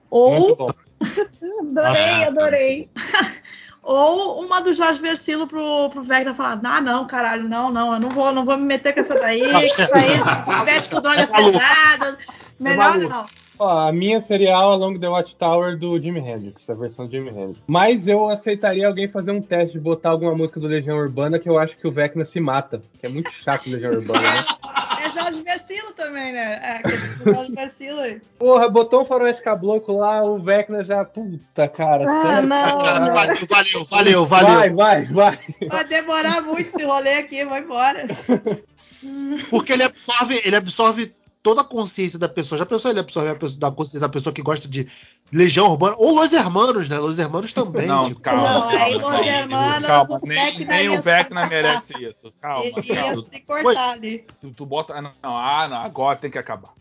[0.10, 0.58] Ou.
[1.62, 2.90] Adorei, Ah, adorei.
[3.84, 8.00] Ou uma do Jorge Versilo pro, pro Vecna falar, ah, não, caralho, não, não, eu
[8.00, 11.26] não vou, não vou me meter com essa daí, que isso aí mexe com drogas
[11.26, 12.18] pesadas.
[12.62, 13.26] Melhor não.
[13.58, 17.30] Ó, a minha seria All Along the Watchtower do Jimi Hendrix, a versão do Jimi
[17.30, 17.60] Hendrix.
[17.68, 21.48] Mas eu aceitaria alguém fazer um teste de botar alguma música do Legião Urbana que
[21.48, 22.82] eu acho que o Vecna se mata.
[23.00, 25.06] Que é muito chato o Legião Urbana, né?
[25.06, 26.60] É Jorge Versilo também, né?
[26.64, 28.22] É, do Jorge Versilo aí.
[28.40, 31.06] Porra, botou um faroeste cabloco lá, o Vecna já.
[31.06, 32.10] Puta, cara.
[32.10, 33.14] Ah, não, não.
[33.14, 34.26] Valeu, valeu, valeu, valeu.
[34.26, 35.40] Vai, vai, vai.
[35.68, 38.08] Vai demorar muito esse rolê aqui, vai embora.
[39.50, 42.60] Porque ele absorve, ele absorve toda a consciência da pessoa.
[42.60, 44.88] Já pensou ele absorve a pessoa, da consciência da pessoa que gosta de
[45.32, 45.96] Legião Urbana?
[45.98, 46.98] Ou Los Hermanos, né?
[47.00, 47.88] Los Hermanos também.
[47.88, 48.20] Não, tipo.
[48.22, 48.42] calma.
[48.44, 50.20] Não, aí calma, Los Hermanos, calma.
[50.22, 52.34] o Nem, Vecna nem o Vecna merece isso.
[52.42, 53.16] Calma, Ele calma.
[53.16, 54.26] ia se cortar ali.
[54.56, 54.94] Tu bota.
[54.94, 56.74] ah, Não, ah, não, agora tem que acabar.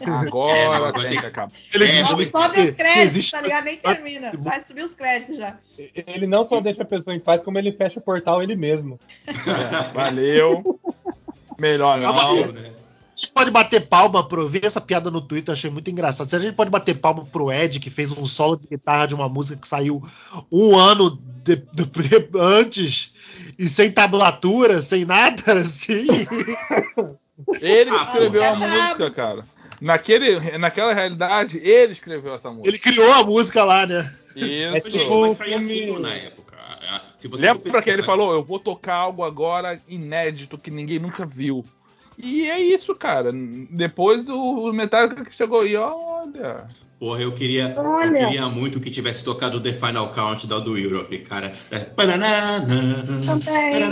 [0.00, 1.52] É, não, Agora agora tem que acabar.
[1.74, 3.64] Ele É, sobe que os créditos, existe- tá ligado?
[3.64, 4.30] Nem termina.
[4.38, 5.58] Vai subir os créditos já.
[6.06, 8.98] Ele não só deixa a pessoa em paz, como ele fecha o portal ele mesmo.
[9.92, 10.80] Valeu.
[11.58, 12.10] Melhor não.
[12.10, 12.42] Aí.
[12.44, 12.81] A
[13.16, 14.42] gente pode bater palma pro.
[14.42, 16.28] Eu vi essa piada no Twitter, achei muito engraçado.
[16.28, 19.14] Se a gente pode bater palma pro Ed, que fez um solo de guitarra de
[19.14, 20.02] uma música que saiu
[20.50, 21.10] um ano
[21.44, 23.12] de- do- antes
[23.58, 26.06] e sem tablatura, sem nada, assim.
[27.60, 29.44] Ele Ah, escreveu a música, cara.
[29.80, 32.68] Naquele, naquela realidade, ele escreveu essa música.
[32.68, 34.12] Ele criou a música lá, né?
[34.36, 34.90] É Isso.
[34.90, 36.56] tipo- Mas saía filme- assim na época.
[36.88, 40.98] Ah, Se você Lembra que ele falou, eu vou tocar algo agora inédito que ninguém
[41.00, 41.64] nunca viu.
[42.18, 43.32] E é isso, cara.
[43.70, 46.66] Depois o, o Metallica que chegou e olha.
[47.00, 48.26] Porra, eu queria, eu Olha.
[48.26, 51.52] queria muito que tivesse tocado The Final Countdown do Europe, cara.
[51.72, 52.14] É, Também,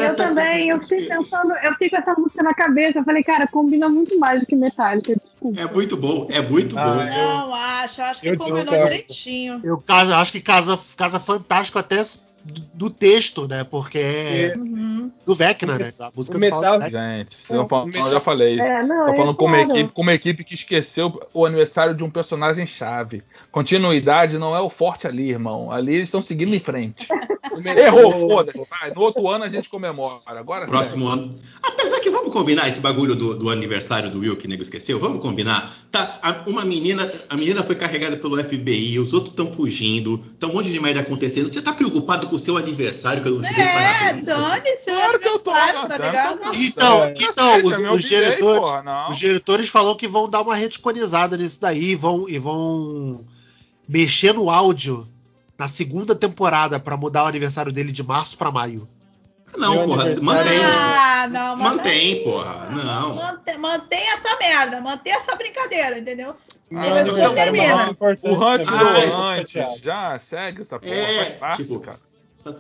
[0.07, 0.69] eu também.
[0.69, 2.99] Eu fiquei pensando, eu fiquei com essa música na cabeça.
[3.01, 5.15] Eu falei, cara, combina muito mais do que Metallica.
[5.17, 5.61] Desculpa.
[5.61, 7.01] É muito bom, é muito Ah, bom.
[7.03, 8.03] eu- Não, acho.
[8.03, 9.61] Acho que eu combinou direitinho.
[9.65, 12.05] Eu casa- acho que casa, casa fantástico até
[12.45, 13.65] do, do texto, né?
[13.65, 15.11] Porque é Uhum.
[15.27, 15.93] do Vecna, né?
[16.01, 18.59] A música O do metal- Gente, É, vocês não falam- o eu já falei.
[18.61, 19.73] É, não, Tô é falando com uma claro.
[19.79, 23.23] equipe, com uma equipe que esqueceu o aniversário de um personagem chave.
[23.53, 25.71] Continuidade não é o forte ali, irmão.
[25.71, 27.07] Ali eles estão seguindo em frente.
[27.77, 28.59] Errou, foda-se.
[28.71, 28.93] vai.
[28.95, 30.15] No outro ano a gente comemora.
[30.27, 31.39] Agora Próximo ano.
[31.63, 34.99] Apesar que vamos combinar esse bagulho do, do aniversário do Will que o nego esqueceu,
[34.99, 35.75] vamos combinar.
[35.91, 40.47] Tá, a- uma menina, a menina foi carregada pelo FBI, os outros estão fugindo, tá
[40.47, 41.53] um monte de merda acontecendo.
[41.53, 44.25] Você tá preocupado com o seu aniversário que eu não te dei É, parabéns?
[44.25, 46.41] dane-se o Claro que eu tô, aniversário, tá ligado?
[46.55, 47.13] Então, É.
[47.17, 49.11] então os, os obidei, diretores, porra, não.
[49.11, 53.25] os diretores falam que vão dar uma reticonizada nisso daí e vão, e vão
[53.89, 55.07] mexer no áudio
[55.59, 58.89] na segunda temporada pra mudar o aniversário dele de março pra maio.
[59.57, 60.59] Não, Meu porra, mantém.
[60.65, 62.69] Ah, não, Mantém, porra.
[62.71, 63.17] Não.
[63.17, 66.37] Mantém, mantém essa merda, mantém essa brincadeira, entendeu?
[66.73, 67.89] Ah, Começou, então, termina.
[67.91, 70.95] O Hunt Ah, do Hunt já segue essa porra.
[70.95, 71.99] É, faz parte, tipo, cara.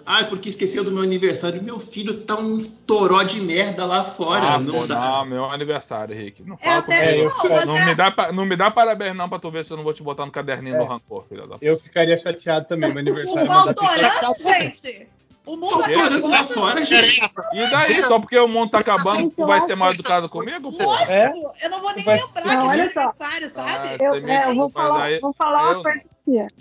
[0.04, 1.62] Ah, porque esqueceu do meu aniversário.
[1.62, 4.54] Meu filho tá um toró de merda lá fora.
[4.54, 5.00] Ah, não pô, dá.
[5.00, 6.42] não, meu aniversário, Rick.
[6.42, 7.02] Não É fala comigo.
[7.44, 9.78] eu- não, é- me, dá, não me dá parabéns não pra tu ver se eu
[9.78, 10.78] não vou te botar no caderninho É.
[10.78, 12.90] do rancor, filha da Eu ficaria chateado também.
[12.92, 15.08] Meu O aniversário é uma data Valtorano, gente.
[15.46, 16.30] O mundo torando acabou.
[16.30, 17.20] lá fora, gente.
[17.54, 19.94] E daí, só porque o mundo tá acabando, Gente, tu eu vai ser mal que
[19.94, 20.84] educado essa comigo, pô?
[20.84, 21.32] Lógico, É?
[21.62, 22.70] eu não vou nem Vai- lembrar Não, meu só.
[22.82, 23.88] aniversário, sabe?
[23.88, 26.54] Ah, Eu, é, eu vou falar, aí- vou falar eu uma coisa aqui.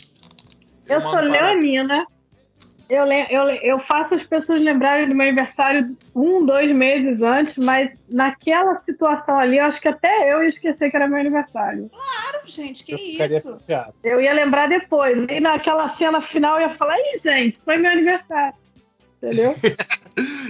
[0.88, 2.08] Eu mando sou para- leonina.
[2.90, 7.92] Eu, eu, eu faço as pessoas lembrarem do meu aniversário um, dois meses antes, mas
[8.10, 11.90] naquela situação ali, eu acho que até eu ia esquecer que era meu aniversário.
[11.94, 13.60] Claro, gente, que eu isso?
[14.04, 15.16] Eu ia lembrar depois.
[15.30, 18.56] E naquela cena final eu ia falar, ih, gente, foi meu aniversário.
[19.22, 19.56] Entendeu?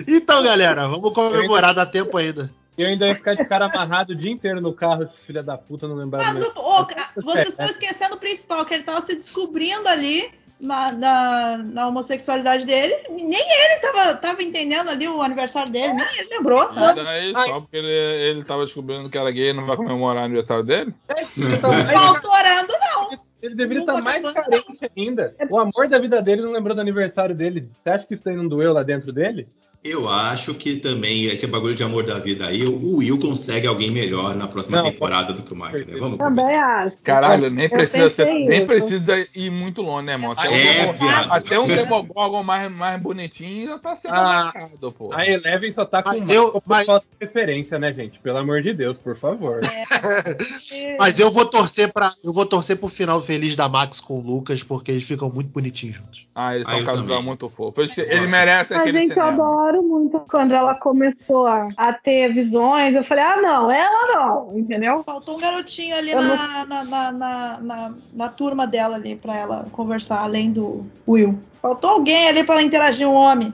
[0.07, 2.49] Então, galera, vamos comemorar, dá tempo ainda.
[2.76, 5.57] Eu ainda ia ficar de cara amarrado o dia inteiro no carro, esse filho da
[5.57, 8.84] puta não lembrava do Mas o, ô, ca- vocês estão esquecendo o principal, que ele
[8.84, 12.94] tava se descobrindo ali na, na, na homossexualidade dele.
[13.10, 17.03] Nem ele tava, tava entendendo ali o aniversário dele, nem ele lembrou, E sabe?
[17.03, 17.49] daí, Ai.
[17.49, 20.94] só porque ele, ele tava descobrindo que era gay, não vai comemorar o aniversário dele?
[21.38, 23.19] Ele, tá mais- Autorando, não.
[23.41, 25.36] ele deveria Nunca estar mais tá falando, carente ainda.
[25.49, 27.69] O amor da vida dele não lembrou do aniversário dele.
[27.81, 29.48] Você acha que isso daí não doeu lá dentro dele?
[29.82, 33.90] Eu acho que também esse bagulho de amor da vida aí, o Will consegue alguém
[33.90, 35.98] melhor na próxima Não, temporada do que o Mike, né?
[35.98, 36.98] Vamos Também acho.
[37.02, 40.34] Caralho, nem Eu precisa, ser, nem precisa ir muito longe, né, irmão?
[40.34, 41.32] Até, É, um, viado.
[41.32, 44.52] até um Demogorgon mais, mais bonitinho já tá sendo Ah.
[44.54, 45.14] marcado, pô.
[45.14, 48.20] A Eleven só tá com Mas eu- por mas- falta de referência, né, gente?
[48.20, 49.60] Pelo amor de Deus, por favor.
[51.00, 54.22] Mas eu vou torcer para, eu vou torcer pro final feliz da Max com o
[54.22, 56.28] Lucas, porque eles ficam muito bonitinhos juntos.
[56.36, 57.80] Ah, eles Ah, são um casal muito fofo.
[57.82, 58.30] Eles, eles gosto.
[58.32, 59.30] merecem A aquele gente cinema.
[59.32, 59.69] adora.
[59.72, 60.20] Demoro muito.
[60.30, 65.04] Quando ela começou a, a ter visões, eu falei, ah, não, ela não, entendeu?
[65.04, 69.66] Faltou um garotinho ali na, na, na, na, na- na turma dela ali pra ela
[69.72, 71.38] conversar, além do Will.
[71.62, 73.54] Faltou alguém ali pra ela interagir, um homem.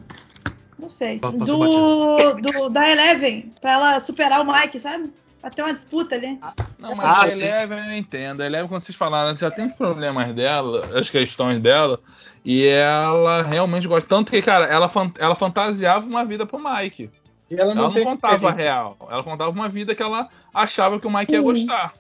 [0.78, 1.20] Não sei.
[1.20, 1.32] Do,
[2.42, 5.12] do, da Eleven, pra ela superar o Mike, sabe?
[5.42, 6.40] Pra ter uma disputa ali.
[6.80, 7.42] Não, mas Ah, a sim.
[7.44, 8.42] Eleven eu entendo.
[8.42, 12.00] A Eleven, quando vocês falaram, já tem os problemas dela, as questões dela,
[12.46, 14.08] e ela realmente gosta.
[14.08, 17.10] Tanto que, cara, ela, fan- ela fantasiava uma vida pro Mike.
[17.50, 18.98] E ela Ela não, não tem contava a real.
[19.10, 21.94] Ela contava uma vida que ela achava que o Mike ia gostar.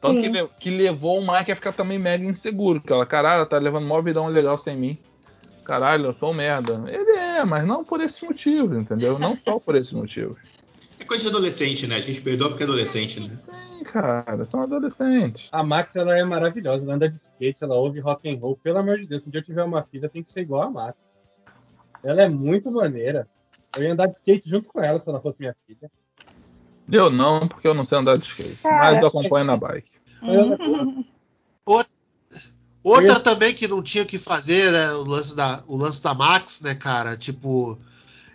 [0.00, 2.80] Tanto que, le- que levou o Mike a ficar também mega inseguro.
[2.80, 4.98] Que ela, caralho, tá levando mó vidão legal sem mim.
[5.64, 6.82] Caralho, eu sou um merda.
[6.86, 9.18] Ele é, mas não por esse motivo, entendeu?
[9.18, 10.36] Não só por esse motivo.
[11.10, 11.96] Coisa de adolescente, né?
[11.96, 13.34] A gente perdoa porque é adolescente, né?
[13.34, 15.48] Sim, cara, são adolescentes.
[15.50, 16.84] A Max, ela é maravilhosa.
[16.84, 18.56] Ela anda de skate, ela ouve rock and roll.
[18.56, 20.62] Pelo amor de Deus, se um dia eu tiver uma filha, tem que ser igual
[20.62, 20.96] a Max.
[22.04, 23.26] Ela é muito maneira.
[23.76, 25.90] Eu ia andar de skate junto com ela se ela fosse minha filha.
[26.88, 28.62] Eu não, porque eu não sei andar de skate.
[28.62, 28.92] Cara.
[28.92, 29.90] Mas eu acompanho na bike.
[32.84, 34.92] Outra também que não tinha o que fazer, né?
[34.92, 37.16] O lance da, o lance da Max, né, cara?
[37.16, 37.80] Tipo.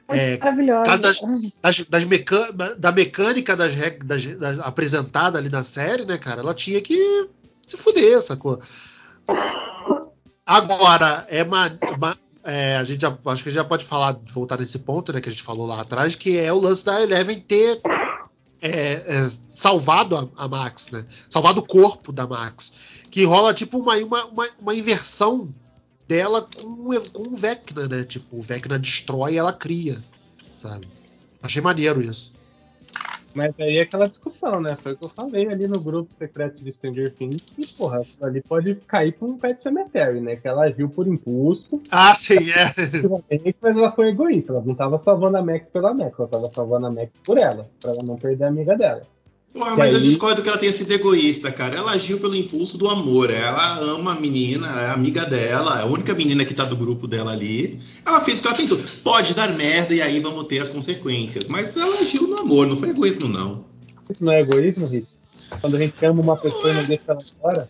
[0.07, 0.84] É, Maravilhosa.
[0.86, 1.14] cada-
[1.61, 3.73] das, das meca- da mecânica das,
[4.03, 6.41] das, das- apresentada ali na série, né, cara?
[6.41, 7.27] Ela tinha que
[7.65, 8.60] se fuder, sacou?
[10.45, 11.68] Agora, é uma.
[11.98, 15.11] uma- é, a gente já, acho que a gente já pode falar, voltar nesse ponto,
[15.11, 17.82] né, que a gente falou lá atrás, que é o lance da Eleven ter
[18.61, 21.03] é, é, salvado a, a Max, né?
[21.27, 22.72] Salvado o corpo da Max.
[23.10, 25.52] Que rola tipo uma, uma, uma, uma inversão
[26.07, 28.03] dela com, o- com o Vecna, né?
[28.03, 29.98] Tipo, o Vecna destrói e ela cria,
[30.56, 30.88] sabe?
[31.41, 32.34] Achei maneiro isso.
[33.34, 34.77] Mas aí é aquela discussão, né?
[34.82, 37.44] Foi o que eu falei ali no grupo secreto de Stranger Things.
[37.53, 40.38] Que, porra, ali pode cair pra um Pet Cemetery, né?
[40.38, 42.73] Que ela agiu por impulso, Ah, sim, é.
[43.61, 44.53] mas ela foi egoísta.
[44.53, 47.69] Ela não tava salvando a Max pela Max, ela tava salvando a Max por ela,
[47.82, 49.06] pra ela não perder a amiga dela.
[49.56, 51.77] Porra, E mas eu aí- discordo que ela tenha sido egoísta, cara.
[51.77, 53.30] Ela agiu pelo impulso do amor.
[53.32, 57.07] Ela ama a menina, é amiga dela, é a única menina que tá do grupo
[57.07, 57.80] dela ali.
[58.06, 58.77] Ela fez o que ela tentou.
[59.02, 61.48] Pode dar merda e aí vamos ter as consequências.
[61.48, 63.64] Mas ela agiu no amor, não foi egoísmo, não.
[64.10, 65.07] Isso não é egoísmo, Rick?
[65.61, 67.69] Quando a gente ama uma pessoa e não deixa ela fora?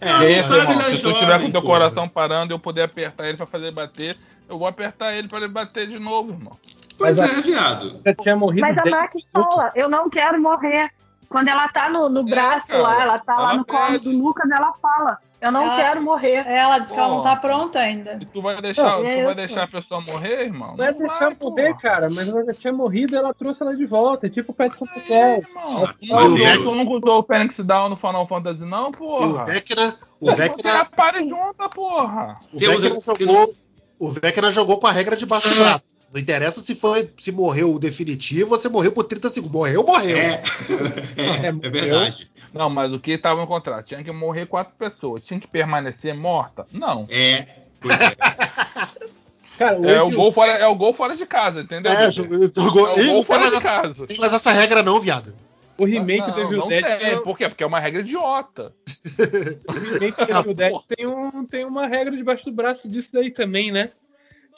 [0.00, 1.74] É, esse, sabe, irmão, é se tu jovem, tiver com teu porra.
[1.74, 4.16] coração parando e eu puder apertar ele pra fazer bater,
[4.48, 6.56] eu vou apertar ele pra ele bater de novo, irmão.
[6.98, 8.00] Pois Mas é, viado.
[8.04, 10.90] Já tinha morrido Mas a Max o fala, eu não quero morrer.
[11.28, 14.10] Quando ela tá no, no braço cara, lá, ela tá lá ela no colo do
[14.10, 16.42] Lucas, ela fala, eu não Ela- quero morrer.
[16.46, 17.40] Ela disse que ela não tá Porra.
[17.54, 18.18] pronta ainda.
[18.18, 20.74] E tu vai deixar, Não, tu é vai deixar a pessoa morrer, irmão?
[20.74, 21.80] Não é Não deixar vai, morrer, porra.
[21.82, 24.26] cara, mas ela já tinha morrido e ela trouxe ela de volta.
[24.26, 25.46] É tipo o Pet É, Cemetery.
[25.46, 25.84] irmão.
[25.84, 29.44] Ah, Tu não, usou, o Phoenix Down no Final Fantasy, não, E o porra?
[29.44, 32.38] Vecna, o Vecna, pare junta, porra.
[32.54, 33.54] o Vecna jogou,
[33.98, 35.84] o Vecna jogou com a regra de baixo do braço.
[36.12, 39.52] Não interessa se foi se morreu o definitivo ou se morreu por 30 segundos.
[39.54, 40.16] Morreu, morreu.
[40.16, 40.42] É,
[41.44, 42.30] é, é verdade.
[42.54, 43.84] Não, mas o que estava no contrato?
[43.86, 45.22] Tinha que morrer quatro pessoas.
[45.24, 46.66] Tinha que permanecer morta?
[46.72, 47.06] Não.
[47.10, 47.46] É,
[47.80, 48.16] pois é.
[49.58, 51.90] Cara, É o, gol fora, é o gol fora de casa, entendeu?
[51.92, 54.06] É, jogou, jogou- É o Ih, gol fora de essa, casa.
[54.06, 55.34] tem mais essa regra não, viado.
[55.76, 57.22] o remake não, do Evil Dead tem.
[57.24, 57.48] Por quê?
[57.48, 58.72] Porque é uma regra idiota.
[59.68, 63.32] O remake do Evil Dead tem, um, tem uma regra debaixo do braço disso daí
[63.32, 63.90] também, né?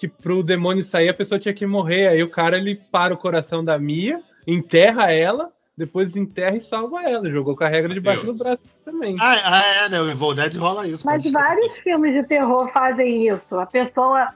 [0.01, 2.09] Que pro demônio sair a pessoa tinha que morrer.
[2.09, 7.03] Aí o cara ele para o coração da Mia, enterra ela, depois enterra e salva
[7.03, 7.29] ela.
[7.31, 9.15] Jogou com a regra debaixo do braço também.
[9.21, 10.01] Ah, ah, é, né?
[10.01, 11.05] O Evil Dead rola isso.
[11.05, 13.59] Mas vários filmes de terror fazem isso.
[13.59, 14.29] A pessoa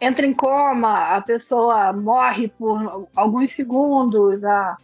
[0.00, 4.42] entra em coma, a pessoa morre por alguns segundos.
[4.44, 4.76] a-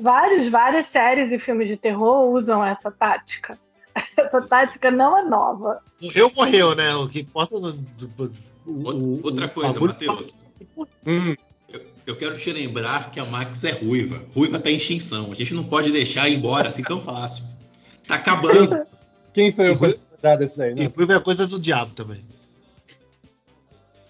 [0.00, 3.56] Vários, várias séries e filmes de terror usam essa tática.
[4.16, 5.80] Essa tática não é nova.
[6.02, 6.96] Morreu, morreu, né?
[6.96, 7.60] O que importa.
[7.60, 8.32] no- do-
[8.66, 10.36] o- Outra coisa, Matheus.
[11.06, 11.34] Hum,
[11.68, 14.22] Eu, eu quero te lembrar que a Max é ruiva.
[14.34, 15.32] Ruiva tá em extinção.
[15.32, 17.44] A gente não pode deixar ir embora assim tão fácil.
[18.06, 18.86] Tá acabando.
[19.32, 20.72] quem sou eu pra lembrar desse daí?
[20.72, 20.92] E Né?
[20.96, 22.24] ruiva é coisa do diabo também.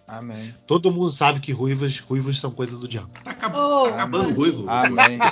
[0.07, 0.55] Amém.
[0.67, 3.11] Todo mundo sabe que ruivas, ruivas são coisas do diabo.
[3.25, 4.69] Tá, acab- Oh, tá acabando ruivo.
[4.69, 5.19] Amém.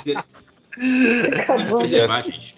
[0.75, 2.57] Que preservar, gente.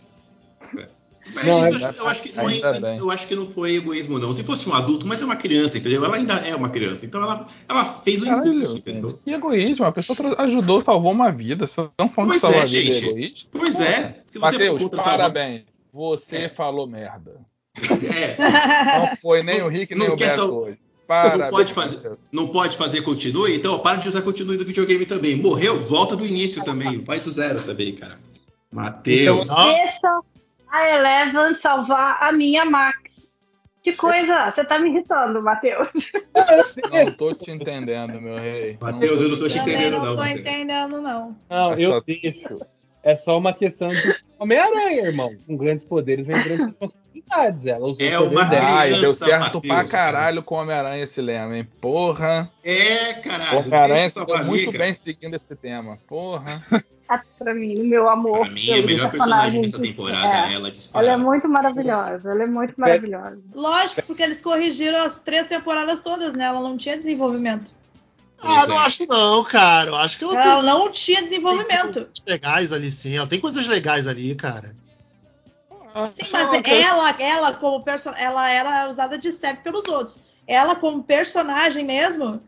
[1.35, 4.17] Mas Não, isso é- eu, acho que não é- eu acho que não foi egoísmo,
[4.17, 4.33] não.
[4.33, 6.03] Se fosse um adulto, mas é uma criança, entendeu?
[6.05, 7.05] Ela ainda é uma criança.
[7.05, 9.19] Então ela, ela fez o impulso, Caralho, entendeu?
[9.23, 9.85] que egoísmo.
[9.85, 11.67] A pessoa ajudou, salvou uma vida.
[11.67, 13.07] Se não falando Pois que salvar é, a vida é gente.
[13.09, 13.49] egoísta.
[13.51, 14.15] Pois é.
[14.29, 15.63] Se você for Matheus, contra salvar- parabéns.
[15.93, 16.49] Você É.
[16.49, 17.37] falou merda.
[17.77, 20.77] É, Não foi nem o Rick nem Não o Beto sal- hoje.
[21.07, 21.39] Parabéns.
[21.41, 22.11] Não pode fazer.
[22.31, 25.35] Não pode fazer continue, então ó, para de usar continue do videogame também.
[25.35, 27.03] Morreu, volta do início também.
[27.03, 28.17] Faz o zero também, cara.
[28.71, 29.47] Matheus.
[29.47, 30.21] Não, Deixa
[30.75, 33.13] a Eleven salvar a minha Max.
[33.83, 34.49] Que coisa!
[34.51, 35.89] Você tá me irritando, Matheus.
[36.91, 38.77] Não tô te entendendo, meu rei.
[38.81, 40.15] Matheus, eu não tô te entendendo, não não.
[40.15, 41.35] tô entendendo, não.
[41.49, 42.57] Não, É eu só- deixo.
[43.03, 45.31] É só uma questão de Homem-Aranha, irmão.
[45.45, 47.63] Com grandes poderes vem grandes responsabilidades.
[47.67, 48.65] Ela usou É o poder uma dela.
[48.67, 51.67] Ai, deu certo pra Matheus, caralho com o Homem-Aranha esse lema, hein?
[51.79, 52.51] Porra.
[52.63, 53.59] É, O caralho.
[53.59, 55.99] Homem-Aranha deu muito bem seguindo esse tema.
[56.07, 56.63] Porra.
[57.37, 58.39] Pra mim, meu amor.
[58.41, 60.39] Pra mim, é a melhor personagem dessa de- temporada, é.
[60.39, 61.17] ela Ela é disparada.
[61.19, 63.39] muito maravilhosa, ela é muito maravilhosa.
[63.53, 66.45] Lógico, porque eles corrigiram as três temporadas todas, né?
[66.45, 67.69] Ela não tinha desenvolvimento.
[68.41, 68.85] Ah, não é.
[68.85, 69.89] acho não, cara.
[69.91, 71.93] Eu acho que ela Ela tem não tinha desenvolvimento.
[71.93, 73.15] coisas legais ali, sim.
[73.15, 74.75] Ela tem coisas legais ali, cara.
[76.09, 80.19] Sim, mas ela, ela como personagem, ela era usada de step pelos outros.
[80.45, 82.41] Ela como personagem mesmo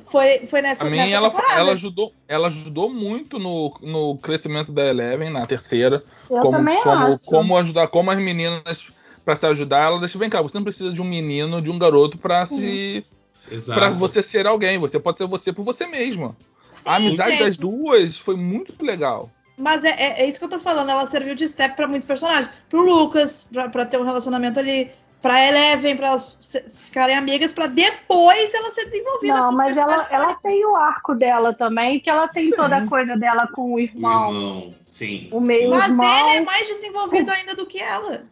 [0.00, 1.60] foi, foi nessa, Pra mim, nessa ela, temporada.
[1.60, 6.02] ela, ajudou, ela ajudou muito no, no crescimento da Eleven na terceira.
[6.30, 7.24] Eu como, também como, acho.
[7.24, 8.86] como ajudar, como as meninas
[9.24, 11.78] pra se ajudar, ela deixa, vem cá, você não precisa de um menino, de um
[11.78, 13.04] garoto pra se.
[13.50, 13.78] Exato.
[13.78, 14.78] para você ser alguém.
[14.78, 16.36] Você pode ser você por você mesma.
[16.70, 19.30] Sim, A amizade gente, das duas foi muito legal.
[19.58, 20.90] Mas é, é- é isso que eu tô falando.
[20.90, 22.50] Ela serviu de step pra muitos personagens.
[22.68, 24.90] Pro Lucas, pra, pra ter um relacionamento ali.
[25.22, 29.34] Pra Eleven, pra elas se- ficarem amigas, pra depois ela ser desenvolvida.
[29.34, 33.16] Não, mas ela, ela tem o arco dela também, que ela tem toda a coisa
[33.16, 34.28] dela com o O irmão.
[34.30, 35.28] irmão, sim.
[35.32, 36.28] O meio Mas irmão.
[36.28, 38.22] ele é mais desenvolvido ainda do que ela.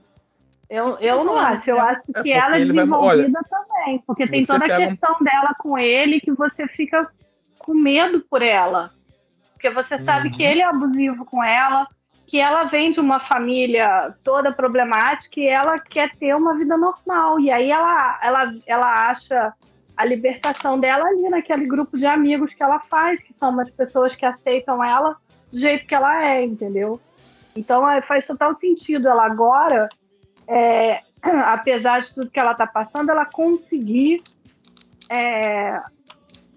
[0.70, 1.82] Eu, Isso eu não acho, eu né?
[1.82, 4.02] acho É que ela é ele vai- desenvolvida também.
[4.06, 7.10] Porque tem toda a pega um- questão dela com ele que você fica
[7.58, 8.92] com medo por ela.
[9.52, 10.34] Porque você sabe Uhum.
[10.34, 11.88] que ele é abusivo com ela,
[12.34, 17.38] que ela vem de uma família toda problemática e ela quer ter uma vida normal.
[17.38, 19.54] E aí ela, ela, ela acha
[19.96, 24.16] a libertação dela ali naquele grupo de amigos que ela faz, que são umas pessoas
[24.16, 25.16] que aceitam ela
[25.52, 27.00] do jeito que ela é, entendeu?
[27.54, 29.88] Então é, faz total sentido ela agora,
[30.48, 34.20] é, apesar de tudo que ela tá passando, ela conseguir
[35.08, 35.80] é,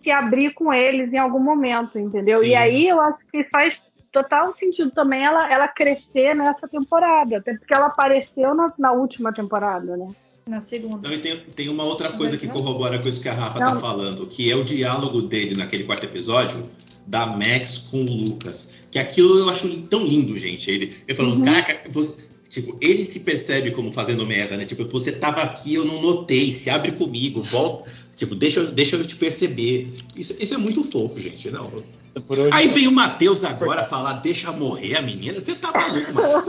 [0.02, 2.38] se abrir com eles em algum momento, entendeu?
[2.40, 2.48] Sim.
[2.48, 3.80] E aí eu acho que faz
[4.24, 9.32] total sentido também ela, ela crescer nessa temporada, até porque ela apareceu na, na última
[9.34, 10.08] temporada, né?
[10.48, 11.08] Na segunda.
[11.08, 12.54] Não, e tem, tem uma outra coisa que Não.
[12.54, 13.74] corrobora com isso que a Rafa Não.
[13.74, 16.70] tá falando, que é o diálogo dele naquele quarto episódio,
[17.06, 18.74] da Max com o Lucas.
[18.90, 20.70] Que aquilo eu acho tão lindo, gente.
[20.72, 21.46] Ele, ele falando, Uhum.
[21.46, 22.14] caraca, você-
[22.50, 24.66] tipo, ele se percebe como fazendo merda, né?
[24.66, 27.92] Tipo, você tava aqui, eu não notei, se abre comigo, volta.
[28.16, 29.94] Tipo, deixa, eu- deixa eu te perceber.
[30.16, 31.52] Isso, isso é muito fofo, gente.
[31.52, 31.84] Não.
[32.22, 35.40] Por hoje, Aí vem o Matheus agora falar, deixa morrer a menina.
[35.40, 36.46] Você tá maluco, Matheus.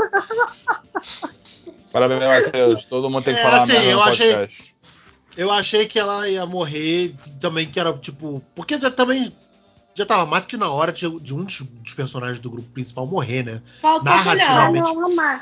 [1.92, 2.84] Parabéns, Matheus.
[2.84, 4.74] Todo mundo tem que É, falar assim, merda eu achei- podcast.
[5.36, 8.42] Eu achei que ela ia morrer também, que era tipo.
[8.54, 9.32] Porque já também.
[9.94, 13.06] Já tava mais que na hora de, de um dos, dos personagens do grupo principal
[13.06, 13.62] morrer, né?
[13.80, 14.94] Faltou Narrativamente.
[14.94, 15.40] Não,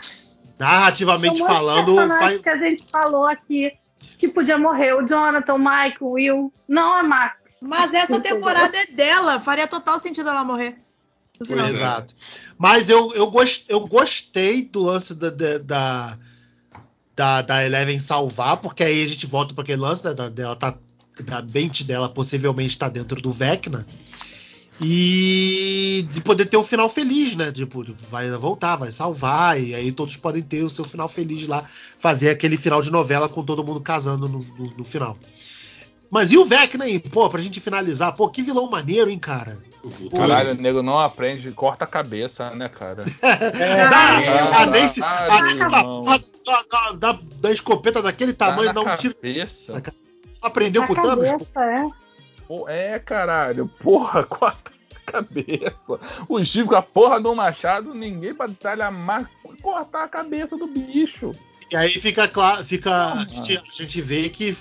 [0.58, 3.72] Narrativamente um falando, faz, que a gente falou aqui
[4.18, 4.94] que podia morrer.
[4.94, 6.52] O Jonathan, o Mike, o Will.
[6.66, 7.36] Não a Max.
[7.66, 9.40] Mas essa temporada é dela.
[9.40, 10.76] Faria total sentido ela morrer.
[11.38, 11.70] Pois é.
[11.70, 12.14] Exato.
[12.58, 16.18] Mas eu, eu, gost, eu gostei do lance da, da, da,
[17.14, 20.56] da, da Eleven salvar, porque aí a gente volta para aquele lance né, da, dela
[20.56, 20.76] tá,
[21.24, 23.86] da mente dela possivelmente está dentro do Vecna.
[24.78, 27.50] E de poder ter um final feliz, né?
[27.50, 31.64] Tipo, vai voltar, vai salvar, e aí todos podem ter o seu final feliz lá,
[31.98, 35.16] fazer aquele final de novela com todo mundo casando no, no, no final.
[36.10, 36.98] Mas e o Vecna aí?
[37.00, 39.58] Pô, pra gente finalizar, pô, que vilão maneiro, hein, cara?
[40.16, 43.04] Caralho, o nego não aprende, corta a cabeça, né, cara?
[43.22, 46.04] É, Da, é, a Nancy, a Nancy da, irmão.
[46.04, 49.14] da, da, da- da escopeta daquele tamanho, dá um tiro.
[49.14, 49.82] cabeça.
[50.42, 51.28] Aprendeu Na com o Thanos?
[51.28, 51.88] é.
[52.48, 53.68] Pô, é, caralho.
[53.80, 54.72] Porra, corta
[55.06, 56.00] a cabeça.
[56.28, 59.26] O Chico, com a porra do machado, ninguém batalha mais
[59.62, 61.32] cortar a cabeça do bicho.
[61.70, 64.56] E aí fica claro, fica, a, gente, a gente vê que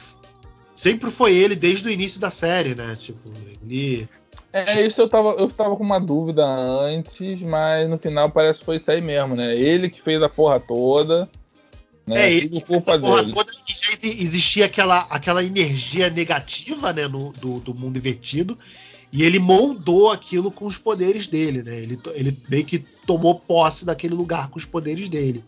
[0.76, 2.95] sempre foi ele desde o início da série, né?
[2.99, 3.19] Tipo,
[3.64, 4.07] ele.
[4.52, 8.65] É, isso eu tava, eu tava com uma dúvida antes, mas no final parece que
[8.65, 9.56] foi isso aí mesmo, né?
[9.56, 11.30] Ele que fez a porra toda.
[12.07, 12.27] Né?
[12.27, 13.34] É, ele que fez essa porra dele.
[13.34, 18.57] toda já exi- existia aquela, aquela energia negativa, né, no, do, do mundo invertido.
[19.11, 21.77] E ele moldou aquilo com os poderes dele, né?
[21.80, 25.43] Ele, ele meio que tomou posse daquele lugar com os poderes dele.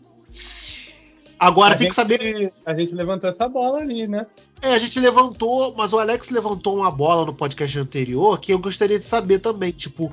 [1.38, 2.52] Agora a tem que saber.
[2.66, 4.26] A gente levantou essa bola ali, né?
[4.60, 8.58] É, a gente levantou, mas o Alex levantou uma bola no podcast anterior que eu
[8.58, 10.12] gostaria de saber também, tipo,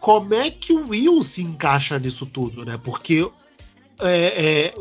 [0.00, 2.78] como é que o Will se encaixa nisso tudo, né?
[2.82, 3.30] Porque
[4.00, 4.74] é, é,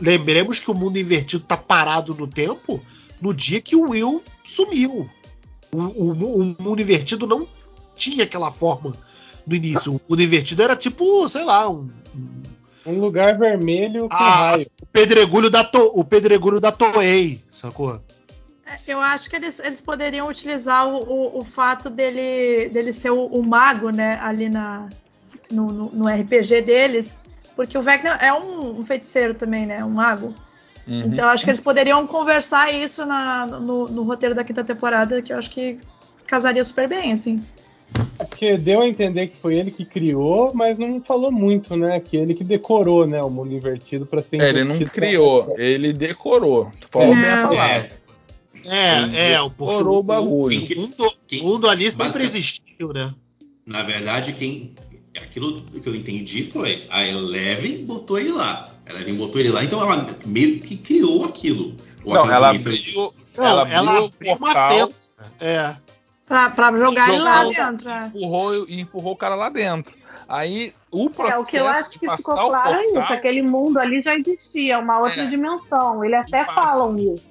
[0.00, 2.80] lembremos que o mundo invertido tá parado no tempo
[3.20, 5.10] no dia que o Will sumiu.
[5.72, 7.46] O, o- o mundo invertido não
[7.96, 8.96] tinha aquela forma
[9.46, 9.92] no início.
[9.94, 12.39] O mundo invertido era tipo, sei lá, um, um-
[12.86, 14.66] Um lugar vermelho com Ah, raio.
[14.82, 18.00] o pedregulho da, to, o pedregulho da Toei, sacou?
[18.66, 23.10] É, Eu acho que eles, eles poderiam utilizar o, o, o fato dele, dele ser
[23.10, 24.88] o, o mago, né, ali na,
[25.50, 27.20] no, no, no RPG deles,
[27.54, 30.34] porque o Vecna é um, um feiticeiro também, né, um mago.
[30.88, 31.02] Uhum.
[31.04, 35.20] Então eu acho que eles poderiam conversar isso na- no, no roteiro da quinta temporada,
[35.20, 35.78] que eu acho que
[36.26, 37.44] casaria super bem, assim.
[38.18, 41.98] É Porque deu a entender que foi ele que criou, mas não falou muito, né?
[42.00, 43.22] Que ele que decorou, né?
[43.22, 46.70] O mundo invertido pra ser É, ele não criou, ele decorou.
[46.80, 47.42] Tu falou bem a É.
[47.46, 48.00] palavra.
[48.68, 50.58] É, é, o porque Decorou o o, bagulho.
[50.76, 53.14] o mundo, Quem- o mundo ali sempre existiu, né?
[53.66, 54.74] Na verdade, quem.
[55.16, 58.70] Aquilo que eu entendi foi a Eleven botou ele lá.
[58.86, 61.74] A Eleven botou ele lá, então ela meio que criou aquilo.
[62.04, 64.92] Ou Não, ela abriu, Não, ela ela, abriu o abriu uma portal.
[65.40, 65.76] É.
[66.30, 67.90] Pra, pra jogar ele lá Jogou- dentro.
[67.90, 68.06] é.
[68.06, 69.92] empurrou e empurrou o cara lá dentro.
[70.28, 72.98] Aí o É, processo o que eu acho que ficou o claro é isso.
[73.12, 75.26] Aquele mundo ali já existia, uma outra É.
[75.26, 76.04] dimensão.
[76.04, 76.54] Eles até passa.
[76.54, 77.28] falam isso.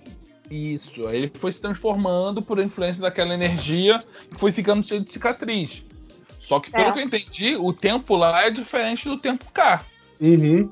[0.51, 5.13] Isso, aí ele foi se transformando por influência daquela energia e foi ficando cheio de
[5.13, 5.81] cicatriz.
[6.41, 6.91] Só que, pelo É.
[6.91, 9.85] que eu entendi, o tempo lá é diferente do tempo cá.
[10.19, 10.69] Uhum.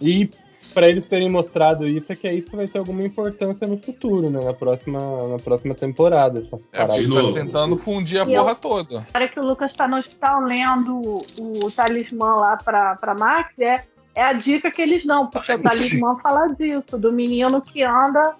[0.00, 0.30] E
[0.76, 4.44] pra eles terem mostrado isso, é que isso vai ter alguma importância no futuro, né?
[4.44, 4.98] Na próxima,
[5.28, 6.38] na próxima temporada.
[6.40, 7.02] Essa É, parada.
[7.08, 9.06] tá tentando fundir a E eu- porra toda.
[9.14, 13.14] A hora que o Lucas tá no hospital lendo o, o talismã lá pra, pra
[13.14, 13.82] Max, é,
[14.14, 18.34] é a dica que eles dão, porque o talismã fala disso, do menino que anda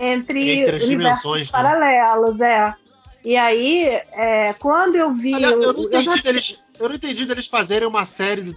[0.00, 1.52] entre, Entre as universos dimensões, né?
[1.52, 2.74] paralelos, é.
[3.24, 5.32] E aí, é, quando eu vi.
[5.34, 6.64] Aliás, eu não eu entendi já- deles.
[6.80, 8.54] Eu não entendi deles fazerem uma série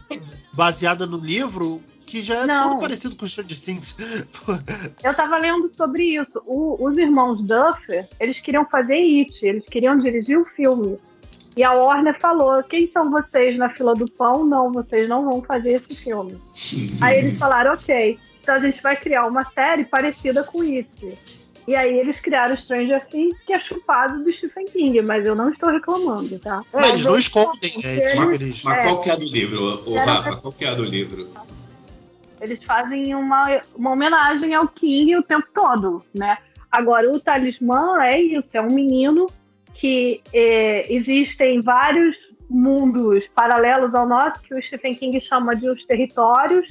[0.53, 1.79] baseada no livro
[2.09, 2.69] que já é Não.
[2.71, 3.95] tudo parecido com Stranger Things.
[5.03, 6.41] Eu tava lendo sobre isso.
[6.45, 10.97] O- os irmãos Duffer, eles queriam fazer It, eles queriam dirigir o filme.
[11.55, 14.45] E a Warner falou: quem são vocês na fila do pão?
[14.45, 16.39] Não, vocês não vão fazer esse filme.
[17.01, 20.89] Aí eles falaram: ok, então a gente vai criar uma série parecida com It.
[21.67, 25.51] E aí eles criaram Stranger Things, que é chupado do Stephen King, mas eu não
[25.51, 26.63] estou reclamando, tá?
[26.73, 27.71] É, Mas eles não escondem.
[27.83, 28.63] É, eles- eles...
[28.63, 28.83] Mas É.
[28.85, 30.35] qual que é a do livro, ô Era- Rafa?
[30.37, 31.27] Qual que é a do livro?
[32.41, 36.37] Eles fazem uma, uma homenagem ao King o tempo todo, né?
[36.71, 39.27] Agora, o talismã é isso, é um menino
[39.73, 42.15] que é, existem vários
[42.49, 46.67] mundos paralelos ao nosso, que o Stephen King chama de os territórios,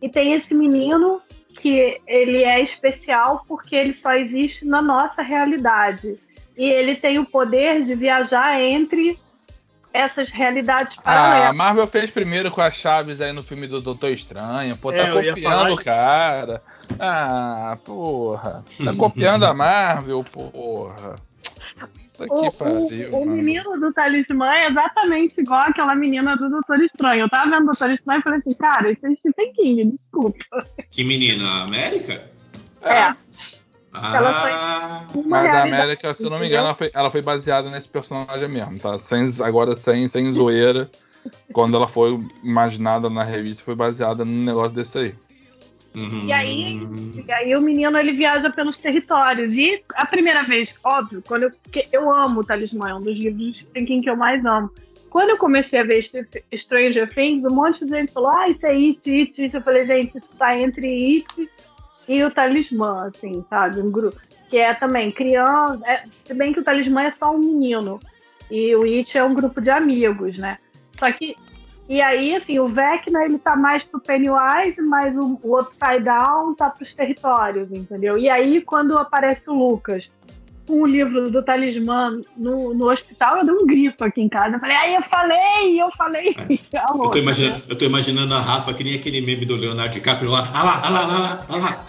[0.00, 1.20] e tem esse menino
[1.56, 6.18] que ele é especial porque ele só existe na nossa realidade.
[6.56, 9.18] E ele tem o poder de viajar entre
[9.96, 11.56] essas realidades Ah, a paralelas.
[11.56, 14.76] Marvel fez primeiro com as chaves aí no filme do Doutor Estranho.
[14.76, 16.62] Pô, tá É, copiando o cara.
[16.98, 18.64] Ah, porra.
[18.84, 21.16] Tá copiando a Marvel, porra.
[22.12, 23.10] Isso aqui O, pariu.
[23.12, 27.20] o, o menino do talismã é exatamente igual aquela menina do Doutor Estranho.
[27.24, 30.38] Eu tava vendo o Doutor Estranho e falei assim, cara, isso é Stephen King, desculpa.
[30.90, 31.46] Que menina?
[31.46, 32.22] A América?
[32.82, 33.16] É, Ela
[33.96, 37.70] Ah, uma Mas a América, se eu não me engano, ela foi, ela foi baseada
[37.70, 38.98] nesse personagem mesmo, tá?
[39.00, 40.88] Sem, agora sem, sem zoeira.
[41.52, 45.14] Quando ela foi imaginada na revista, foi baseada num negócio desse aí.
[45.94, 46.24] uhum.
[46.26, 46.88] E aí,
[47.26, 49.50] e aí o menino ele viaja pelos territórios.
[49.52, 51.50] E a primeira vez, óbvio, quando eu,
[51.90, 54.70] eu amo o Talismã, é um dos livros King que eu mais amo.
[55.10, 58.66] Quando eu comecei a ver Str- Stranger Things, um monte de gente falou, ah, isso
[58.66, 59.54] é It, It, It.
[59.56, 61.50] Eu falei, gente, isso tá entre It
[62.08, 63.80] e o Talismã, assim, sabe?
[63.80, 64.20] Um grupo.
[64.48, 65.80] Que é também criança.
[65.84, 67.98] é- se bem que o Talismã é só um menino.
[68.50, 70.58] E o It é um grupo de amigos, né?
[70.98, 71.34] Só que
[71.88, 76.54] e aí, assim, o Vecna, ele tá mais pro Pennywise, mas o, o Upside Down
[76.56, 78.18] tá pros territórios, entendeu?
[78.18, 80.10] E aí, quando aparece o Lucas
[80.66, 84.56] com o livro do Talismã no, no hospital, eu dei um grito aqui em casa.
[84.56, 86.36] Eu falei, aí eu falei, eu falei.
[86.74, 89.94] A Eu tô, imaginando, eu tô imaginando a Rafa que nem aquele meme do Leonardo
[89.94, 90.44] DiCaprio lá.
[90.52, 91.86] Ah lá, ah lá, ah lá, ah lá.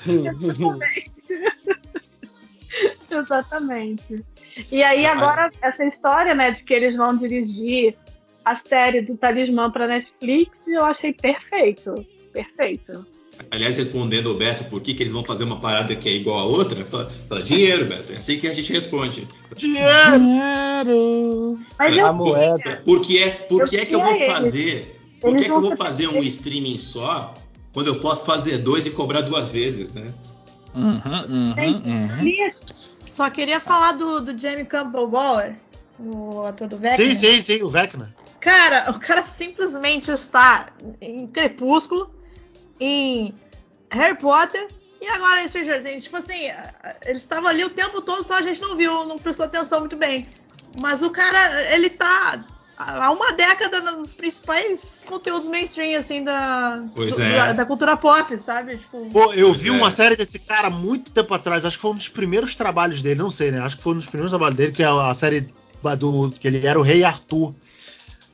[3.10, 4.24] Exatamente.
[4.72, 7.96] E aí agora essa história, né, de que eles vão dirigir
[8.44, 11.94] a série do Talismã para Netflix, eu achei perfeito,
[12.34, 13.06] perfeito.
[13.52, 16.40] Aliás, respondendo ao Beto por que, que eles vão fazer uma parada que é igual
[16.40, 18.12] a outra, fala, fala, dinheiro, Beto.
[18.14, 19.28] É assim que a gente responde.
[19.56, 20.20] Dinheiro!
[20.20, 21.60] Dinheiro.
[21.78, 22.82] Mas A moeda.
[22.84, 24.32] Por que é, por que, é que eu vou eles.
[24.32, 25.00] fazer?
[25.22, 27.34] Por que, é que eu vou fazer- um streaming só
[27.74, 30.14] quando eu posso fazer dois e cobrar duas vezes, né?
[30.76, 31.56] Uhum, uhum,
[31.86, 32.50] uhum.
[32.86, 35.56] Só queria falar do, do Jamie Campbell Bower,
[36.00, 37.04] o ator do Vecna.
[37.04, 38.16] Sim, sim, sim, o Vecna.
[38.40, 40.68] Cara, o cara simplesmente está
[41.02, 42.12] em Crepúsculo,
[42.80, 43.34] em
[43.92, 44.68] Harry Potter
[45.02, 46.04] e agora em Stranger Things.
[46.06, 46.50] Tipo assim,
[47.06, 49.96] ele estava ali o tempo todo, só a gente não viu, não prestou atenção muito
[49.96, 50.28] bem.
[50.80, 52.46] Mas o cara, ele tá
[52.78, 57.36] há uma década nos principais conteúdos mainstream, assim, da, Pois do- é.
[57.36, 58.78] da, da cultura pop, sabe?
[58.78, 59.72] Tipo, Pô, eu Pois vi é.
[59.72, 63.20] uma série desse cara muito tempo atrás, acho que foi um dos primeiros trabalhos dele,
[63.20, 63.60] não sei, né?
[63.62, 65.52] Acho que foi um dos primeiros trabalhos dele, que é a série
[65.98, 67.56] do que ele era o Rei Arthur.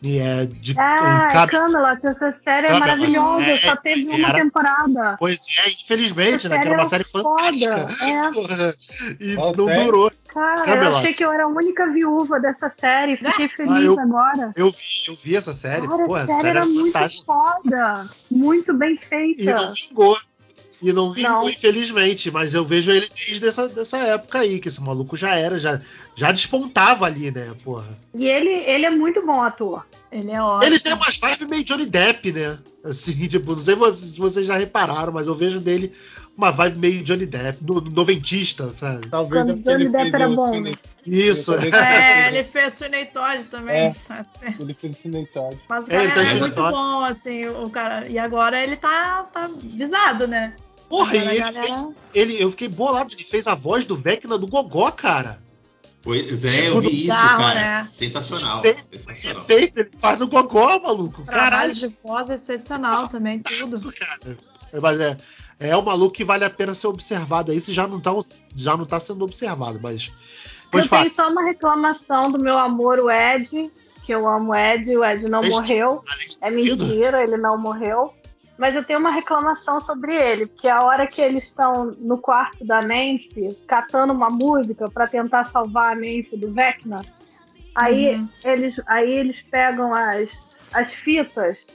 [0.03, 4.05] E é de Ah, em Cab- Camelot, essa série é Camelot, maravilhosa, é, só teve
[4.09, 5.15] uma era- temporada.
[5.17, 6.59] Pois é, infelizmente, Essa né?
[6.59, 7.87] Que era uma série é foda, fantástica.
[8.03, 8.73] é.
[9.23, 9.83] E Qual não série?
[9.85, 10.11] durou.
[10.27, 10.95] Cara, eu Camelot.
[10.97, 14.51] achei que eu era a única viúva dessa série, fiquei feliz Ah, eu- agora.
[14.57, 14.77] Eu vi,
[15.07, 15.87] eu vi essa série.
[15.87, 19.55] Cara, Pô, a essa série série era é muito foda, muito bem E feita.
[19.55, 20.17] não vingou.
[20.81, 21.49] E não vingou, Não.
[21.49, 22.29] infelizmente.
[22.29, 25.79] Mas eu vejo ele desde essa, dessa época aí, que esse maluco já era, já,
[26.15, 27.97] já despontava ali, né, porra.
[28.13, 29.85] E ele, ele é muito bom ator.
[30.11, 30.63] ele é ótimo.
[30.65, 32.59] Ele tem umas vibes meio Johnny Depp, né?
[32.83, 35.91] Assim, tipo, não sei vocês- se vocês já repararam, mas eu vejo dele
[36.37, 39.07] uma vibe meio Johnny Depp, no, noventista, sabe?
[39.09, 40.75] Talvez Quando é ele Johnny Depp era o bom, Cine- né?
[41.05, 41.51] Isso.
[41.51, 43.75] Talvez- É, ele fez Sweeney Todd também.
[43.75, 43.95] É.
[44.59, 45.59] Ele fez o Todd.
[45.69, 48.07] Mas o É, ele cara tá é de muito bom, assim, o cara.
[48.07, 50.55] E agora ele tá, tá visado, né?
[50.89, 51.89] Porra, e ele galera- fez.
[52.13, 55.41] Ele, eu fiquei bolado, ele fez a voz do Vecna do Gogó, cara.
[56.03, 57.59] Pois é, eu vi isso, Bizarro, cara.
[57.59, 57.83] né?
[57.85, 58.61] Sensacional.
[58.61, 59.45] Perfeito, Sensacional.
[59.45, 61.23] Perfeito, ele faz o Gogó, maluco.
[61.23, 63.91] Trabalho Caralho, de voz excepcional também, tudo.
[63.93, 64.37] cara.
[64.81, 65.17] Mas é,
[65.59, 68.11] é um maluco que vale a pena ser observado aí, se já não tá,
[68.53, 70.11] já não tá sendo observado, mas.
[70.69, 71.03] Pois eu fala.
[71.03, 73.69] tenho só uma reclamação do meu amor, o Ed,
[74.05, 76.01] que eu amo o Ed, o Ed não Esse- morreu.
[76.41, 78.13] É mentira, ele não morreu.
[78.63, 82.63] Mas eu tenho uma reclamação sobre ele, porque a hora que eles estão no quarto
[82.63, 87.01] da Nancy, catando uma música pra tentar salvar a Nancy do Vecna,
[87.75, 88.29] aí, Uhum.
[88.41, 90.29] eles, aí eles pegam as,
[90.71, 91.67] as fitas,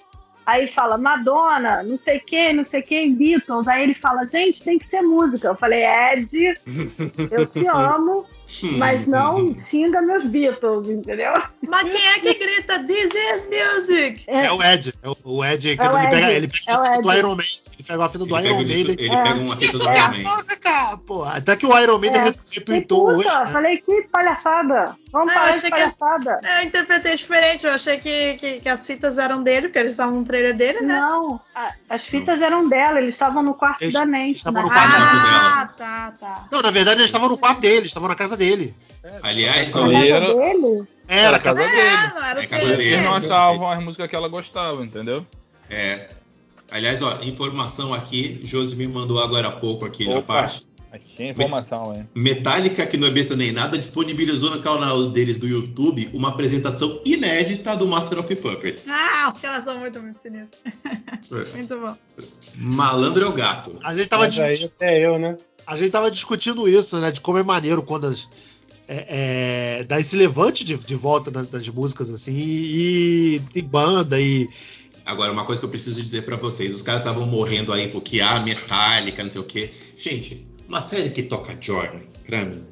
[0.46, 3.68] aí fala Madonna, não sei quem, não sei quem, Beatles.
[3.68, 5.48] Aí ele fala, gente, tem que ser música.
[5.48, 6.54] Eu falei, Ed,
[7.30, 8.24] eu te amo,
[8.78, 11.32] mas não xinga meus Beatles, entendeu?
[11.66, 14.24] Mas quem é que grita This is music?
[14.26, 14.92] É o Ed.
[15.02, 16.84] É o, o Ed que É o ele Ed, pega, ele pega é o a
[16.86, 17.12] fita do.
[17.12, 17.60] Iron Maiden.
[17.74, 18.78] Ele pega a fita do Ele Iron Maiden.
[18.98, 19.22] ele É.
[19.22, 20.36] pega uma fita Isso do é Iron a Man.
[20.36, 21.24] música, pô.
[21.24, 22.24] Até que o Iron Maiden É.
[22.50, 23.28] retweetou Que hoje.
[23.28, 23.52] né?
[23.52, 24.96] falei que palhaçada.
[25.12, 26.40] Vamos Ah, eu parar de achei que- palhaçada.
[26.44, 29.92] É, Eu interpretei diferente, eu achei que, que, que as fitas eram dele, porque eles
[29.92, 31.00] estavam no trailer dele, né?
[31.00, 34.36] Não, a- as fitas eram dela, eles estavam no quarto Eles- da eles Nancy.
[34.36, 36.48] estavam no quarto Ah, tá, tá.
[36.52, 38.74] Não, na verdade eles estavam no quarto dele, eles estavam na casa dele.
[39.22, 40.88] Aliás, Na casa era- dele?
[41.08, 41.96] Era a Era casa dele.
[42.14, 42.82] Não era É o casa dele.
[42.84, 45.24] Eles não achavam as músicas que ela gostava, entendeu?
[45.70, 46.10] é,
[46.70, 50.42] aliás, ó, informação aqui, Josi me mandou agora há pouco aqui na Opa.
[50.42, 50.67] parte.
[50.90, 52.08] Aqui é informação, hein?
[52.14, 57.00] Metallica, que não é besta nem nada, disponibilizou no canal deles do YouTube uma apresentação
[57.04, 58.88] inédita do Master of Puppets.
[58.88, 60.60] Ah, os caras são muito, muito sinistros.
[61.30, 61.52] É.
[61.56, 61.94] Muito bom.
[62.56, 63.76] Malandro é o gato.
[63.82, 65.36] A gente tava Mas aí até eu, né?
[65.68, 67.10] a gente tava discutindo isso, né?
[67.10, 68.26] De como é maneiro quando as,
[68.88, 74.18] é, é, dá esse levante de, de volta das, das músicas, assim, e tem banda
[74.18, 74.48] e.
[75.04, 78.18] Agora, uma coisa que eu preciso dizer pra vocês: os caras estavam morrendo aí porque
[78.22, 79.70] ah, Metallica, não sei o quê.
[79.98, 82.62] Gente, uma série que toca Journey, pra mim.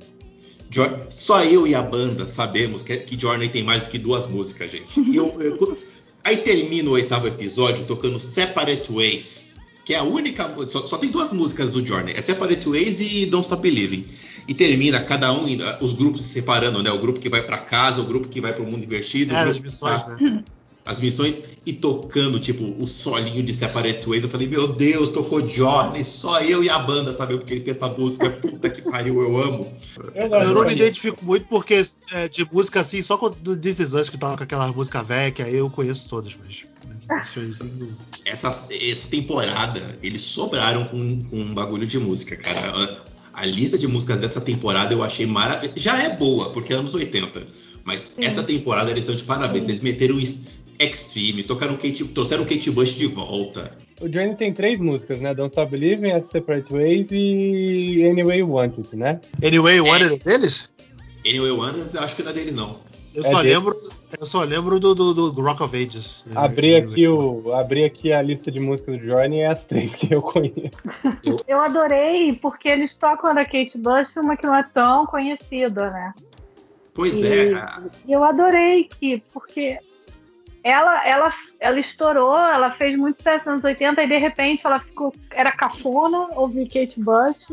[0.70, 4.26] Jo- Só eu e a banda sabemos que, que Journey tem mais do que duas
[4.26, 5.00] músicas, gente.
[5.00, 5.78] E eu- eu-
[6.24, 10.54] aí termina o oitavo episódio tocando Separate Ways, que é a única.
[10.68, 14.06] Só, só tem duas músicas do Journey: é Separate Ways e Don't Stop Believing.
[14.48, 16.90] E termina cada um, indo- os grupos se separando, né?
[16.90, 19.32] O grupo que vai pra casa, o grupo que vai pro mundo invertido.
[19.34, 20.44] o É, grupo as missões, tá- né?
[20.86, 24.22] As missões e tocando, tipo, o solinho de Separate Ways.
[24.22, 27.72] Eu falei, meu Deus, tocou Journey, só eu e a banda sabemos porque eles têm
[27.72, 28.30] essa música.
[28.30, 29.72] Puta que pariu, eu amo.
[30.14, 33.80] Eu Eu não me de identifico muito porque é, de música assim, só quando This
[33.80, 36.64] Is Us que toca aquela música velha, que aí eu conheço todas, mas.
[36.88, 37.18] Né,
[38.24, 42.70] Essa, essa temporada, eles sobraram com, com um bagulho de música, cara.
[43.34, 45.74] A, a lista de músicas dessa temporada eu achei maravilhosa.
[45.76, 47.66] Já é boa, porque é anos 80.
[47.86, 49.68] Mas essa temporada eles estão de parabéns.
[49.68, 50.18] Eles meteram
[50.78, 53.76] Extreme, tocaram Kate, trouxeram Kate Bush de volta.
[54.00, 55.34] O Journey tem três músicas, né?
[55.34, 59.20] Don't Stop Believing, As Separate Ways e Anyway You Want It, né?
[59.42, 60.70] Anyway, o One é deles?
[61.26, 62.78] Anyway Wonders, eu acho que não é deles, não.
[63.14, 63.74] Eu É só lembro.
[64.20, 66.22] Eu só lembro do, do, do Rock of Ages.
[66.34, 66.92] Abri Anyway.
[66.92, 70.14] aqui, o, abri aqui a lista de músicas do Journey e é as três que
[70.14, 70.70] eu conheço.
[71.48, 76.14] Eu adorei, porque eles tocam da Kate Bush, uma que não é tão conhecida, né?
[76.94, 77.66] Pois E- é,
[78.06, 79.78] E eu adorei que, porque
[80.66, 84.80] ela, ela, ela estourou, ela fez muito sucesso nos anos 80 e de repente ela
[84.80, 85.12] ficou.
[85.30, 87.46] Era cafona ouvir Kate Bush.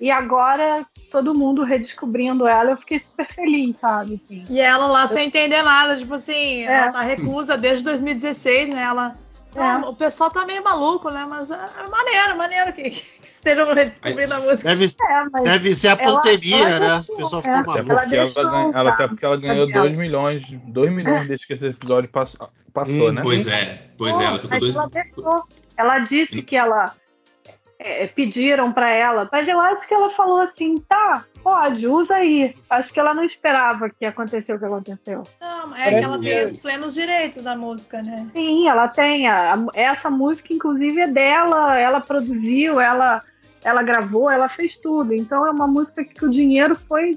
[0.00, 4.20] E agora todo mundo redescobrindo ela, eu fiquei super feliz, sabe?
[4.24, 4.44] Assim.
[4.48, 6.72] E ela lá sem entender nada, tipo assim, É.
[6.72, 8.82] ela tá recusa desde 2016, né?
[8.82, 9.16] Ela
[9.60, 9.76] É.
[9.88, 11.26] O pessoal tá meio maluco, né?
[11.28, 14.68] Mas é, é maneiro, maneiro que, que estejam redescobrindo a música.
[14.68, 16.94] Deve, É, mas deve ser a pandemia, ela né?
[16.96, 17.58] deixou, O pessoal é.
[17.58, 17.92] ficou Até maluco.
[17.92, 21.46] Ela porque ela, ganha- ela- até porque ela ganhou Ela- 2 milhões, 2 milhões desde
[21.46, 23.22] que esse episódio passou, passou Hum, né?
[23.22, 24.74] Pois é, pois é, ela ficou dois.
[24.74, 25.42] ela deixou.
[25.76, 26.94] Ela disse que ela
[27.78, 32.54] é, pediram pra ela, mas eu acho que ela falou assim, tá, pode, usa aí.
[32.68, 35.22] Acho que ela não esperava que aconteceu o que aconteceu.
[35.40, 38.28] Não, é que ela tem os plenos direitos da música, né?
[38.32, 39.28] Sim, ela tem.
[39.28, 41.78] A, a- essa música, inclusive, é dela.
[41.78, 43.22] Ela produziu, ela,
[43.62, 45.14] ela gravou, ela fez tudo.
[45.14, 47.12] Então é uma música que o dinheiro foi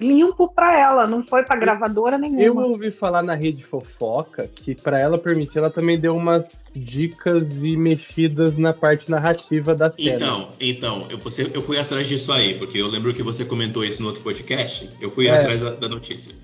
[0.00, 2.66] limpo pra ela, não foi pra gravadora Eu nenhuma.
[2.66, 7.76] ouvi falar na rede fofoca que pra ela permitir, ela também deu umas dicas e
[7.76, 10.10] mexidas na parte narrativa da série.
[10.10, 13.82] Então, então, eu, você, eu fui atrás disso aí, porque eu lembro que você comentou
[13.84, 14.88] isso no outro podcast.
[15.00, 15.32] Eu fui É.
[15.36, 16.34] atrás da, da notícia.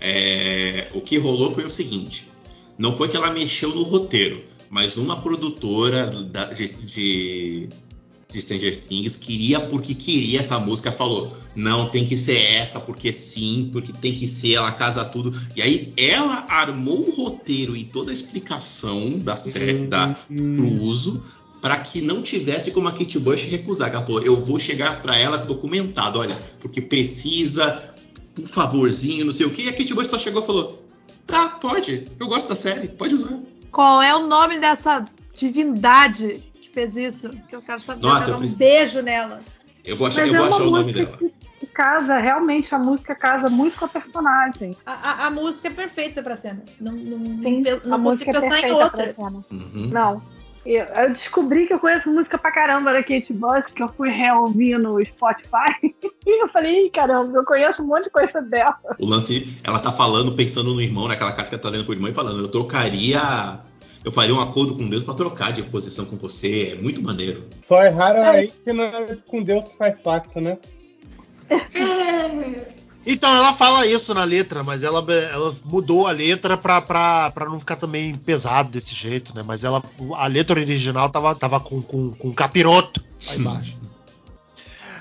[0.00, 2.28] É, o que rolou foi o seguinte:
[2.78, 7.68] não foi que ela mexeu no roteiro, mas uma produtora da- de, de,
[8.30, 13.12] de Stranger Things queria porque queria essa música, falou: não, tem que ser essa, porque
[13.12, 15.32] sim, porque tem que ser, ela casa tudo.
[15.54, 20.66] E aí ela armou o roteiro e toda a explicação da série, da, Hum, pro
[20.82, 21.22] uso
[21.62, 23.90] para que não tivesse como a Kate Bush recusar.
[23.90, 27.94] Ela falou, eu vou chegar para ela documentado, olha, porque precisa,
[28.34, 29.62] por favorzinho, não sei o que.
[29.62, 30.84] E a Kate Bush só chegou e falou,
[31.26, 33.38] tá, pode, eu gosto da série, pode usar.
[33.70, 37.30] Qual é o nome dessa divindade que fez isso?
[37.48, 38.02] Que eu quero saber.
[38.06, 39.42] Nossa, dar eu um preciso- beijo nela.
[39.84, 41.16] Eu vou achar, Mas eu é vou achar o nome dela.
[41.16, 41.32] que
[41.66, 44.76] casa, realmente, a música casa muito com a personagem.
[44.86, 46.62] A, a- a música é perfeita pra cena.
[46.80, 49.14] Não, não, Sim, não, a não música consigo é pensar em perfeita outra.
[49.14, 49.44] pra cena.
[49.50, 49.90] Uhum.
[49.92, 50.22] Não.
[50.66, 54.08] Eu, eu descobri que eu conheço música pra caramba da Kate Bush, que eu fui
[54.08, 55.74] reouvir no Spotify.
[56.26, 58.78] E eu falei, "Ih, caramba, eu conheço um monte de coisa dela.
[58.98, 61.92] O lance, ela tá falando, pensando no irmão, naquela carta que ela tá lendo pro
[61.92, 63.20] irmão e falando, eu trocaria.
[64.02, 66.72] Eu faria um acordo com Deus para trocar de posição com você.
[66.72, 67.44] É muito maneiro.
[67.62, 70.56] Só é raro aí que não é com Deus que faz pacto, né?
[73.06, 77.44] Então ela fala isso na letra, mas ela, ela mudou a letra pra, pra, pra
[77.50, 79.42] não ficar também pesado desse jeito, né?
[79.46, 79.82] Mas ela,
[80.16, 83.76] a letra original tava, tava com, com, com capiroto lá embaixo.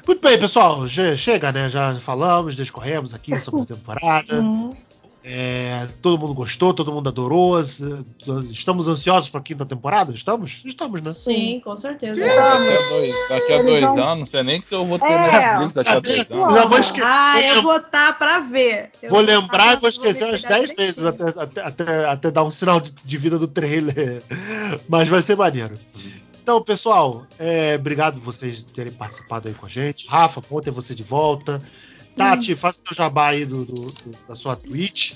[0.05, 0.85] Muito bem, pessoal.
[0.85, 1.69] che- Chega, né?
[1.69, 4.41] Já falamos, discorremos aqui sobre a temporada.
[4.41, 4.75] Hum.
[5.25, 7.63] É, todo mundo gostou, todo mundo adorou.
[8.51, 10.11] Estamos ansiosos para a quinta temporada?
[10.13, 10.61] Estamos?
[10.65, 11.13] Estamos, né?
[11.13, 12.19] Sim, com certeza.
[12.19, 15.05] Daqui a dois, daqui a dois vão- anos, não sei nem se eu vou ter
[15.05, 15.17] É.
[15.17, 16.53] Netflix daqui a dois anos.
[16.53, 17.07] Já vou esquecer.
[17.07, 18.91] Ah, eu vou estar pra ver.
[19.01, 22.43] Eu Vou tá lembrar e vou esquecer umas 10 vezes até, até, até, até dar
[22.43, 24.21] um sinal de, de vida do trailer.
[24.89, 25.79] Mas vai ser maneiro.
[26.41, 30.05] Então, pessoal, é, obrigado por vocês terem participado aí com a gente.
[30.09, 31.61] Rafa, bom ter você de volta.
[32.15, 35.13] Tati, faça seu jabá aí do, do- do- da sua Twitch.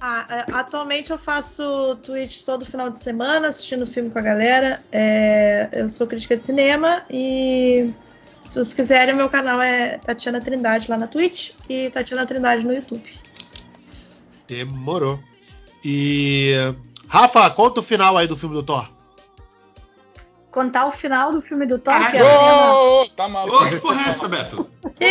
[0.00, 4.84] Ah, é, atualmente eu faço Twitch todo final de semana, assistindo filme com a galera.
[4.92, 7.90] É, eu sou crítica de cinema e
[8.42, 12.72] se vocês quiserem, meu canal é Tatiana Trindade lá na Twitch e Tatiana Trindade no
[12.74, 13.08] YouTube.
[14.46, 15.18] Demorou.
[15.82, 16.52] E.
[17.08, 18.90] Rafa, conta o final aí do filme do Thor.
[20.54, 22.10] Contar o final do filme do Thor, Caralho.
[22.12, 23.56] que a cena- Ô, ô, ô, tá maluco?
[23.56, 24.70] Ô, que porra é essa, Beto?
[24.98, 25.04] Que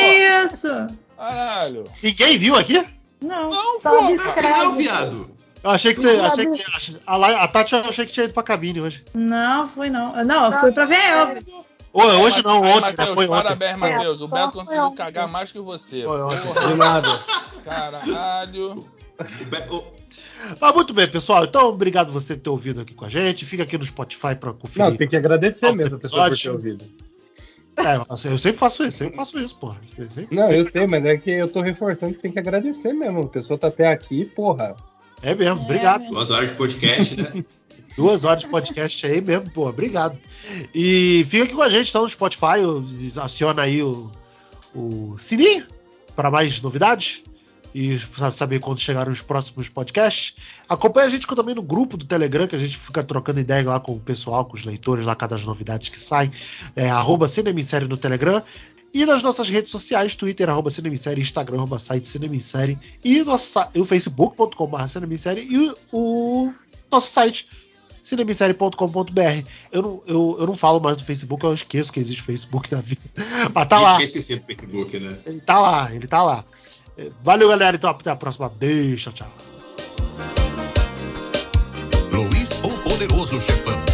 [0.46, 0.70] isso?
[1.18, 1.92] Caralho.
[2.02, 2.82] Ninguém viu aqui?
[3.22, 3.50] Não.
[3.52, 4.08] Não, Só pô.
[4.08, 4.50] descreve.
[4.64, 5.30] Não, viado.
[5.62, 6.10] Eu achei que você.
[6.12, 6.64] Achei que,
[7.06, 9.04] a, a Tati eu achei que tinha ido pra cabine hoje.
[9.14, 10.24] Não, fui não.
[10.24, 11.48] Não, eu fui pra ver Elvis.
[11.92, 12.96] Ô, hoje não, ontem, né?
[12.98, 13.44] Matheus, Foi ontem.
[13.44, 14.22] Parabéns, Matheus.
[14.22, 16.04] O É, Beto conseguiu cagar mais que você.
[16.04, 16.38] Foi ontem.
[16.38, 17.20] De Porra, nada.
[17.66, 18.72] caralho.
[19.20, 19.84] O Be- o-
[20.60, 21.46] Mas muito bem, pessoal.
[21.46, 23.46] Então, obrigado você por ter ouvido aqui com a gente.
[23.46, 24.90] Fica aqui no Spotify pra conferir.
[24.90, 26.86] Não, tem que agradecer mesmo a pessoa por ter ouvido.
[27.76, 29.82] É, eu eu sempre faço isso, sempre faço isso, porra.
[29.98, 32.38] Eu sempre- Não, eu sempre- sei, mas é que eu tô reforçando que tem que
[32.40, 33.22] agradecer mesmo.
[33.22, 34.76] A pessoa tá até aqui, porra.
[35.24, 36.04] É mesmo, obrigado.
[36.04, 37.46] É, Duas horas de podcast, né?
[37.98, 40.18] Duas horas de podcast aí mesmo, pô, obrigado.
[40.74, 42.60] E fica aqui com a gente, então, no Spotify,
[43.22, 44.12] aciona aí o,
[44.76, 45.66] o sininho
[46.16, 47.24] para mais novidades
[47.74, 47.98] e
[48.34, 50.36] saber quando chegarem os próximos podcasts.
[50.70, 53.80] Acompanha a gente também no grupo do Telegram, que a gente fica trocando ideia lá
[53.80, 56.32] com o pessoal, com os leitores lá, cada as novidades que saem.
[56.76, 58.42] É, arroba Cinemissérie no Telegram.
[58.94, 63.80] E nas nossas redes sociais, Twitter, arroba Cinemissérie, Instagram, arroba site Cinemissérie, e, nosso, e
[63.80, 66.54] o facebook.com.br Cinemissérie e o
[66.92, 67.48] nosso site
[68.04, 69.48] cinemissérie.com.br.
[69.72, 72.82] Eu não, eu, eu não falo mais do Facebook, eu esqueço que existe Facebook na
[72.82, 73.02] vida.
[73.56, 75.18] Mas tá lá, Tinha esquecido do Facebook, né?
[75.26, 76.46] ele tá lá, ele tá lá.
[77.24, 77.76] Valeu, galera.
[77.76, 78.50] Então, até a próxima.
[78.50, 79.28] Beijo, tchau.
[82.12, 83.93] Luiz o Poderoso Chefão.